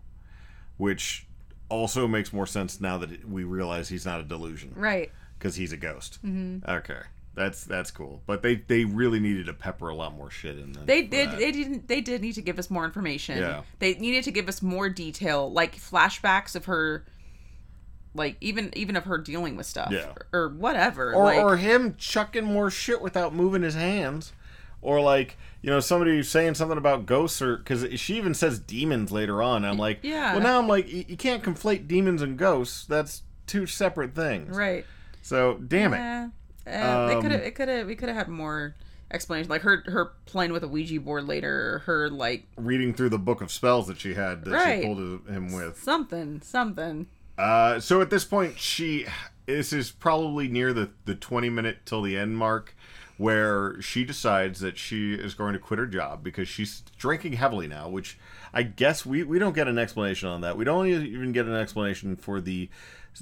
which 0.76 1.26
also 1.68 2.06
makes 2.06 2.32
more 2.32 2.46
sense 2.46 2.80
now 2.80 2.96
that 2.98 3.28
we 3.28 3.42
realize 3.44 3.88
he's 3.88 4.06
not 4.06 4.20
a 4.20 4.22
delusion 4.22 4.72
Right. 4.76 5.10
because 5.38 5.56
he's 5.56 5.72
a 5.72 5.76
ghost. 5.76 6.18
Mm-hmm. 6.24 6.68
Okay, 6.70 7.00
that's 7.34 7.64
that's 7.64 7.90
cool. 7.90 8.22
But 8.26 8.42
they 8.42 8.54
they 8.56 8.84
really 8.84 9.18
needed 9.18 9.46
to 9.46 9.52
pepper 9.52 9.88
a 9.88 9.94
lot 9.94 10.14
more 10.16 10.30
shit 10.30 10.56
in. 10.58 10.72
They 10.84 11.02
did. 11.02 11.30
that. 11.32 11.38
They 11.38 11.50
didn't. 11.52 11.88
They 11.88 12.00
did 12.00 12.22
need 12.22 12.34
to 12.34 12.42
give 12.42 12.58
us 12.58 12.70
more 12.70 12.84
information. 12.84 13.38
Yeah. 13.38 13.62
They 13.80 13.94
needed 13.94 14.22
to 14.24 14.30
give 14.30 14.48
us 14.48 14.62
more 14.62 14.88
detail, 14.88 15.50
like 15.52 15.76
flashbacks 15.76 16.54
of 16.54 16.66
her, 16.66 17.04
like 18.16 18.36
even 18.40 18.70
even 18.76 18.96
of 18.96 19.04
her 19.04 19.18
dealing 19.18 19.56
with 19.56 19.66
stuff, 19.66 19.90
Yeah. 19.92 20.12
or, 20.32 20.40
or 20.44 20.48
whatever. 20.48 21.12
or 21.14 21.24
like, 21.24 21.38
or 21.38 21.56
him 21.56 21.94
chucking 21.98 22.44
more 22.44 22.70
shit 22.70 23.00
without 23.00 23.34
moving 23.34 23.62
his 23.62 23.74
hands, 23.74 24.32
or 24.82 25.00
like 25.00 25.36
you 25.62 25.70
know 25.70 25.80
somebody 25.80 26.22
saying 26.22 26.54
something 26.54 26.78
about 26.78 27.06
ghosts, 27.06 27.40
or 27.42 27.56
because 27.58 27.86
she 28.00 28.16
even 28.16 28.34
says 28.34 28.58
demons 28.58 29.12
later 29.12 29.42
on. 29.42 29.64
I'm 29.64 29.78
like, 29.78 30.00
Yeah. 30.02 30.32
Well, 30.34 30.42
now 30.42 30.58
I'm 30.58 30.68
like, 30.68 30.86
y- 30.86 31.04
you 31.08 31.16
can't 31.16 31.42
conflate 31.42 31.86
demons 31.88 32.22
and 32.22 32.36
ghosts. 32.38 32.84
That's 32.86 33.22
two 33.46 33.66
separate 33.66 34.14
things. 34.14 34.56
right. 34.56 34.84
So 35.22 35.54
damn 35.54 35.92
it. 35.94 35.98
Yeah. 35.98 36.28
Uh, 36.66 37.06
they 37.08 37.14
Um, 37.14 37.22
could 37.22 37.30
have. 37.32 37.40
It 37.42 37.54
could 37.54 37.68
have. 37.68 37.86
We 37.86 37.94
could 37.96 38.08
have 38.08 38.16
had 38.18 38.28
more 38.28 38.74
explanation, 39.10 39.48
like 39.48 39.62
her 39.62 39.82
her 39.86 40.12
playing 40.24 40.52
with 40.52 40.64
a 40.64 40.68
Ouija 40.68 41.00
board 41.00 41.26
later, 41.28 41.80
her 41.86 42.08
like 42.10 42.44
Reading 42.56 42.92
through 42.92 43.10
the 43.10 43.18
book 43.18 43.40
of 43.40 43.52
spells 43.52 43.86
that 43.86 44.00
she 44.00 44.14
had 44.14 44.44
that 44.44 44.50
Right. 44.52 44.80
she 44.82 44.86
pulled 44.86 45.26
him 45.28 45.52
with. 45.52 45.80
something, 45.82 46.40
something. 46.42 47.06
Uh, 47.38 47.80
so 47.80 48.00
at 48.00 48.10
this 48.10 48.24
point, 48.24 48.58
she 48.58 49.06
this 49.46 49.72
is 49.72 49.90
probably 49.90 50.48
near 50.48 50.72
the 50.72 50.90
the 51.04 51.14
twenty 51.14 51.50
minute 51.50 51.78
till 51.84 52.02
the 52.02 52.16
end 52.16 52.36
mark, 52.36 52.74
where 53.18 53.80
she 53.80 54.04
decides 54.04 54.60
that 54.60 54.78
she 54.78 55.14
is 55.14 55.34
going 55.34 55.52
to 55.52 55.58
quit 55.58 55.78
her 55.78 55.86
job 55.86 56.22
because 56.22 56.48
she's 56.48 56.82
drinking 56.98 57.34
heavily 57.34 57.66
now. 57.66 57.88
Which 57.88 58.18
I 58.52 58.62
guess 58.62 59.04
we 59.04 59.22
we 59.22 59.38
don't 59.38 59.54
get 59.54 59.68
an 59.68 59.78
explanation 59.78 60.28
on 60.28 60.40
that. 60.40 60.56
We 60.56 60.64
don't 60.64 60.86
even 60.86 61.32
get 61.32 61.46
an 61.46 61.54
explanation 61.54 62.16
for 62.16 62.40
the 62.40 62.70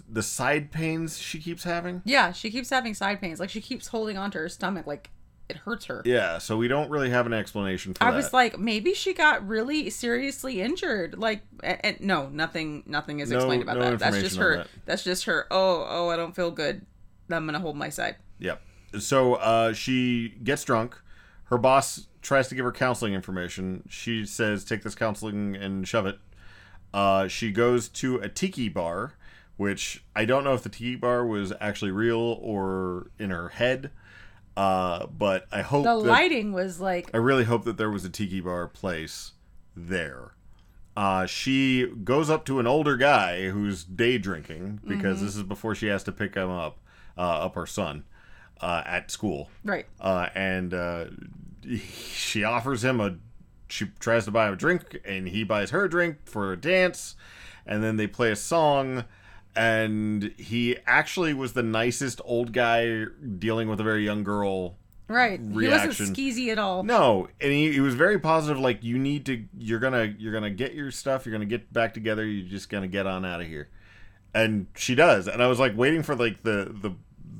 the 0.08 0.22
side 0.22 0.72
pains 0.72 1.18
she 1.18 1.40
keeps 1.40 1.64
having. 1.64 2.02
Yeah, 2.04 2.32
she 2.32 2.50
keeps 2.50 2.70
having 2.70 2.94
side 2.94 3.20
pains. 3.20 3.40
Like 3.40 3.50
she 3.50 3.60
keeps 3.60 3.88
holding 3.88 4.16
onto 4.16 4.38
her 4.38 4.48
stomach, 4.48 4.86
like 4.86 5.10
it 5.48 5.56
hurts 5.56 5.86
her. 5.86 6.02
Yeah, 6.04 6.38
so 6.38 6.56
we 6.56 6.68
don't 6.68 6.88
really 6.90 7.10
have 7.10 7.26
an 7.26 7.32
explanation 7.32 7.94
for 7.94 8.02
I 8.04 8.10
that. 8.10 8.16
was 8.16 8.32
like, 8.32 8.58
maybe 8.58 8.94
she 8.94 9.12
got 9.12 9.46
really 9.46 9.90
seriously 9.90 10.60
injured. 10.60 11.18
Like, 11.18 11.42
and, 11.62 11.78
and 11.84 12.00
no, 12.00 12.28
nothing, 12.28 12.82
nothing 12.86 13.20
is 13.20 13.30
No- 13.30 13.36
explained 13.36 13.62
about 13.62 13.76
no 13.76 13.90
that. 13.90 13.98
That's 13.98 14.18
just 14.20 14.36
her. 14.36 14.56
that. 14.58 14.68
That's 14.86 15.04
just 15.04 15.24
her. 15.24 15.46
Oh, 15.50 15.86
oh, 15.88 16.08
I 16.08 16.16
don't 16.16 16.34
feel 16.34 16.50
good. 16.50 16.84
I'm 17.30 17.46
gonna 17.46 17.60
hold 17.60 17.76
my 17.76 17.88
side. 17.88 18.16
Yep. 18.38 18.60
So 19.00 19.34
uh, 19.34 19.72
she 19.72 20.30
gets 20.42 20.62
drunk. 20.64 20.96
Her 21.44 21.58
boss 21.58 22.06
tries 22.22 22.48
to 22.48 22.54
give 22.54 22.64
her 22.64 22.72
counseling 22.72 23.14
information. 23.14 23.84
She 23.88 24.24
says, 24.26 24.64
"Take 24.64 24.82
this 24.82 24.94
counseling 24.94 25.56
and 25.56 25.86
shove 25.88 26.06
it." 26.06 26.18
Uh, 26.92 27.26
she 27.28 27.50
goes 27.50 27.88
to 27.88 28.16
a 28.18 28.28
tiki 28.28 28.68
bar, 28.68 29.14
which 29.56 30.04
I 30.14 30.24
don't 30.24 30.44
know 30.44 30.54
if 30.54 30.62
the 30.62 30.68
tiki 30.68 30.96
bar 30.96 31.26
was 31.26 31.52
actually 31.60 31.90
real 31.90 32.18
or 32.40 33.10
in 33.18 33.30
her 33.30 33.48
head. 33.50 33.90
Uh, 34.56 35.06
but 35.06 35.46
I 35.50 35.62
hope 35.62 35.84
The 35.84 35.96
that, 36.00 36.08
lighting 36.08 36.52
was 36.52 36.80
like 36.80 37.10
I 37.12 37.16
really 37.18 37.44
hope 37.44 37.64
that 37.64 37.76
there 37.76 37.90
was 37.90 38.04
a 38.04 38.08
tiki 38.10 38.40
bar 38.40 38.68
place 38.68 39.32
there. 39.76 40.32
Uh, 40.96 41.26
she 41.26 41.86
goes 42.04 42.30
up 42.30 42.44
to 42.44 42.60
an 42.60 42.66
older 42.68 42.96
guy 42.96 43.48
who's 43.48 43.82
day 43.82 44.16
drinking 44.16 44.80
because 44.86 45.16
Mm-hmm. 45.16 45.26
this 45.26 45.36
is 45.36 45.42
before 45.42 45.74
she 45.74 45.88
has 45.88 46.04
to 46.04 46.12
pick 46.12 46.36
him 46.36 46.50
up, 46.50 46.78
uh, 47.18 47.20
up 47.46 47.56
her 47.56 47.66
son, 47.66 48.04
uh, 48.60 48.82
at 48.86 49.10
school. 49.10 49.50
right. 49.64 49.86
Uh, 50.00 50.28
and 50.36 50.72
uh, 50.72 51.06
she 51.76 52.44
offers 52.44 52.84
him 52.84 53.00
a. 53.00 53.16
She 53.68 53.86
tries 53.98 54.24
to 54.26 54.30
buy 54.30 54.46
him 54.46 54.52
a 54.52 54.56
drink, 54.56 55.00
and 55.04 55.26
he 55.28 55.42
buys 55.42 55.70
her 55.70 55.86
a 55.86 55.90
drink 55.90 56.18
for 56.26 56.52
a 56.52 56.56
dance, 56.56 57.16
and 57.66 57.82
then 57.82 57.96
they 57.96 58.06
play 58.06 58.30
a 58.30 58.36
song. 58.36 59.04
And 59.56 60.34
he 60.36 60.76
actually 60.86 61.32
was 61.34 61.52
the 61.52 61.62
nicest 61.62 62.20
old 62.24 62.52
guy 62.52 63.04
dealing 63.38 63.68
with 63.68 63.80
a 63.80 63.84
very 63.84 64.04
young 64.04 64.24
girl 64.24 64.76
Right. 65.06 65.38
reaction. 65.38 65.60
He 65.62 65.68
wasn't 65.68 66.16
skeezy 66.16 66.48
at 66.50 66.58
all. 66.58 66.82
no, 66.82 67.28
and 67.40 67.52
he, 67.52 67.72
he 67.72 67.80
was 67.80 67.94
very 67.94 68.18
positive. 68.18 68.58
Like 68.58 68.82
you 68.82 68.98
need 68.98 69.26
to, 69.26 69.44
you're 69.56 69.78
gonna, 69.78 70.14
you're 70.18 70.32
gonna 70.32 70.50
get 70.50 70.74
your 70.74 70.90
stuff. 70.90 71.24
You're 71.26 71.32
gonna 71.34 71.44
get 71.44 71.72
back 71.72 71.92
together. 71.94 72.24
You're 72.24 72.48
just 72.48 72.68
gonna 72.70 72.88
get 72.88 73.06
on 73.06 73.24
out 73.24 73.40
of 73.42 73.46
here. 73.46 73.68
And 74.34 74.66
she 74.74 74.94
does. 74.94 75.28
And 75.28 75.42
I 75.42 75.46
was 75.46 75.60
like 75.60 75.76
waiting 75.76 76.02
for 76.02 76.16
like 76.16 76.42
the 76.42 76.74
the 76.80 76.92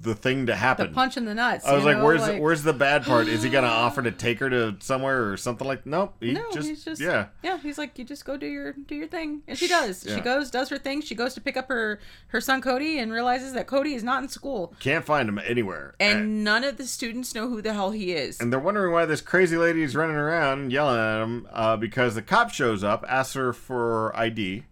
the 0.04 0.14
thing 0.14 0.46
to 0.46 0.54
happen. 0.54 0.88
The 0.88 0.94
punch 0.94 1.16
in 1.16 1.24
the 1.24 1.34
nuts. 1.34 1.66
I 1.66 1.74
was 1.74 1.84
like, 1.84 1.96
know, 1.98 2.04
where's 2.04 2.20
like- 2.20 2.40
where's 2.40 2.62
the 2.62 2.72
bad 2.72 3.02
part? 3.04 3.26
Is 3.26 3.42
he 3.42 3.50
gonna 3.50 3.66
offer 3.84 4.02
to 4.02 4.12
take 4.12 4.38
her 4.38 4.48
to 4.50 4.76
somewhere 4.78 5.30
or 5.30 5.36
something 5.36 5.66
like? 5.66 5.84
Nope. 5.86 6.14
He 6.20 6.32
no, 6.32 6.44
just, 6.52 6.68
he's 6.68 6.84
just 6.84 7.00
yeah. 7.00 7.26
yeah. 7.42 7.58
He's 7.58 7.78
like, 7.78 7.98
you 7.98 8.04
just 8.04 8.24
go 8.24 8.36
do 8.36 8.46
your 8.46 8.72
do 8.74 8.94
your 8.94 9.08
thing, 9.08 9.42
and 9.48 9.58
she 9.58 9.66
does. 9.66 10.06
Yeah. 10.06 10.14
She 10.16 10.20
goes, 10.20 10.50
does 10.50 10.68
her 10.68 10.78
thing. 10.78 11.00
She 11.02 11.14
goes 11.14 11.34
to 11.34 11.40
pick 11.40 11.56
up 11.56 11.68
her 11.68 11.98
her 12.28 12.40
son 12.40 12.62
Cody, 12.62 12.98
and 12.98 13.12
realizes 13.12 13.52
that 13.54 13.66
Cody 13.66 13.94
is 13.94 14.04
not 14.04 14.22
in 14.22 14.28
school, 14.28 14.74
Can't 14.78 15.04
find 15.04 15.28
him 15.28 15.38
anywhere. 15.38 15.94
and 15.98 16.44
none 16.44 16.62
of 16.64 16.76
the 16.76 16.86
students 16.86 17.34
know 17.34 17.48
who 17.48 17.60
the 17.62 17.72
hell 17.72 17.90
he 17.90 18.12
is. 18.12 18.40
and 18.40 18.52
they're 18.52 18.60
wondering 18.60 18.92
why 18.92 19.06
this 19.06 19.20
crazy 19.20 19.56
lady 19.56 19.82
is 19.82 19.96
running 19.96 20.16
around 20.16 20.70
yelling 20.72 20.98
at 21.00 21.22
him 21.22 21.48
uh, 21.52 21.76
because 21.76 22.14
the 22.14 22.22
cop 22.22 22.50
shows 22.50 22.84
up, 22.84 23.04
asks 23.08 23.34
her 23.34 23.52
for 23.52 24.14
ID, 24.16 24.64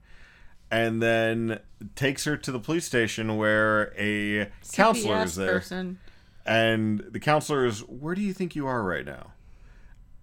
and 0.73 1.03
then 1.03 1.61
takes 1.95 2.25
her 2.25 2.37
to 2.39 2.51
the 2.51 2.59
police 2.59 2.87
station 2.87 3.37
where 3.37 3.93
a 3.97 4.51
counselor 4.73 5.23
is 5.23 5.37
there. 5.37 5.53
Person. 5.53 5.99
And 6.47 7.01
the 7.11 7.21
counselor 7.21 7.67
is, 7.67 7.81
Where 7.81 8.15
do 8.15 8.23
you 8.23 8.33
think 8.33 8.57
you 8.57 8.67
are 8.67 8.83
right 8.83 9.05
now? 9.05 9.33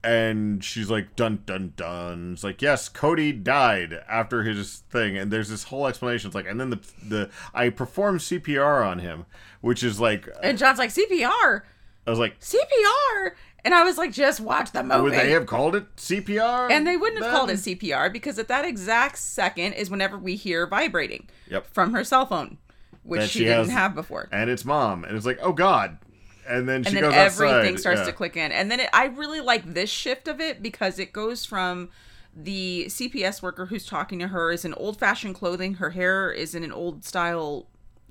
And 0.04 0.64
she's 0.64 0.89
like, 0.89 1.16
Dun 1.16 1.43
dun 1.45 1.74
dun. 1.78 2.34
It's 2.34 2.43
like, 2.43 2.64
Yes, 2.64 2.89
Cody 2.89 3.32
died 3.32 4.02
after 4.10 4.41
his 4.41 4.80
thing. 4.89 5.16
And 5.16 5.32
there's 5.32 5.50
this 5.50 5.66
whole 5.66 5.86
explanation. 5.86 6.30
It's 6.30 6.36
like, 6.36 6.47
and 6.47 6.60
then 6.60 6.72
the 6.72 6.80
the 7.08 7.30
I 7.54 7.70
performed 7.70 8.22
CPR 8.22 8.86
on 8.86 9.00
him, 9.00 9.28
which 9.62 9.84
is 9.84 10.00
like, 10.00 10.28
And 10.41 10.58
John's 10.58 10.80
like 10.80 10.89
CPR, 10.89 11.62
I 12.08 12.10
was 12.10 12.18
like, 12.18 12.39
CPR, 12.39 13.34
and 13.66 13.74
I 13.74 13.84
was 13.84 13.97
like, 13.97 14.12
just 14.14 14.39
watch 14.39 14.72
the 14.72 14.84
movie. 14.84 15.01
Would 15.01 15.14
they 15.14 15.32
have 15.32 15.45
called 15.45 15.76
it 15.76 15.95
CPR? 15.97 16.72
and 16.72 16.86
they 16.88 16.95
wouldn't 16.97 17.24
have 17.24 17.34
called 17.34 17.49
it? 17.49 17.57
CPR 17.57 18.12
because 18.12 18.39
at 18.39 18.47
that 18.47 18.66
exact 18.66 19.18
second 19.18 19.74
is 19.74 19.89
whenever 19.89 20.18
we 20.18 20.36
hear 20.36 20.66
vibrating 20.68 21.28
Yep. 21.49 21.68
from 21.74 21.93
her 21.93 22.03
cell 22.03 22.26
phone, 22.26 22.57
which 23.03 23.24
she, 23.24 23.39
she 23.39 23.45
didn't 23.45 23.66
has- 23.66 23.70
have 23.72 23.95
before. 23.95 24.30
And 24.32 24.49
it's 24.49 24.66
mom. 24.66 25.03
And 25.03 25.16
it's 25.18 25.26
like, 25.26 25.39
Oh 25.41 25.53
God. 25.53 25.97
And 26.47 26.68
then 26.68 26.84
she 26.84 26.93
goes 26.95 27.03
outside. 27.03 27.05
and 27.05 27.14
then 27.14 27.26
everything 27.26 27.74
outside. 27.76 27.80
starts 27.80 27.99
Yeah. 28.01 28.05
to 28.05 28.12
click 28.14 28.36
in 28.38 28.51
and 28.51 28.72
then 28.72 28.80
it, 28.80 28.89
i 28.91 29.05
really 29.05 29.39
like 29.39 29.72
this 29.74 29.89
shift 29.89 30.28
of 30.28 30.39
it 30.41 30.64
because 30.64 30.97
it 30.97 31.14
goes 31.14 31.45
from 31.45 31.89
the 32.36 32.86
cps 32.88 33.41
worker 33.43 33.68
who's 33.68 33.86
talking 33.86 34.18
to 34.18 34.30
her 34.30 34.51
is 34.51 34.66
in 34.66 34.74
old 34.74 34.97
fashioned 34.97 35.36
clothing 35.36 35.76
her 35.76 35.91
hair 35.91 36.32
is 36.32 36.55
in 36.55 36.64
an 36.64 36.72
old 36.72 37.05
style 37.05 37.68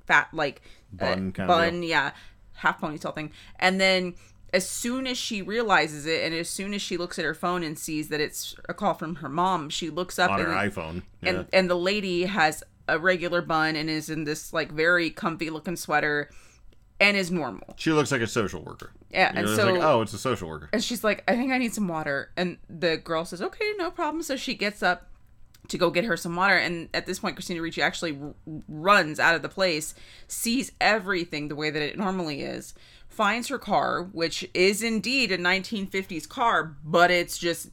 fat 0.07 0.29
like 0.33 0.61
uh, 1.01 1.15
Bun 1.15 1.31
kind 1.33 1.49
of 1.51 1.57
bun 1.57 1.83
yeah 1.83 2.11
half 2.53 2.79
ponytail 2.79 3.13
thing 3.13 3.31
and 3.59 3.79
then 3.81 4.15
as 4.53 4.67
soon 4.69 5.05
as 5.07 5.17
she 5.17 5.41
realizes 5.41 6.05
it 6.05 6.23
and 6.23 6.33
as 6.33 6.49
soon 6.49 6.73
as 6.73 6.81
she 6.81 6.97
looks 6.97 7.17
at 7.19 7.25
her 7.25 7.33
phone 7.33 7.63
and 7.63 7.77
sees 7.77 8.09
that 8.09 8.19
it's 8.19 8.55
a 8.67 8.73
call 8.73 8.93
from 8.93 9.15
her 9.15 9.29
mom 9.29 9.69
she 9.69 9.89
looks 9.89 10.17
up 10.19 10.31
on 10.31 10.39
and 10.39 10.47
her 10.49 10.53
iPhone. 10.53 11.03
Yeah. 11.21 11.29
and 11.29 11.47
and 11.53 11.69
the 11.69 11.75
lady 11.75 12.23
has 12.25 12.63
a 12.87 12.97
regular 12.97 13.41
bun 13.41 13.75
and 13.75 13.89
is 13.89 14.09
in 14.09 14.23
this 14.23 14.51
like 14.53 14.71
very 14.71 15.09
comfy 15.11 15.49
looking 15.49 15.75
sweater 15.75 16.29
and 16.99 17.15
is 17.15 17.29
normal 17.31 17.73
she 17.77 17.91
looks 17.91 18.11
like 18.11 18.21
a 18.21 18.27
social 18.27 18.61
worker. 18.63 18.91
Yeah, 19.11 19.31
You 19.33 19.37
and 19.39 19.47
know, 19.47 19.55
so- 19.55 19.71
like, 19.73 19.81
oh, 19.83 20.01
it's 20.01 20.13
a 20.13 20.17
social 20.17 20.47
worker. 20.49 20.69
and 20.73 20.83
she's 20.83 21.03
like, 21.03 21.23
I 21.27 21.35
think 21.35 21.51
I 21.51 21.57
need 21.57 21.73
some 21.73 21.87
water. 21.87 22.29
And 22.37 22.57
the 22.69 22.97
girl 22.97 23.25
says, 23.25 23.41
okay, 23.41 23.71
no 23.77 23.89
problem. 23.89 24.21
So 24.21 24.35
she 24.35 24.53
gets 24.53 24.83
up 24.83 25.07
to 25.69 25.77
go 25.79 25.89
get 25.89 26.03
her 26.03 26.15
some 26.17 26.35
water. 26.35 26.55
And 26.57 26.89
at 26.93 27.05
this 27.07 27.17
point, 27.19 27.35
Christina 27.35 27.61
Ricci 27.61 27.81
actually 27.81 28.19
r- 28.21 28.33
runs 28.67 29.19
out 29.19 29.33
of 29.35 29.41
the 29.41 29.49
place, 29.49 29.95
sees 30.27 30.71
everything 30.81 31.47
the 31.47 31.55
way 31.55 31.69
that 31.71 31.81
it 31.81 31.97
normally 31.97 32.41
is, 32.41 32.73
finds 33.09 33.49
her 33.49 33.59
car, 33.59 34.03
which 34.03 34.49
is 34.53 34.81
indeed 34.81 35.31
a 35.31 35.37
1950s 35.37 36.27
car, 36.27 36.75
but 36.83 37.11
it's 37.11 37.37
just 37.37 37.69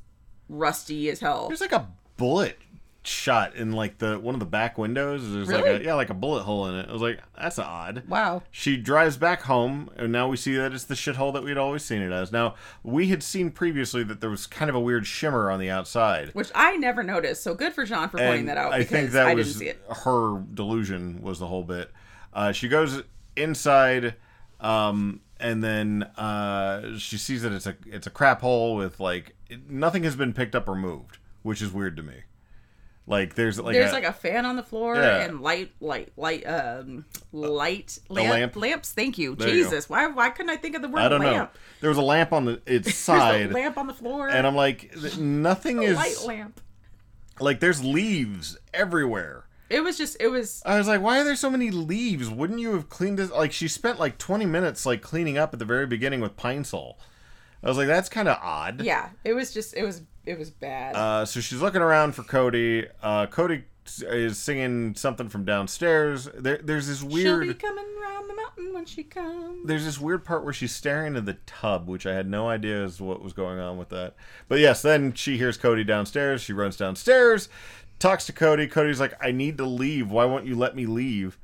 rusty 0.48 1.08
as 1.10 1.20
hell. 1.20 1.48
There's 1.48 1.60
like 1.60 1.72
a 1.72 1.88
bullet 2.16 2.58
shot 3.06 3.54
in 3.54 3.70
like 3.70 3.98
the 3.98 4.18
one 4.18 4.34
of 4.34 4.40
the 4.40 4.46
back 4.46 4.76
windows. 4.76 5.32
There's 5.32 5.48
like 5.48 5.64
a 5.64 5.82
yeah, 5.82 5.94
like 5.94 6.10
a 6.10 6.14
bullet 6.14 6.42
hole 6.42 6.66
in 6.66 6.74
it. 6.74 6.88
I 6.88 6.92
was 6.92 7.02
like, 7.02 7.20
that's 7.38 7.58
odd. 7.58 8.02
Wow. 8.08 8.42
She 8.50 8.76
drives 8.76 9.16
back 9.16 9.42
home, 9.42 9.90
and 9.96 10.10
now 10.10 10.28
we 10.28 10.36
see 10.36 10.56
that 10.56 10.72
it's 10.72 10.84
the 10.84 10.94
shithole 10.94 11.32
that 11.34 11.44
we'd 11.44 11.56
always 11.56 11.84
seen 11.84 12.02
it 12.02 12.12
as. 12.12 12.32
Now 12.32 12.54
we 12.82 13.08
had 13.08 13.22
seen 13.22 13.50
previously 13.50 14.02
that 14.04 14.20
there 14.20 14.30
was 14.30 14.46
kind 14.46 14.68
of 14.68 14.74
a 14.74 14.80
weird 14.80 15.06
shimmer 15.06 15.50
on 15.50 15.60
the 15.60 15.70
outside. 15.70 16.30
Which 16.30 16.50
I 16.54 16.76
never 16.76 17.02
noticed. 17.02 17.42
So 17.42 17.54
good 17.54 17.72
for 17.72 17.84
John 17.84 18.08
for 18.08 18.18
pointing 18.18 18.46
that 18.46 18.56
out 18.56 18.72
I 18.72 18.82
think 18.82 19.10
that 19.12 19.26
I 19.26 19.34
was 19.34 19.46
didn't 19.46 19.58
see 19.60 19.68
it. 19.68 19.82
her 20.04 20.42
delusion 20.52 21.22
was 21.22 21.38
the 21.38 21.46
whole 21.46 21.64
bit. 21.64 21.90
Uh, 22.32 22.52
she 22.52 22.68
goes 22.68 23.02
inside, 23.36 24.14
um, 24.60 25.20
and 25.40 25.62
then 25.62 26.02
uh, 26.16 26.96
she 26.98 27.18
sees 27.18 27.42
that 27.42 27.52
it's 27.52 27.66
a 27.66 27.76
it's 27.86 28.06
a 28.06 28.10
crap 28.10 28.40
hole 28.40 28.76
with 28.76 29.00
like 29.00 29.34
it, 29.48 29.70
nothing 29.70 30.02
has 30.04 30.16
been 30.16 30.32
picked 30.32 30.54
up 30.54 30.68
or 30.68 30.74
moved, 30.74 31.18
which 31.42 31.60
is 31.62 31.72
weird 31.72 31.96
to 31.96 32.02
me. 32.02 32.14
Like 33.08 33.36
there's 33.36 33.60
like 33.60 33.74
There's 33.74 33.90
a, 33.92 33.94
like 33.94 34.04
a 34.04 34.12
fan 34.12 34.44
on 34.44 34.56
the 34.56 34.64
floor 34.64 34.96
Yeah. 34.96 35.18
and 35.22 35.40
light, 35.40 35.70
light, 35.80 36.12
light, 36.16 36.44
um, 36.44 37.04
light 37.32 38.00
lamp, 38.08 38.30
lamp. 38.32 38.56
lamps. 38.56 38.92
Thank 38.92 39.16
you, 39.16 39.36
There 39.36 39.46
you. 39.48 39.62
Jesus. 39.62 39.88
Why, 39.88 40.08
why 40.08 40.30
couldn't 40.30 40.50
I 40.50 40.56
think 40.56 40.74
of 40.74 40.82
the 40.82 40.88
word 40.88 40.98
I 41.02 41.08
don't 41.08 41.20
lamp? 41.20 41.54
know. 41.54 41.60
There 41.80 41.88
was 41.90 41.98
a 41.98 42.02
lamp 42.02 42.32
on 42.32 42.46
the 42.46 42.60
its 42.66 42.92
side, 42.96 43.50
a 43.50 43.54
lamp 43.54 43.78
on 43.78 43.86
the 43.86 43.94
floor 43.94 44.28
and 44.28 44.44
I'm 44.44 44.56
like, 44.56 44.92
nothing 45.18 45.78
a 45.78 45.82
is 45.82 45.96
light 45.96 46.16
lamp. 46.26 46.60
like 47.38 47.60
there's 47.60 47.84
leaves 47.84 48.58
everywhere. 48.74 49.45
It 49.68 49.80
was 49.82 49.98
just, 49.98 50.16
it 50.20 50.28
was. 50.28 50.62
I 50.64 50.78
was 50.78 50.86
like, 50.86 51.00
why 51.00 51.20
are 51.20 51.24
there 51.24 51.36
so 51.36 51.50
many 51.50 51.70
leaves? 51.70 52.30
Wouldn't 52.30 52.60
you 52.60 52.72
have 52.74 52.88
cleaned 52.88 53.18
this? 53.18 53.30
Like 53.30 53.52
she 53.52 53.68
spent 53.68 53.98
like 53.98 54.18
20 54.18 54.46
minutes 54.46 54.86
like 54.86 55.02
cleaning 55.02 55.38
up 55.38 55.52
at 55.52 55.58
the 55.58 55.64
very 55.64 55.86
beginning 55.86 56.20
with 56.20 56.36
pine 56.36 56.64
sol. 56.64 56.98
I 57.62 57.68
was 57.68 57.76
like, 57.76 57.88
that's 57.88 58.08
kind 58.08 58.28
of 58.28 58.38
odd. 58.42 58.82
Yeah, 58.82 59.08
it 59.24 59.32
was 59.32 59.52
just, 59.52 59.74
it 59.76 59.82
was, 59.84 60.02
it 60.24 60.38
was 60.38 60.50
bad. 60.50 60.94
Uh, 60.94 61.24
so 61.24 61.40
she's 61.40 61.60
looking 61.60 61.82
around 61.82 62.14
for 62.14 62.22
Cody. 62.22 62.86
Uh, 63.02 63.26
Cody 63.26 63.64
is 64.02 64.38
singing 64.38 64.94
something 64.94 65.28
from 65.28 65.44
downstairs. 65.44 66.28
There, 66.36 66.58
there's 66.62 66.86
this 66.86 67.02
weird. 67.02 67.44
She'll 67.44 67.52
be 67.52 67.54
coming 67.54 67.84
round 68.02 68.28
the 68.30 68.34
mountain 68.34 68.74
when 68.74 68.84
she 68.84 69.02
comes. 69.02 69.66
there's 69.66 69.84
this 69.84 70.00
weird 70.00 70.24
part 70.24 70.44
where 70.44 70.52
she's 70.52 70.72
staring 70.74 71.08
into 71.08 71.20
the 71.22 71.38
tub, 71.46 71.88
which 71.88 72.06
I 72.06 72.14
had 72.14 72.28
no 72.28 72.48
idea 72.48 72.84
is 72.84 73.00
what 73.00 73.22
was 73.22 73.32
going 73.32 73.58
on 73.58 73.78
with 73.78 73.88
that. 73.88 74.14
But 74.48 74.58
yes, 74.60 74.82
then 74.82 75.12
she 75.14 75.38
hears 75.38 75.56
Cody 75.56 75.82
downstairs. 75.84 76.42
She 76.42 76.52
runs 76.52 76.76
downstairs, 76.76 77.48
talks 77.98 78.26
to 78.26 78.32
Cody. 78.32 78.66
Cody's 78.66 79.00
like, 79.00 79.14
"I 79.24 79.32
need 79.32 79.58
to 79.58 79.64
leave. 79.64 80.10
Why 80.10 80.24
won't 80.24 80.46
you 80.46 80.54
let 80.56 80.74
me 80.76 80.86
leave?" 80.86 81.38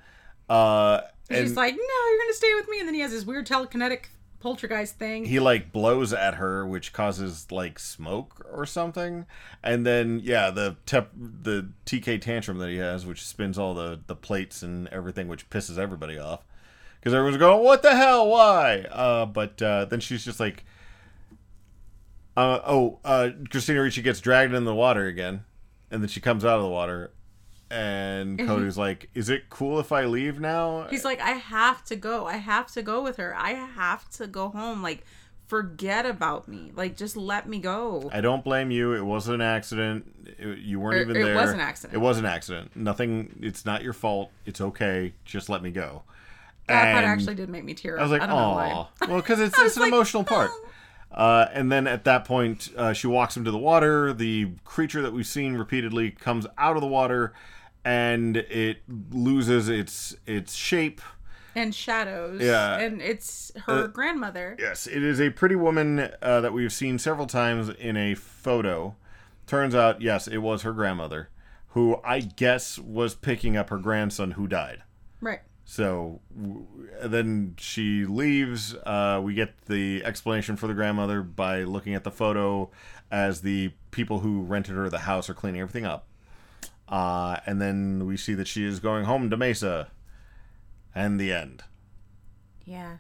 Uh, 0.49 1.01
and 1.31 1.47
She's 1.47 1.57
like, 1.57 1.75
no, 1.75 2.09
you're 2.11 2.19
gonna 2.19 2.33
stay 2.35 2.55
with 2.55 2.69
me. 2.69 2.79
And 2.81 2.89
then 2.89 2.95
he 2.95 3.01
has 3.01 3.11
this 3.11 3.25
weird 3.25 3.47
telekinetic 3.47 4.07
poltergeist 4.41 4.99
thing. 4.99 5.25
he 5.25 5.39
like 5.41 5.73
blows 5.73 6.13
at 6.13 6.35
her, 6.35 6.67
which 6.67 6.93
causes 6.93 7.47
like 7.51 7.79
smoke 7.79 8.45
or 8.53 8.67
something. 8.67 9.25
And 9.63 9.87
then 9.87 10.21
yeah, 10.23 10.51
the 10.51 10.77
tep- 10.85 11.13
the 11.17 11.69
TK 11.87 12.21
tantrum 12.21 12.59
that 12.59 12.69
he 12.69 12.77
has, 12.79 13.07
which 13.07 13.25
spins 13.25 13.59
all 13.59 13.73
the 13.73 14.01
the 14.07 14.17
plates 14.17 14.63
and 14.63 14.89
everything, 14.89 15.29
which 15.29 15.49
pisses 15.49 15.79
everybody 15.79 16.19
off. 16.19 16.45
Because 17.01 17.15
everyone's 17.15 17.39
going, 17.39 17.65
"What 17.65 17.83
the 17.83 17.97
hell? 17.97 18.29
Why?" 18.29 18.81
Uh, 18.91 19.27
but 19.27 19.63
uh, 19.63 19.87
then 19.87 20.01
she's 20.01 20.25
just 20.25 20.39
like, 20.41 20.65
uh, 22.37 22.61
"Oh, 22.67 22.99
uh, 23.05 23.31
Christina 23.51 23.81
Ricci 23.83 24.03
gets 24.03 24.21
dragged 24.21 24.55
in 24.55 24.65
the 24.65 24.75
water 24.75 25.07
again, 25.07 25.45
and 25.93 26.03
then 26.03 26.09
she 26.09 26.21
comes 26.21 26.45
out 26.45 26.57
of 26.57 26.63
the 26.65 26.69
water." 26.69 27.13
And 27.71 28.39
mhm. 28.39 28.47
Cody's 28.47 28.77
like, 28.77 29.09
"Is 29.15 29.31
it 29.31 29.49
cool 29.49 29.79
if 29.81 29.93
I 29.93 30.05
leave 30.05 30.39
now?" 30.41 30.87
He's 30.91 31.05
like, 31.07 31.21
I 31.21 31.31
have 31.31 31.83
to 31.85 31.97
go. 31.97 32.27
I 32.27 32.37
have 32.37 32.71
to 32.73 32.83
go 32.83 33.01
with 33.03 33.17
her. 33.17 33.35
I 33.35 33.51
have 33.53 34.11
to 34.13 34.27
go 34.27 34.51
home. 34.51 34.83
Like, 34.83 35.05
forget 35.47 36.05
about 36.05 36.49
me. 36.49 36.71
Like, 36.75 36.97
just 36.99 37.17
let 37.17 37.49
me 37.49 37.59
go. 37.61 38.11
I 38.13 38.21
don't 38.21 38.45
blame 38.45 38.71
you. 38.71 38.93
It 38.93 39.05
was 39.05 39.29
an 39.29 39.41
accident. 39.41 40.35
It- 40.39 40.59
you 40.59 40.81
weren't 40.81 40.97
Or- 40.97 41.03
even 41.03 41.17
it 41.17 41.25
there. 41.25 41.33
It 41.33 41.37
was 41.37 41.51
an 41.51 41.61
accident. 41.61 41.95
It 41.95 41.99
was 42.01 42.19
an 42.19 42.27
accident. 42.27 42.77
Nothing. 42.77 43.39
It's 43.41 43.65
not 43.65 43.83
your 43.83 43.93
fault. 43.95 44.31
It's 44.45 44.61
okay. 44.61 45.15
Just 45.25 45.49
let 45.49 45.63
me 45.63 45.71
go. 45.71 46.03
that 46.69 46.93
part 46.93 47.05
actually 47.05 47.35
did 47.35 47.49
make 47.49 47.65
me 47.65 47.75
tear 47.75 47.97
up. 47.97 48.01
I 48.01 48.03
was 48.05 48.13
like, 48.13 48.21
don't 48.21 48.31
know 48.31 48.51
why. 48.51 48.71
"Aw." 48.71 48.89
Well, 49.09 49.17
because 49.21 49.41
it's 49.41 49.59
it's 49.59 49.77
an 49.77 49.83
like, 49.83 49.93
emotional 49.93 50.25
part. 50.25 50.51
Uh, 51.15 51.47
and 51.53 51.71
then 51.71 51.87
at 51.87 52.05
that 52.05 52.25
point, 52.25 52.71
uh, 52.77 52.93
she 52.93 53.07
walks 53.07 53.37
him 53.37 53.45
to 53.45 53.51
the 53.51 53.59
water. 53.59 54.13
The 54.13 54.53
creature 54.65 55.03
that 55.03 55.13
we've 55.13 55.27
seen 55.27 55.55
repeatedly 55.55 56.11
comes 56.11 56.47
out 56.57 56.77
of 56.77 56.81
the 56.81 56.89
water, 56.89 57.33
and 57.85 58.37
it 58.39 58.79
loses 59.11 59.69
its 59.69 60.15
its 60.27 60.55
shape. 60.55 61.01
and 61.55 61.75
shadows. 61.75 62.41
Yeah. 62.41 62.79
and 62.79 63.03
it's 63.03 63.53
her 63.67 63.85
Uh, 63.85 63.87
grandmother. 63.89 64.57
Yes, 64.59 64.87
it 64.87 65.03
is 65.03 65.21
a 65.21 65.29
pretty 65.29 65.55
woman 65.57 66.09
uh, 66.23 66.41
that 66.41 66.55
we've 66.55 66.73
seen 66.73 66.99
several 66.99 67.27
times 67.27 67.69
in 67.69 67.97
a 67.99 68.15
photo. 68.15 68.97
Turns 69.47 69.75
out, 69.75 70.01
yes, 70.01 70.27
it 70.27 70.39
was 70.39 70.63
her 70.63 70.73
grandmother, 70.73 71.29
who 71.69 72.01
I 72.05 72.21
guess 72.21 72.79
was 72.79 73.15
picking 73.15 73.55
up 73.55 73.69
her 73.69 73.77
grandson 73.77 74.31
who 74.31 74.47
died. 74.47 74.83
Right. 75.21 75.41
So 75.65 76.21
w- 76.37 76.67
then 77.05 77.55
she 77.59 78.05
leaves. 78.05 78.75
Uh, 78.75 79.21
we 79.23 79.35
get 79.35 79.67
the 79.67 80.05
explanation 80.05 80.57
for 80.57 80.67
the 80.67 80.75
grandmother 80.75 81.23
by 81.23 81.63
looking 81.65 81.95
at 81.95 82.05
the 82.05 82.11
photo 82.11 82.71
as 83.11 83.41
the 83.43 83.73
people 83.91 84.21
who 84.21 84.43
rented 84.43 84.75
her 84.75 84.89
the 84.89 85.01
house 85.01 85.31
are 85.31 85.35
cleaning 85.35 85.61
everything 85.61 85.87
up. 85.87 86.07
Uh, 86.89 87.39
and 87.47 87.61
then 87.61 88.07
we 88.07 88.17
see 88.17 88.35
that 88.35 88.47
she 88.49 88.65
is 88.65 88.81
going 88.81 89.05
home 89.05 89.31
to 89.31 89.37
Mesa. 89.37 89.89
And 90.95 91.19
the 91.19 91.33
end. 91.33 91.65
Yeah. 92.67 92.99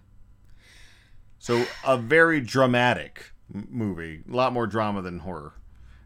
So 1.38 1.66
a 1.84 1.98
very 1.98 2.40
dramatic 2.40 3.32
m- 3.54 3.68
movie, 3.70 4.22
a 4.30 4.34
lot 4.34 4.54
more 4.54 4.66
drama 4.66 5.02
than 5.02 5.18
horror. 5.18 5.52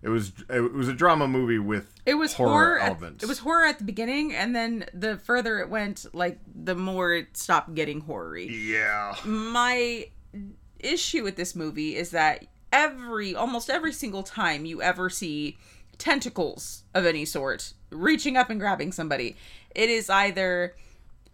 It 0.03 0.09
was 0.09 0.32
it 0.51 0.72
was 0.72 0.88
a 0.88 0.92
drama 0.92 1.26
movie 1.26 1.59
with 1.59 1.92
It 2.05 2.14
was 2.14 2.34
horror, 2.34 2.51
horror. 2.51 2.80
at, 2.80 2.88
elements. 2.90 3.24
it 3.24 3.26
was 3.28 3.38
horror 3.40 3.64
at 3.66 3.78
the 3.78 3.84
beginning, 3.84 4.34
and 4.34 4.55
then 4.55 4.84
the 4.94 5.16
further 5.16 5.59
it 5.59 5.68
went, 5.68 6.07
like 6.12 6.38
the 6.55 6.74
more 6.74 7.14
it 7.14 7.36
stopped 7.36 7.74
getting 7.74 8.01
horror-y. 8.03 8.42
yeah. 8.51 9.14
my 9.24 10.09
issue 10.80 11.22
with 11.24 11.36
this 11.36 11.57
movie 11.57 11.97
is 11.97 12.11
that 12.11 12.44
every 12.72 13.34
almost 13.34 13.70
every 13.70 13.92
single 13.92 14.22
time 14.22 14.66
you 14.66 14.82
ever 14.82 15.09
see 15.09 15.57
tentacles 15.99 16.82
of 16.94 17.07
any 17.07 17.24
sort 17.24 17.72
reaching 17.90 18.36
up 18.36 18.51
and 18.51 18.61
grabbing 18.61 18.92
somebody 18.92 19.34
it 19.74 19.88
is 19.88 20.11
either 20.11 20.74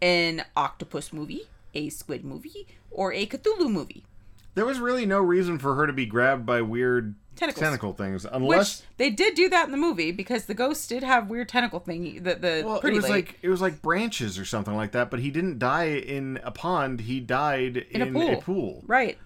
an 0.01 0.45
octopus 0.57 1.13
movie 1.13 1.43
a 1.75 1.89
squid 1.89 2.25
movie 2.25 2.67
or 2.93 3.13
a 3.13 3.27
cthulhu 3.27 3.69
movie 3.69 4.05
There 4.55 4.65
was 4.67 4.79
really 4.79 5.05
no 5.07 5.19
reason 5.19 5.59
for 5.59 5.75
her 5.75 5.87
to 5.89 5.93
be 5.93 6.07
grabbed 6.07 6.47
by 6.47 6.63
weird 6.63 7.17
Tentacles. 7.43 7.63
tentacle 7.63 7.93
things, 7.93 8.25
which 8.25 8.33
unless 8.33 8.83
they 8.97 9.11
did 9.11 9.35
do 9.35 9.49
that 9.49 9.67
in 9.67 9.73
the 9.73 9.77
movie 9.79 10.13
because 10.13 10.45
the 10.45 10.55
ghost 10.55 10.89
did 10.89 11.03
have 11.03 11.29
weird 11.29 11.49
tentacle 11.49 11.81
thingy 11.81 12.23
the, 12.23 12.35
the 12.37 12.63
well, 12.65 12.81
pretty 12.81 12.97
it 12.97 13.03
was 13.03 13.11
lady. 13.11 13.27
like 13.27 13.39
it 13.43 13.49
was 13.49 13.61
like 13.61 13.83
branches 13.83 14.39
or 14.39 14.45
something 14.45 14.77
like 14.77 14.93
that. 14.93 15.11
But 15.11 15.21
he 15.21 15.31
didn't 15.31 15.59
die 15.59 15.89
in 15.89 16.39
a 16.45 16.51
pond; 16.51 17.01
he 17.01 17.21
died 17.21 17.77
in, 17.77 18.17
a 18.17 18.41
pool. 18.41 18.83
right 18.87 19.19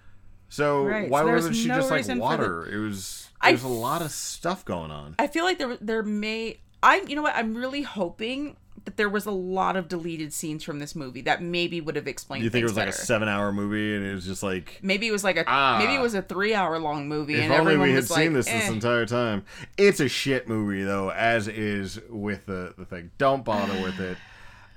So 0.49 0.85
Right, 0.85 1.09
why 1.09 1.21
so 1.21 1.25
there's 1.25 1.35
wasn't 1.43 1.55
she 1.57 1.67
no 1.67 1.75
just 1.75 1.91
like 1.91 1.97
reason 1.99 2.17
for 2.17 2.21
water? 2.21 2.65
It 2.65 2.79
was 2.79 3.29
I 3.39 3.51
there's 3.51 3.63
a 3.63 3.67
lot 3.67 4.01
of 4.01 4.11
stuff 4.11 4.65
going 4.65 4.91
on. 4.91 5.15
I 5.19 5.27
feel 5.27 5.43
like 5.43 5.59
there 5.59 5.77
there 5.79 6.03
may 6.03 6.59
I 6.81 7.01
you 7.07 7.15
know 7.15 7.21
what 7.21 7.35
I'm 7.35 7.55
really 7.55 7.83
hoping 7.83 8.57
that 8.87 8.95
there 8.97 9.09
was 9.09 9.25
a 9.25 9.31
lot 9.31 9.75
of 9.75 9.87
deleted 9.89 10.31
scenes 10.33 10.63
from 10.63 10.79
this 10.79 10.95
movie 10.95 11.19
that 11.21 11.43
maybe 11.43 11.81
would 11.81 11.95
have 11.97 12.07
explained. 12.07 12.43
you 12.43 12.49
think 12.49 12.61
it 12.61 12.65
was 12.65 12.77
like 12.77 12.87
a 12.87 12.93
seven-hour 12.93 13.51
movie, 13.51 13.95
and 13.95 14.05
it 14.05 14.13
was 14.15 14.25
just 14.25 14.41
like 14.41 14.79
Maybe 14.81 15.07
it 15.07 15.11
was 15.11 15.23
like 15.25 15.35
a 15.37 15.43
Ah. 15.45 15.77
maybe 15.77 15.93
it 15.93 16.01
was 16.01 16.13
a 16.15 16.21
three 16.21 16.53
hour 16.53 16.79
long 16.79 17.09
movie 17.09 17.35
If 17.35 17.41
and 17.43 17.53
only 17.53 17.75
we 17.77 17.91
had 17.91 18.05
seen 18.05 18.27
like, 18.27 18.33
this 18.33 18.45
this 18.45 18.69
eh. 18.69 18.71
entire 18.71 19.05
time. 19.05 19.43
It's 19.77 19.99
a 19.99 20.07
shit 20.07 20.47
movie 20.47 20.83
though, 20.83 21.11
as 21.11 21.47
is 21.49 21.99
with 22.09 22.45
the 22.45 22.73
the 22.77 22.85
thing. 22.85 23.11
Don't 23.17 23.43
bother 23.45 23.79
with 23.83 23.99
it. 23.99 24.17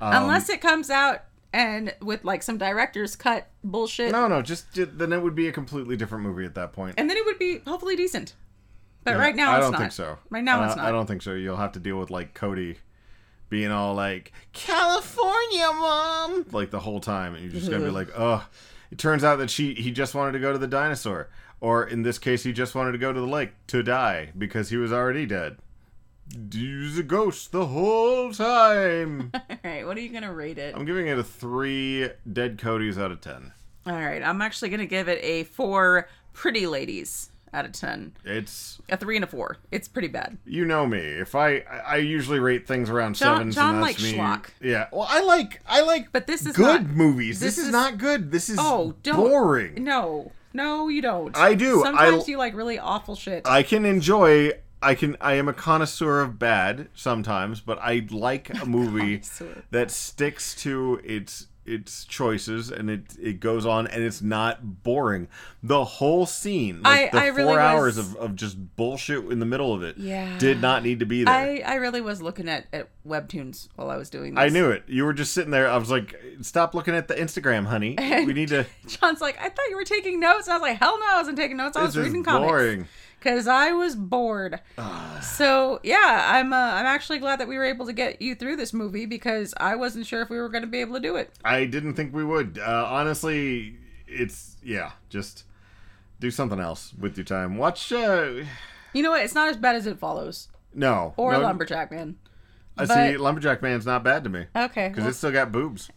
Um, 0.03 0.23
Unless 0.23 0.49
it 0.49 0.63
comes 0.63 0.89
out 0.89 1.25
and 1.53 1.95
with 2.01 2.25
like 2.25 2.43
some 2.43 2.57
director's 2.57 3.17
cut 3.17 3.51
bullshit, 3.63 4.13
no, 4.13 4.29
no, 4.29 4.41
just 4.41 4.65
then 4.75 5.13
it 5.13 5.23
would 5.23 5.35
be 5.35 5.47
a 5.47 5.53
completely 5.53 5.95
different 5.95 6.25
movie 6.25 6.47
at 6.47 6.55
that 6.55 6.73
point. 6.73 6.95
and 6.97 7.11
then 7.11 7.17
it 7.19 7.25
would 7.27 7.39
be 7.39 7.59
hopefully 7.67 7.97
decent. 7.97 8.35
But 9.05 9.17
right 9.19 9.37
now 9.37 9.53
I 9.53 9.57
it's 9.59 9.65
don't 9.67 9.73
not. 9.73 9.81
think 9.83 9.93
so. 9.93 10.19
Right 10.31 10.43
now 10.43 10.63
Uh, 10.63 10.67
it's 10.69 10.77
not. 10.77 10.87
I 10.87 10.91
don't 10.91 11.07
think 11.07 11.21
so. 11.23 11.33
You'll 11.35 11.57
have 11.59 11.73
to 11.73 11.79
deal 11.81 11.99
with 11.99 12.11
like 12.11 12.33
Cody 12.33 12.79
being 13.51 13.71
all 13.71 13.95
like 13.95 14.33
California, 14.55 15.67
mom, 15.73 16.47
like 16.53 16.71
the 16.71 16.81
whole 16.81 17.01
time, 17.01 17.35
and 17.35 17.45
you're 17.45 17.53
just 17.53 17.71
gonna 17.71 17.85
be 17.85 17.91
like, 17.91 18.09
oh. 18.17 18.47
It 18.91 18.99
turns 18.99 19.23
out 19.23 19.37
that 19.37 19.51
she 19.51 19.75
he 19.75 19.93
just 19.93 20.17
wanted 20.17 20.33
to 20.33 20.41
go 20.41 20.53
to 20.53 20.59
the 20.59 20.67
dinosaur, 20.67 21.29
or 21.61 21.85
in 21.87 22.03
this 22.03 22.19
case, 22.19 22.43
he 22.43 22.53
just 22.53 22.75
wanted 22.75 22.93
to 22.93 22.99
go 22.99 23.13
to 23.13 23.21
the 23.21 23.27
lake 23.27 23.53
to 23.69 23.83
die 23.83 24.33
because 24.37 24.71
he 24.71 24.77
was 24.77 24.93
already 24.93 25.27
dead. 25.27 25.59
He 26.53 26.75
was 26.75 26.99
a 26.99 27.03
ghost 27.03 27.53
the 27.53 27.67
whole 27.67 28.33
time. 28.33 29.31
All 29.35 29.57
right, 29.63 29.87
what 29.87 29.97
are 29.97 30.01
you 30.01 30.09
gonna 30.09 30.33
rate 30.33 30.59
it? 30.59 30.75
I'm 30.75 30.85
giving 30.85 31.07
it 31.07 31.19
a 31.19 31.23
three 31.25 32.09
dead 32.33 32.59
Codys 32.59 33.01
out 33.01 33.13
of 33.13 33.21
ten. 33.21 33.53
All 33.87 33.95
right, 33.95 34.23
I'm 34.23 34.43
actually 34.43 34.71
gonna 34.71 34.87
give 34.87 35.09
it 35.09 35.23
a 35.23 35.45
four 35.45 36.09
pretty 36.33 36.67
ladies 36.67 37.30
out 37.53 37.65
of 37.65 37.73
ten. 37.73 38.13
It's 38.25 38.81
A 38.89 38.97
three 38.97 39.17
and 39.17 39.25
a 39.25 39.29
four. 39.29 39.57
It's 39.71 39.89
pretty 39.89 40.09
bad. 40.09 40.39
you 40.45 40.65
know 40.65 40.87
me. 40.87 40.99
If 40.99 41.35
I 41.35 41.57
I 41.71 41.83
I 41.87 41.97
usually 41.97 42.39
rate 42.39 42.67
things 42.67 42.89
around 42.91 43.15
John- 43.17 43.39
sevens, 43.39 43.55
John 43.57 43.75
and 43.77 43.85
that's 43.85 44.01
likes 44.01 44.03
me. 44.03 44.19
schlock. 44.19 44.47
Yeah. 44.61 44.87
Well, 44.93 45.07
I 45.09 45.21
like 45.23 45.61
I 45.67 45.83
like 45.83 46.13
But 46.13 46.27
this 46.27 46.47
is 46.47 46.57
good 46.57 46.83
not- 46.87 46.95
movies. 46.97 47.41
This, 47.41 47.57
this 47.57 47.59
is, 47.59 47.67
is- 47.67 47.73
not 47.73 47.99
good. 47.99 48.31
This 48.33 48.49
is 48.49 48.59
Oh, 48.61 48.95
don't 49.03 49.17
boring. 49.17 49.83
No, 49.85 50.33
no, 50.53 50.89
you 50.89 51.03
don't. 51.03 51.37
I 51.37 51.55
do. 51.55 51.81
I- 51.81 51.85
Sometimes 51.85 52.29
you 52.29 52.39
like 52.39 52.55
really 52.55 52.79
awful 52.79 53.15
shit. 53.17 53.43
I 53.47 53.63
can 53.63 53.85
enjoy. 53.85 54.53
I 54.83 54.95
can. 54.95 55.17
I 55.21 55.35
am 55.35 55.47
a 55.47 55.53
connoisseur 55.53 56.21
of 56.23 56.39
bad 56.39 56.89
sometimes, 56.95 57.61
but 57.61 57.79
I 57.83 58.07
like 58.11 58.49
a 58.63 58.65
movie 58.65 59.19
Connoisseur. 59.19 59.63
that 59.73 59.91
sticks 59.91 60.55
to 60.63 61.01
its 61.05 61.49
its 61.71 62.05
choices 62.05 62.71
and 62.71 62.91
it 62.91 63.03
it 63.21 63.41
goes 63.41 63.65
on 63.65 63.87
and 63.87 64.03
it's 64.03 64.21
not 64.21 64.83
boring. 64.83 65.29
The 65.63 65.85
whole 65.85 66.27
scene, 66.27 66.83
like 66.83 67.09
I- 67.15 67.19
the 67.19 67.19
I 67.25 67.27
four 67.29 67.37
really 67.37 67.57
hours 67.59 67.97
was- 67.97 68.11
of, 68.11 68.17
of 68.17 68.37
just 68.37 68.77
bullshit 68.77 69.25
in 69.31 69.39
the 69.39 69.47
middle 69.47 69.73
of 69.73 69.83
it, 69.83 69.97
Yeah. 69.99 70.39
did 70.39 70.61
not 70.61 70.83
need 70.83 71.01
to 71.01 71.07
be 71.07 71.25
there. 71.25 71.35
I, 71.35 71.59
I 71.67 71.75
really 71.77 72.01
was 72.01 72.21
looking 72.23 72.49
at, 72.49 72.67
at 72.73 72.89
webtoons 73.07 73.69
while 73.77 73.91
I 73.91 73.97
was 73.97 74.11
doing 74.11 74.35
this. 74.35 74.43
I 74.43 74.49
knew 74.49 74.71
it. 74.71 74.85
You 74.87 75.05
were 75.05 75.13
just 75.13 75.33
sitting 75.33 75.51
there. 75.51 75.69
I 75.69 75.77
was 75.77 75.91
like, 75.91 76.15
"Stop 76.43 76.75
looking 76.75 76.95
at 76.95 77.09
the 77.09 77.15
Instagram, 77.15 77.67
honey. 77.67 77.97
We 78.27 78.33
need 78.33 78.49
to." 78.49 78.67
John's 78.87 79.21
like, 79.21 79.39
I 79.39 79.49
thought 79.49 79.69
you 79.71 79.77
were 79.77 79.85
taking 79.85 80.21
notes. 80.21 80.49
I 80.49 80.55
was 80.55 80.63
like, 80.63 80.79
hell 80.79 80.99
no, 80.99 81.07
I 81.09 81.17
wasn't 81.19 81.37
taking 81.39 81.57
notes. 81.57 81.77
I 81.77 81.83
was 81.83 81.97
reading 81.97 82.23
comics. 82.25 82.49
boring. 82.51 82.89
Because 83.21 83.47
I 83.47 83.73
was 83.73 83.95
bored. 83.95 84.61
so 85.23 85.79
yeah, 85.83 86.31
I'm 86.35 86.53
uh, 86.53 86.57
I'm 86.57 86.87
actually 86.87 87.19
glad 87.19 87.39
that 87.41 87.47
we 87.49 87.57
were 87.59 87.65
able 87.65 87.85
to 87.87 87.93
get 87.93 88.21
you 88.23 88.35
through 88.35 88.57
this 88.57 88.73
movie 88.73 89.05
because 89.07 89.53
I 89.59 89.77
wasn't 89.77 90.07
sure 90.07 90.23
if 90.23 90.31
we 90.31 90.39
were 90.39 90.49
going 90.49 90.63
to 90.63 90.69
be 90.69 90.81
able 90.81 90.95
to 90.95 91.01
do 91.01 91.17
it. 91.17 91.31
I 91.45 91.67
didn't 91.67 91.95
think 91.95 92.15
we 92.15 92.25
would. 92.25 92.59
Uh, 92.59 92.87
honestly, 92.89 93.77
it's 94.09 94.57
yeah. 94.63 94.93
Just 95.11 95.45
do 96.19 96.31
something 96.31 96.59
else 96.61 96.93
with 96.99 97.17
your 97.17 97.25
time. 97.25 97.57
Watch. 97.59 97.93
Uh, 97.93 98.45
You 98.93 99.03
know 99.03 99.11
what? 99.11 99.23
It's 99.23 99.35
not 99.35 99.49
as 99.49 99.57
bad 99.57 99.77
as 99.77 99.87
it 99.87 99.99
follows 99.99 100.49
no. 100.75 101.15
or 101.17 101.33
no, 101.33 101.41
Lumberjack 101.41 101.91
Man. 101.93 102.17
I 102.79 102.87
but- 102.87 102.95
see. 103.11 103.17
Lumberjack 103.19 103.61
Man's 103.63 103.85
not 103.87 104.03
bad 104.03 104.25
to 104.25 104.31
me 104.31 104.47
Okay. 104.57 104.89
because 104.89 105.03
well- 105.03 105.09
it's 105.11 105.19
still 105.19 105.31
got 105.33 105.53
boobs. 105.53 105.91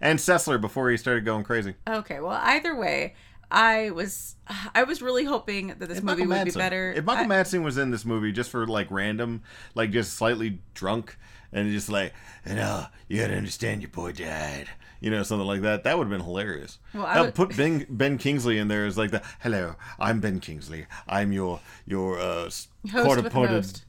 And 0.00 0.18
Sessler 0.18 0.60
before 0.60 0.90
he 0.90 0.96
started 0.96 1.24
going 1.24 1.44
crazy. 1.44 1.74
Okay, 1.88 2.18
well, 2.20 2.40
either 2.42 2.74
way, 2.74 3.14
I 3.52 3.90
was 3.90 4.36
I 4.74 4.82
was 4.84 5.02
really 5.02 5.24
hoping 5.24 5.68
that 5.68 5.78
this 5.88 5.98
If 5.98 6.04
movie 6.04 6.24
Michael 6.24 6.44
would 6.44 6.52
be 6.54 6.58
better. 6.58 6.92
If 6.96 7.04
Michael 7.04 7.30
I- 7.30 7.36
Madsen 7.42 7.62
was 7.62 7.78
in 7.78 7.90
this 7.90 8.04
movie 8.04 8.32
just 8.32 8.50
for 8.50 8.66
like 8.66 8.90
random, 8.90 9.42
like 9.74 9.90
just 9.92 10.14
slightly 10.14 10.58
drunk, 10.74 11.16
and 11.52 11.70
just 11.70 11.88
like, 11.88 12.14
you 12.48 12.54
know, 12.54 12.86
you 13.08 13.20
gotta 13.20 13.34
understand 13.36 13.82
your 13.82 13.90
boy 13.90 14.12
died, 14.12 14.68
you 15.00 15.10
know, 15.10 15.22
something 15.22 15.46
like 15.46 15.60
that, 15.62 15.84
that 15.84 15.98
would 15.98 16.04
have 16.04 16.10
been 16.18 16.24
hilarious. 16.26 16.78
Well, 16.94 17.04
I 17.06 17.20
would- 17.20 17.34
put 17.34 17.56
Ben 17.56 17.86
Ben 17.90 18.18
Kingsley 18.18 18.58
in 18.58 18.68
there 18.68 18.86
as 18.86 18.96
like 18.98 19.10
the 19.10 19.22
hello, 19.40 19.76
I'm 20.00 20.20
Ben 20.20 20.40
Kingsley, 20.40 20.86
I'm 21.06 21.32
your 21.32 21.60
your 21.86 22.18
uh, 22.18 22.44
Host 22.44 22.68
court 22.90 23.18
appointed. 23.18 23.80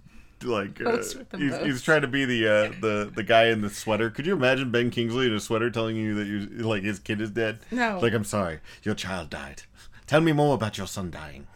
Like 0.44 0.82
uh, 0.82 0.92
Host 0.92 1.18
with 1.18 1.30
the 1.30 1.38
he's, 1.38 1.58
he's 1.58 1.82
trying 1.82 2.02
to 2.02 2.08
be 2.08 2.26
the 2.26 2.48
uh, 2.48 2.72
the 2.82 3.12
the 3.14 3.24
guy 3.24 3.46
in 3.46 3.62
the 3.62 3.70
sweater. 3.70 4.10
Could 4.10 4.26
you 4.26 4.34
imagine 4.34 4.72
Ben 4.72 4.90
Kingsley 4.90 5.28
in 5.28 5.34
a 5.34 5.40
sweater 5.40 5.70
telling 5.70 5.96
you 5.96 6.14
that 6.16 6.28
you 6.28 6.40
like 6.64 6.84
his 6.84 7.00
kid 7.00 7.22
is 7.22 7.32
dead? 7.32 7.60
No. 7.72 8.00
Like 8.02 8.14
I'm 8.14 8.24
sorry, 8.24 8.60
your 8.84 8.96
child 8.96 9.30
died. 9.30 9.64
Tell 10.08 10.22
me 10.22 10.32
more 10.32 10.56
about 10.56 10.78
your 10.78 10.88
son 10.88 11.12
dying. 11.12 11.48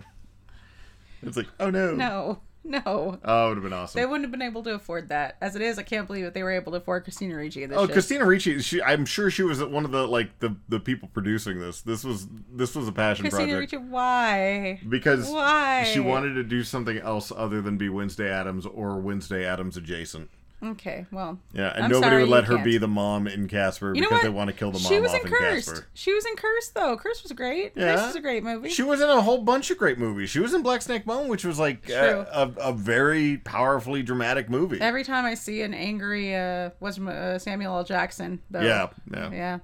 It's 1.21 1.37
like, 1.37 1.47
oh 1.59 1.69
no. 1.69 1.95
No, 1.95 2.39
no. 2.85 3.17
Oh, 3.23 3.45
it 3.45 3.49
would 3.49 3.57
have 3.57 3.63
been 3.63 3.73
awesome. 3.73 3.99
They 3.99 4.05
wouldn't 4.05 4.23
have 4.23 4.31
been 4.31 4.41
able 4.41 4.61
to 4.63 4.73
afford 4.73 5.09
that. 5.09 5.37
As 5.39 5.55
it 5.55 5.61
is, 5.61 5.79
I 5.79 5.83
can't 5.83 6.05
believe 6.05 6.25
that 6.25 6.33
they 6.33 6.43
were 6.43 6.51
able 6.51 6.73
to 6.73 6.79
afford 6.79 7.03
Christina 7.03 7.35
Ricci 7.35 7.65
this 7.65 7.77
oh, 7.77 7.85
shit. 7.85 7.93
Christina 7.93 8.25
Ricci. 8.25 8.59
She, 8.59 8.81
I'm 8.81 9.05
sure 9.05 9.31
she 9.31 9.43
was 9.43 9.63
one 9.63 9.85
of 9.85 9.91
the 9.91 10.05
like 10.05 10.39
the 10.39 10.55
the 10.67 10.79
people 10.79 11.09
producing 11.13 11.59
this. 11.59 11.81
This 11.81 12.03
was 12.03 12.27
this 12.51 12.75
was 12.75 12.87
a 12.87 12.91
passion 12.91 13.23
Christina 13.23 13.53
project 13.53 13.73
Ricci, 13.73 13.85
why? 13.89 14.81
because 14.89 15.29
Why? 15.29 15.83
she 15.85 15.99
wanted 16.01 16.33
to 16.33 16.43
do 16.43 16.63
something 16.63 16.97
else 16.97 17.31
other 17.35 17.61
than 17.61 17.77
be 17.77 17.87
Wednesday 17.87 18.29
Addams 18.29 18.65
or 18.65 18.97
Wednesday 18.99 19.45
Addams 19.45 19.77
adjacent. 19.77 20.29
Okay, 20.63 21.05
well. 21.11 21.37
Yeah, 21.53 21.71
and 21.75 21.85
I'm 21.85 21.91
nobody 21.91 22.15
would 22.17 22.29
let 22.29 22.45
her 22.45 22.57
be 22.57 22.71
can't. 22.71 22.81
the 22.81 22.87
mom 22.87 23.27
in 23.27 23.47
Casper 23.47 23.93
You 23.93 24.01
know 24.01 24.07
because 24.07 24.17
what? 24.17 24.23
they 24.23 24.29
want 24.29 24.49
to 24.49 24.55
kill 24.55 24.71
the 24.71 24.79
mom 24.79 24.91
She 24.91 24.99
was 24.99 25.11
off 25.13 25.21
in 25.23 25.31
Cursed. 25.31 25.67
Casper. 25.69 25.87
She 25.93 26.13
was 26.13 26.25
in 26.25 26.35
Cursed 26.35 26.73
though. 26.73 26.97
Cursed 26.97 27.21
was 27.23 27.31
great. 27.33 27.73
Yeah. 27.75 27.93
Cursed 27.95 28.09
is 28.09 28.15
a 28.15 28.21
great 28.21 28.43
movie. 28.43 28.69
She 28.69 28.81
was 28.81 28.99
in 28.99 29.07
a 29.07 29.21
whole 29.21 29.37
bunch 29.43 29.69
of 29.69 29.77
great 29.77 29.99
movies. 29.99 30.31
She 30.31 30.39
was 30.39 30.55
in 30.55 30.63
Black 30.63 30.81
Snake 30.81 31.05
Moan, 31.05 31.27
which 31.27 31.45
was 31.45 31.59
like 31.59 31.87
a, 31.89 32.27
a, 32.33 32.69
a 32.69 32.73
very 32.73 33.37
powerfully 33.37 34.01
dramatic 34.01 34.49
movie. 34.49 34.81
Every 34.81 35.03
time 35.03 35.25
I 35.25 35.35
see 35.35 35.61
an 35.61 35.75
angry 35.75 36.35
uh, 36.35 36.71
was 36.79 36.97
uh, 36.99 37.37
Samuel 37.37 37.77
L. 37.77 37.83
Jackson. 37.83 38.41
Though, 38.49 38.61
Yeah, 38.61 38.87
yeah. 39.13 39.31
yeah. 39.31 39.59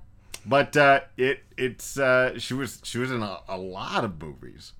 But 0.45 0.77
uh, 0.77 0.99
it 1.17 1.39
it's 1.57 1.97
uh, 1.97 2.37
she 2.37 2.53
was 2.53 2.81
she 2.83 2.99
was 2.99 3.09
in 3.11 3.23
a, 3.23 3.39
a 3.47 3.57
lot 3.57 4.03
of 4.03 4.21
movies. 4.21 4.73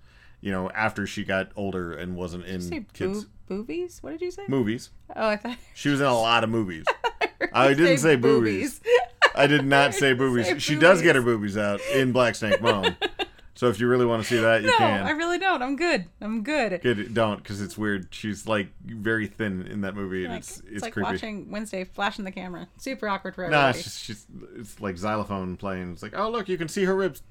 You 0.43 0.51
know, 0.51 0.69
after 0.71 1.07
she 1.07 1.23
got 1.23 1.51
older 1.55 1.93
and 1.93 2.17
wasn't 2.17 2.43
in 2.45 2.59
say 2.59 2.85
kids 2.91 3.23
boo- 3.23 3.63
boobies? 3.63 4.03
What 4.03 4.09
did 4.11 4.21
you 4.21 4.29
say? 4.29 4.43
movies. 4.49 4.89
Oh, 5.15 5.29
I 5.29 5.37
thought. 5.37 5.55
She 5.73 5.87
was 5.87 6.01
in 6.01 6.05
a 6.05 6.13
lot 6.13 6.43
of 6.43 6.49
movies. 6.49 6.85
heard 7.39 7.49
I 7.53 7.73
didn't 7.73 7.99
say 7.99 8.17
boobies. 8.17 8.81
I 9.35 9.47
did 9.47 9.65
not 9.65 9.93
say 9.93 10.13
boobies. 10.13 10.47
say 10.47 10.59
she 10.59 10.75
does 10.75 11.01
get 11.01 11.15
her 11.15 11.21
boobies. 11.21 11.55
boobies 11.55 11.57
out 11.57 11.79
in 11.93 12.11
Black 12.11 12.35
Snake 12.35 12.61
Moan. 12.61 12.97
so 13.55 13.67
if 13.69 13.79
you 13.79 13.87
really 13.87 14.05
want 14.05 14.23
to 14.23 14.27
see 14.27 14.39
that, 14.41 14.61
you 14.61 14.67
no, 14.67 14.77
can. 14.77 15.05
I 15.05 15.11
really 15.11 15.37
don't. 15.37 15.61
I'm 15.61 15.75
good. 15.75 16.05
I'm 16.21 16.43
good. 16.43 16.81
Good, 16.81 17.13
don't 17.13 17.37
because 17.37 17.61
it's 17.61 17.77
weird. 17.77 18.07
She's 18.11 18.47
like 18.47 18.69
very 18.85 19.27
thin 19.27 19.67
in 19.67 19.81
that 19.81 19.95
movie, 19.95 20.23
and 20.25 20.33
Like, 20.33 20.39
it's 20.39 20.59
it's, 20.59 20.67
it's 20.69 20.81
like 20.83 20.93
creepy. 20.93 21.11
watching 21.11 21.51
Wednesday 21.51 21.83
flashing 21.83 22.25
the 22.25 22.31
camera. 22.31 22.67
Super 22.77 23.07
awkward 23.07 23.35
for 23.35 23.41
Nah, 23.47 23.69
everybody. 23.69 23.79
it's 23.79 23.83
just 23.85 24.03
she's 24.03 24.25
it's 24.57 24.81
like 24.81 24.97
xylophone 24.97 25.55
playing. 25.57 25.91
It's 25.93 26.03
like, 26.03 26.17
oh 26.17 26.29
look, 26.29 26.49
you 26.49 26.57
can 26.57 26.67
see 26.67 26.83
her 26.85 26.95
ribs. 26.95 27.21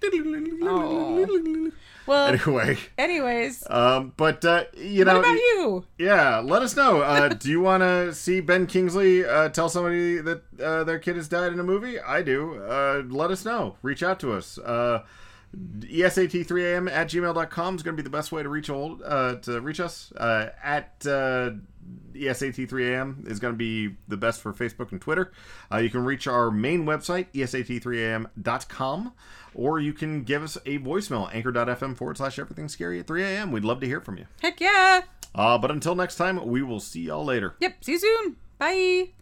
Oh. 0.62 1.70
well, 2.06 2.26
Anyway, 2.28 2.78
anyways, 2.98 3.64
um, 3.70 4.12
but 4.16 4.44
uh, 4.44 4.64
you 4.76 5.04
know, 5.04 5.14
what 5.18 5.24
about 5.24 5.34
you? 5.36 5.84
yeah, 5.98 6.38
let 6.38 6.62
us 6.62 6.76
know. 6.76 7.00
Uh, 7.00 7.28
do 7.30 7.50
you 7.50 7.60
want 7.60 7.82
to 7.82 8.12
see 8.14 8.40
Ben 8.40 8.66
Kingsley 8.66 9.24
uh, 9.24 9.48
tell 9.50 9.68
somebody 9.68 10.18
that 10.18 10.42
uh, 10.62 10.84
their 10.84 10.98
kid 10.98 11.16
has 11.16 11.28
died 11.28 11.52
in 11.52 11.60
a 11.60 11.64
movie? 11.64 11.98
I 12.00 12.22
do. 12.22 12.62
Uh, 12.62 13.02
let 13.08 13.30
us 13.30 13.44
know. 13.44 13.76
Reach 13.82 14.02
out 14.02 14.18
to 14.20 14.32
us. 14.32 14.58
Uh, 14.58 15.02
ESAT3am 15.56 16.90
at 16.90 17.08
gmail.com 17.08 17.76
is 17.76 17.82
going 17.82 17.96
to 17.96 18.02
be 18.02 18.04
the 18.04 18.10
best 18.10 18.32
way 18.32 18.42
to 18.42 18.48
reach 18.48 18.70
old 18.70 19.02
uh, 19.04 19.36
to 19.36 19.60
reach 19.60 19.80
us. 19.80 20.12
Uh, 20.12 20.50
at 20.62 20.94
uh, 21.06 21.50
ESAT3am 22.14 23.28
is 23.30 23.38
going 23.38 23.52
to 23.52 23.58
be 23.58 23.96
the 24.08 24.16
best 24.16 24.40
for 24.40 24.52
Facebook 24.52 24.92
and 24.92 25.00
Twitter. 25.00 25.32
Uh, 25.70 25.78
you 25.78 25.90
can 25.90 26.04
reach 26.04 26.26
our 26.26 26.50
main 26.50 26.84
website, 26.84 27.26
E 27.34 27.40
ESAT3am.com, 27.40 29.12
or 29.54 29.78
you 29.80 29.92
can 29.92 30.22
give 30.24 30.42
us 30.42 30.56
a 30.64 30.78
voicemail, 30.78 31.32
anchor.fm 31.34 31.96
forward 31.96 32.16
slash 32.16 32.38
everything 32.38 32.68
scary 32.68 33.00
at 33.00 33.06
3 33.06 33.22
a.m. 33.22 33.52
We'd 33.52 33.64
love 33.64 33.80
to 33.80 33.86
hear 33.86 34.00
from 34.00 34.18
you. 34.18 34.26
Heck 34.40 34.60
yeah. 34.60 35.02
Uh, 35.34 35.58
but 35.58 35.70
until 35.70 35.94
next 35.94 36.16
time, 36.16 36.46
we 36.46 36.62
will 36.62 36.80
see 36.80 37.02
y'all 37.02 37.24
later. 37.24 37.56
Yep. 37.60 37.84
See 37.84 37.92
you 37.92 37.98
soon. 37.98 38.36
Bye. 38.58 39.21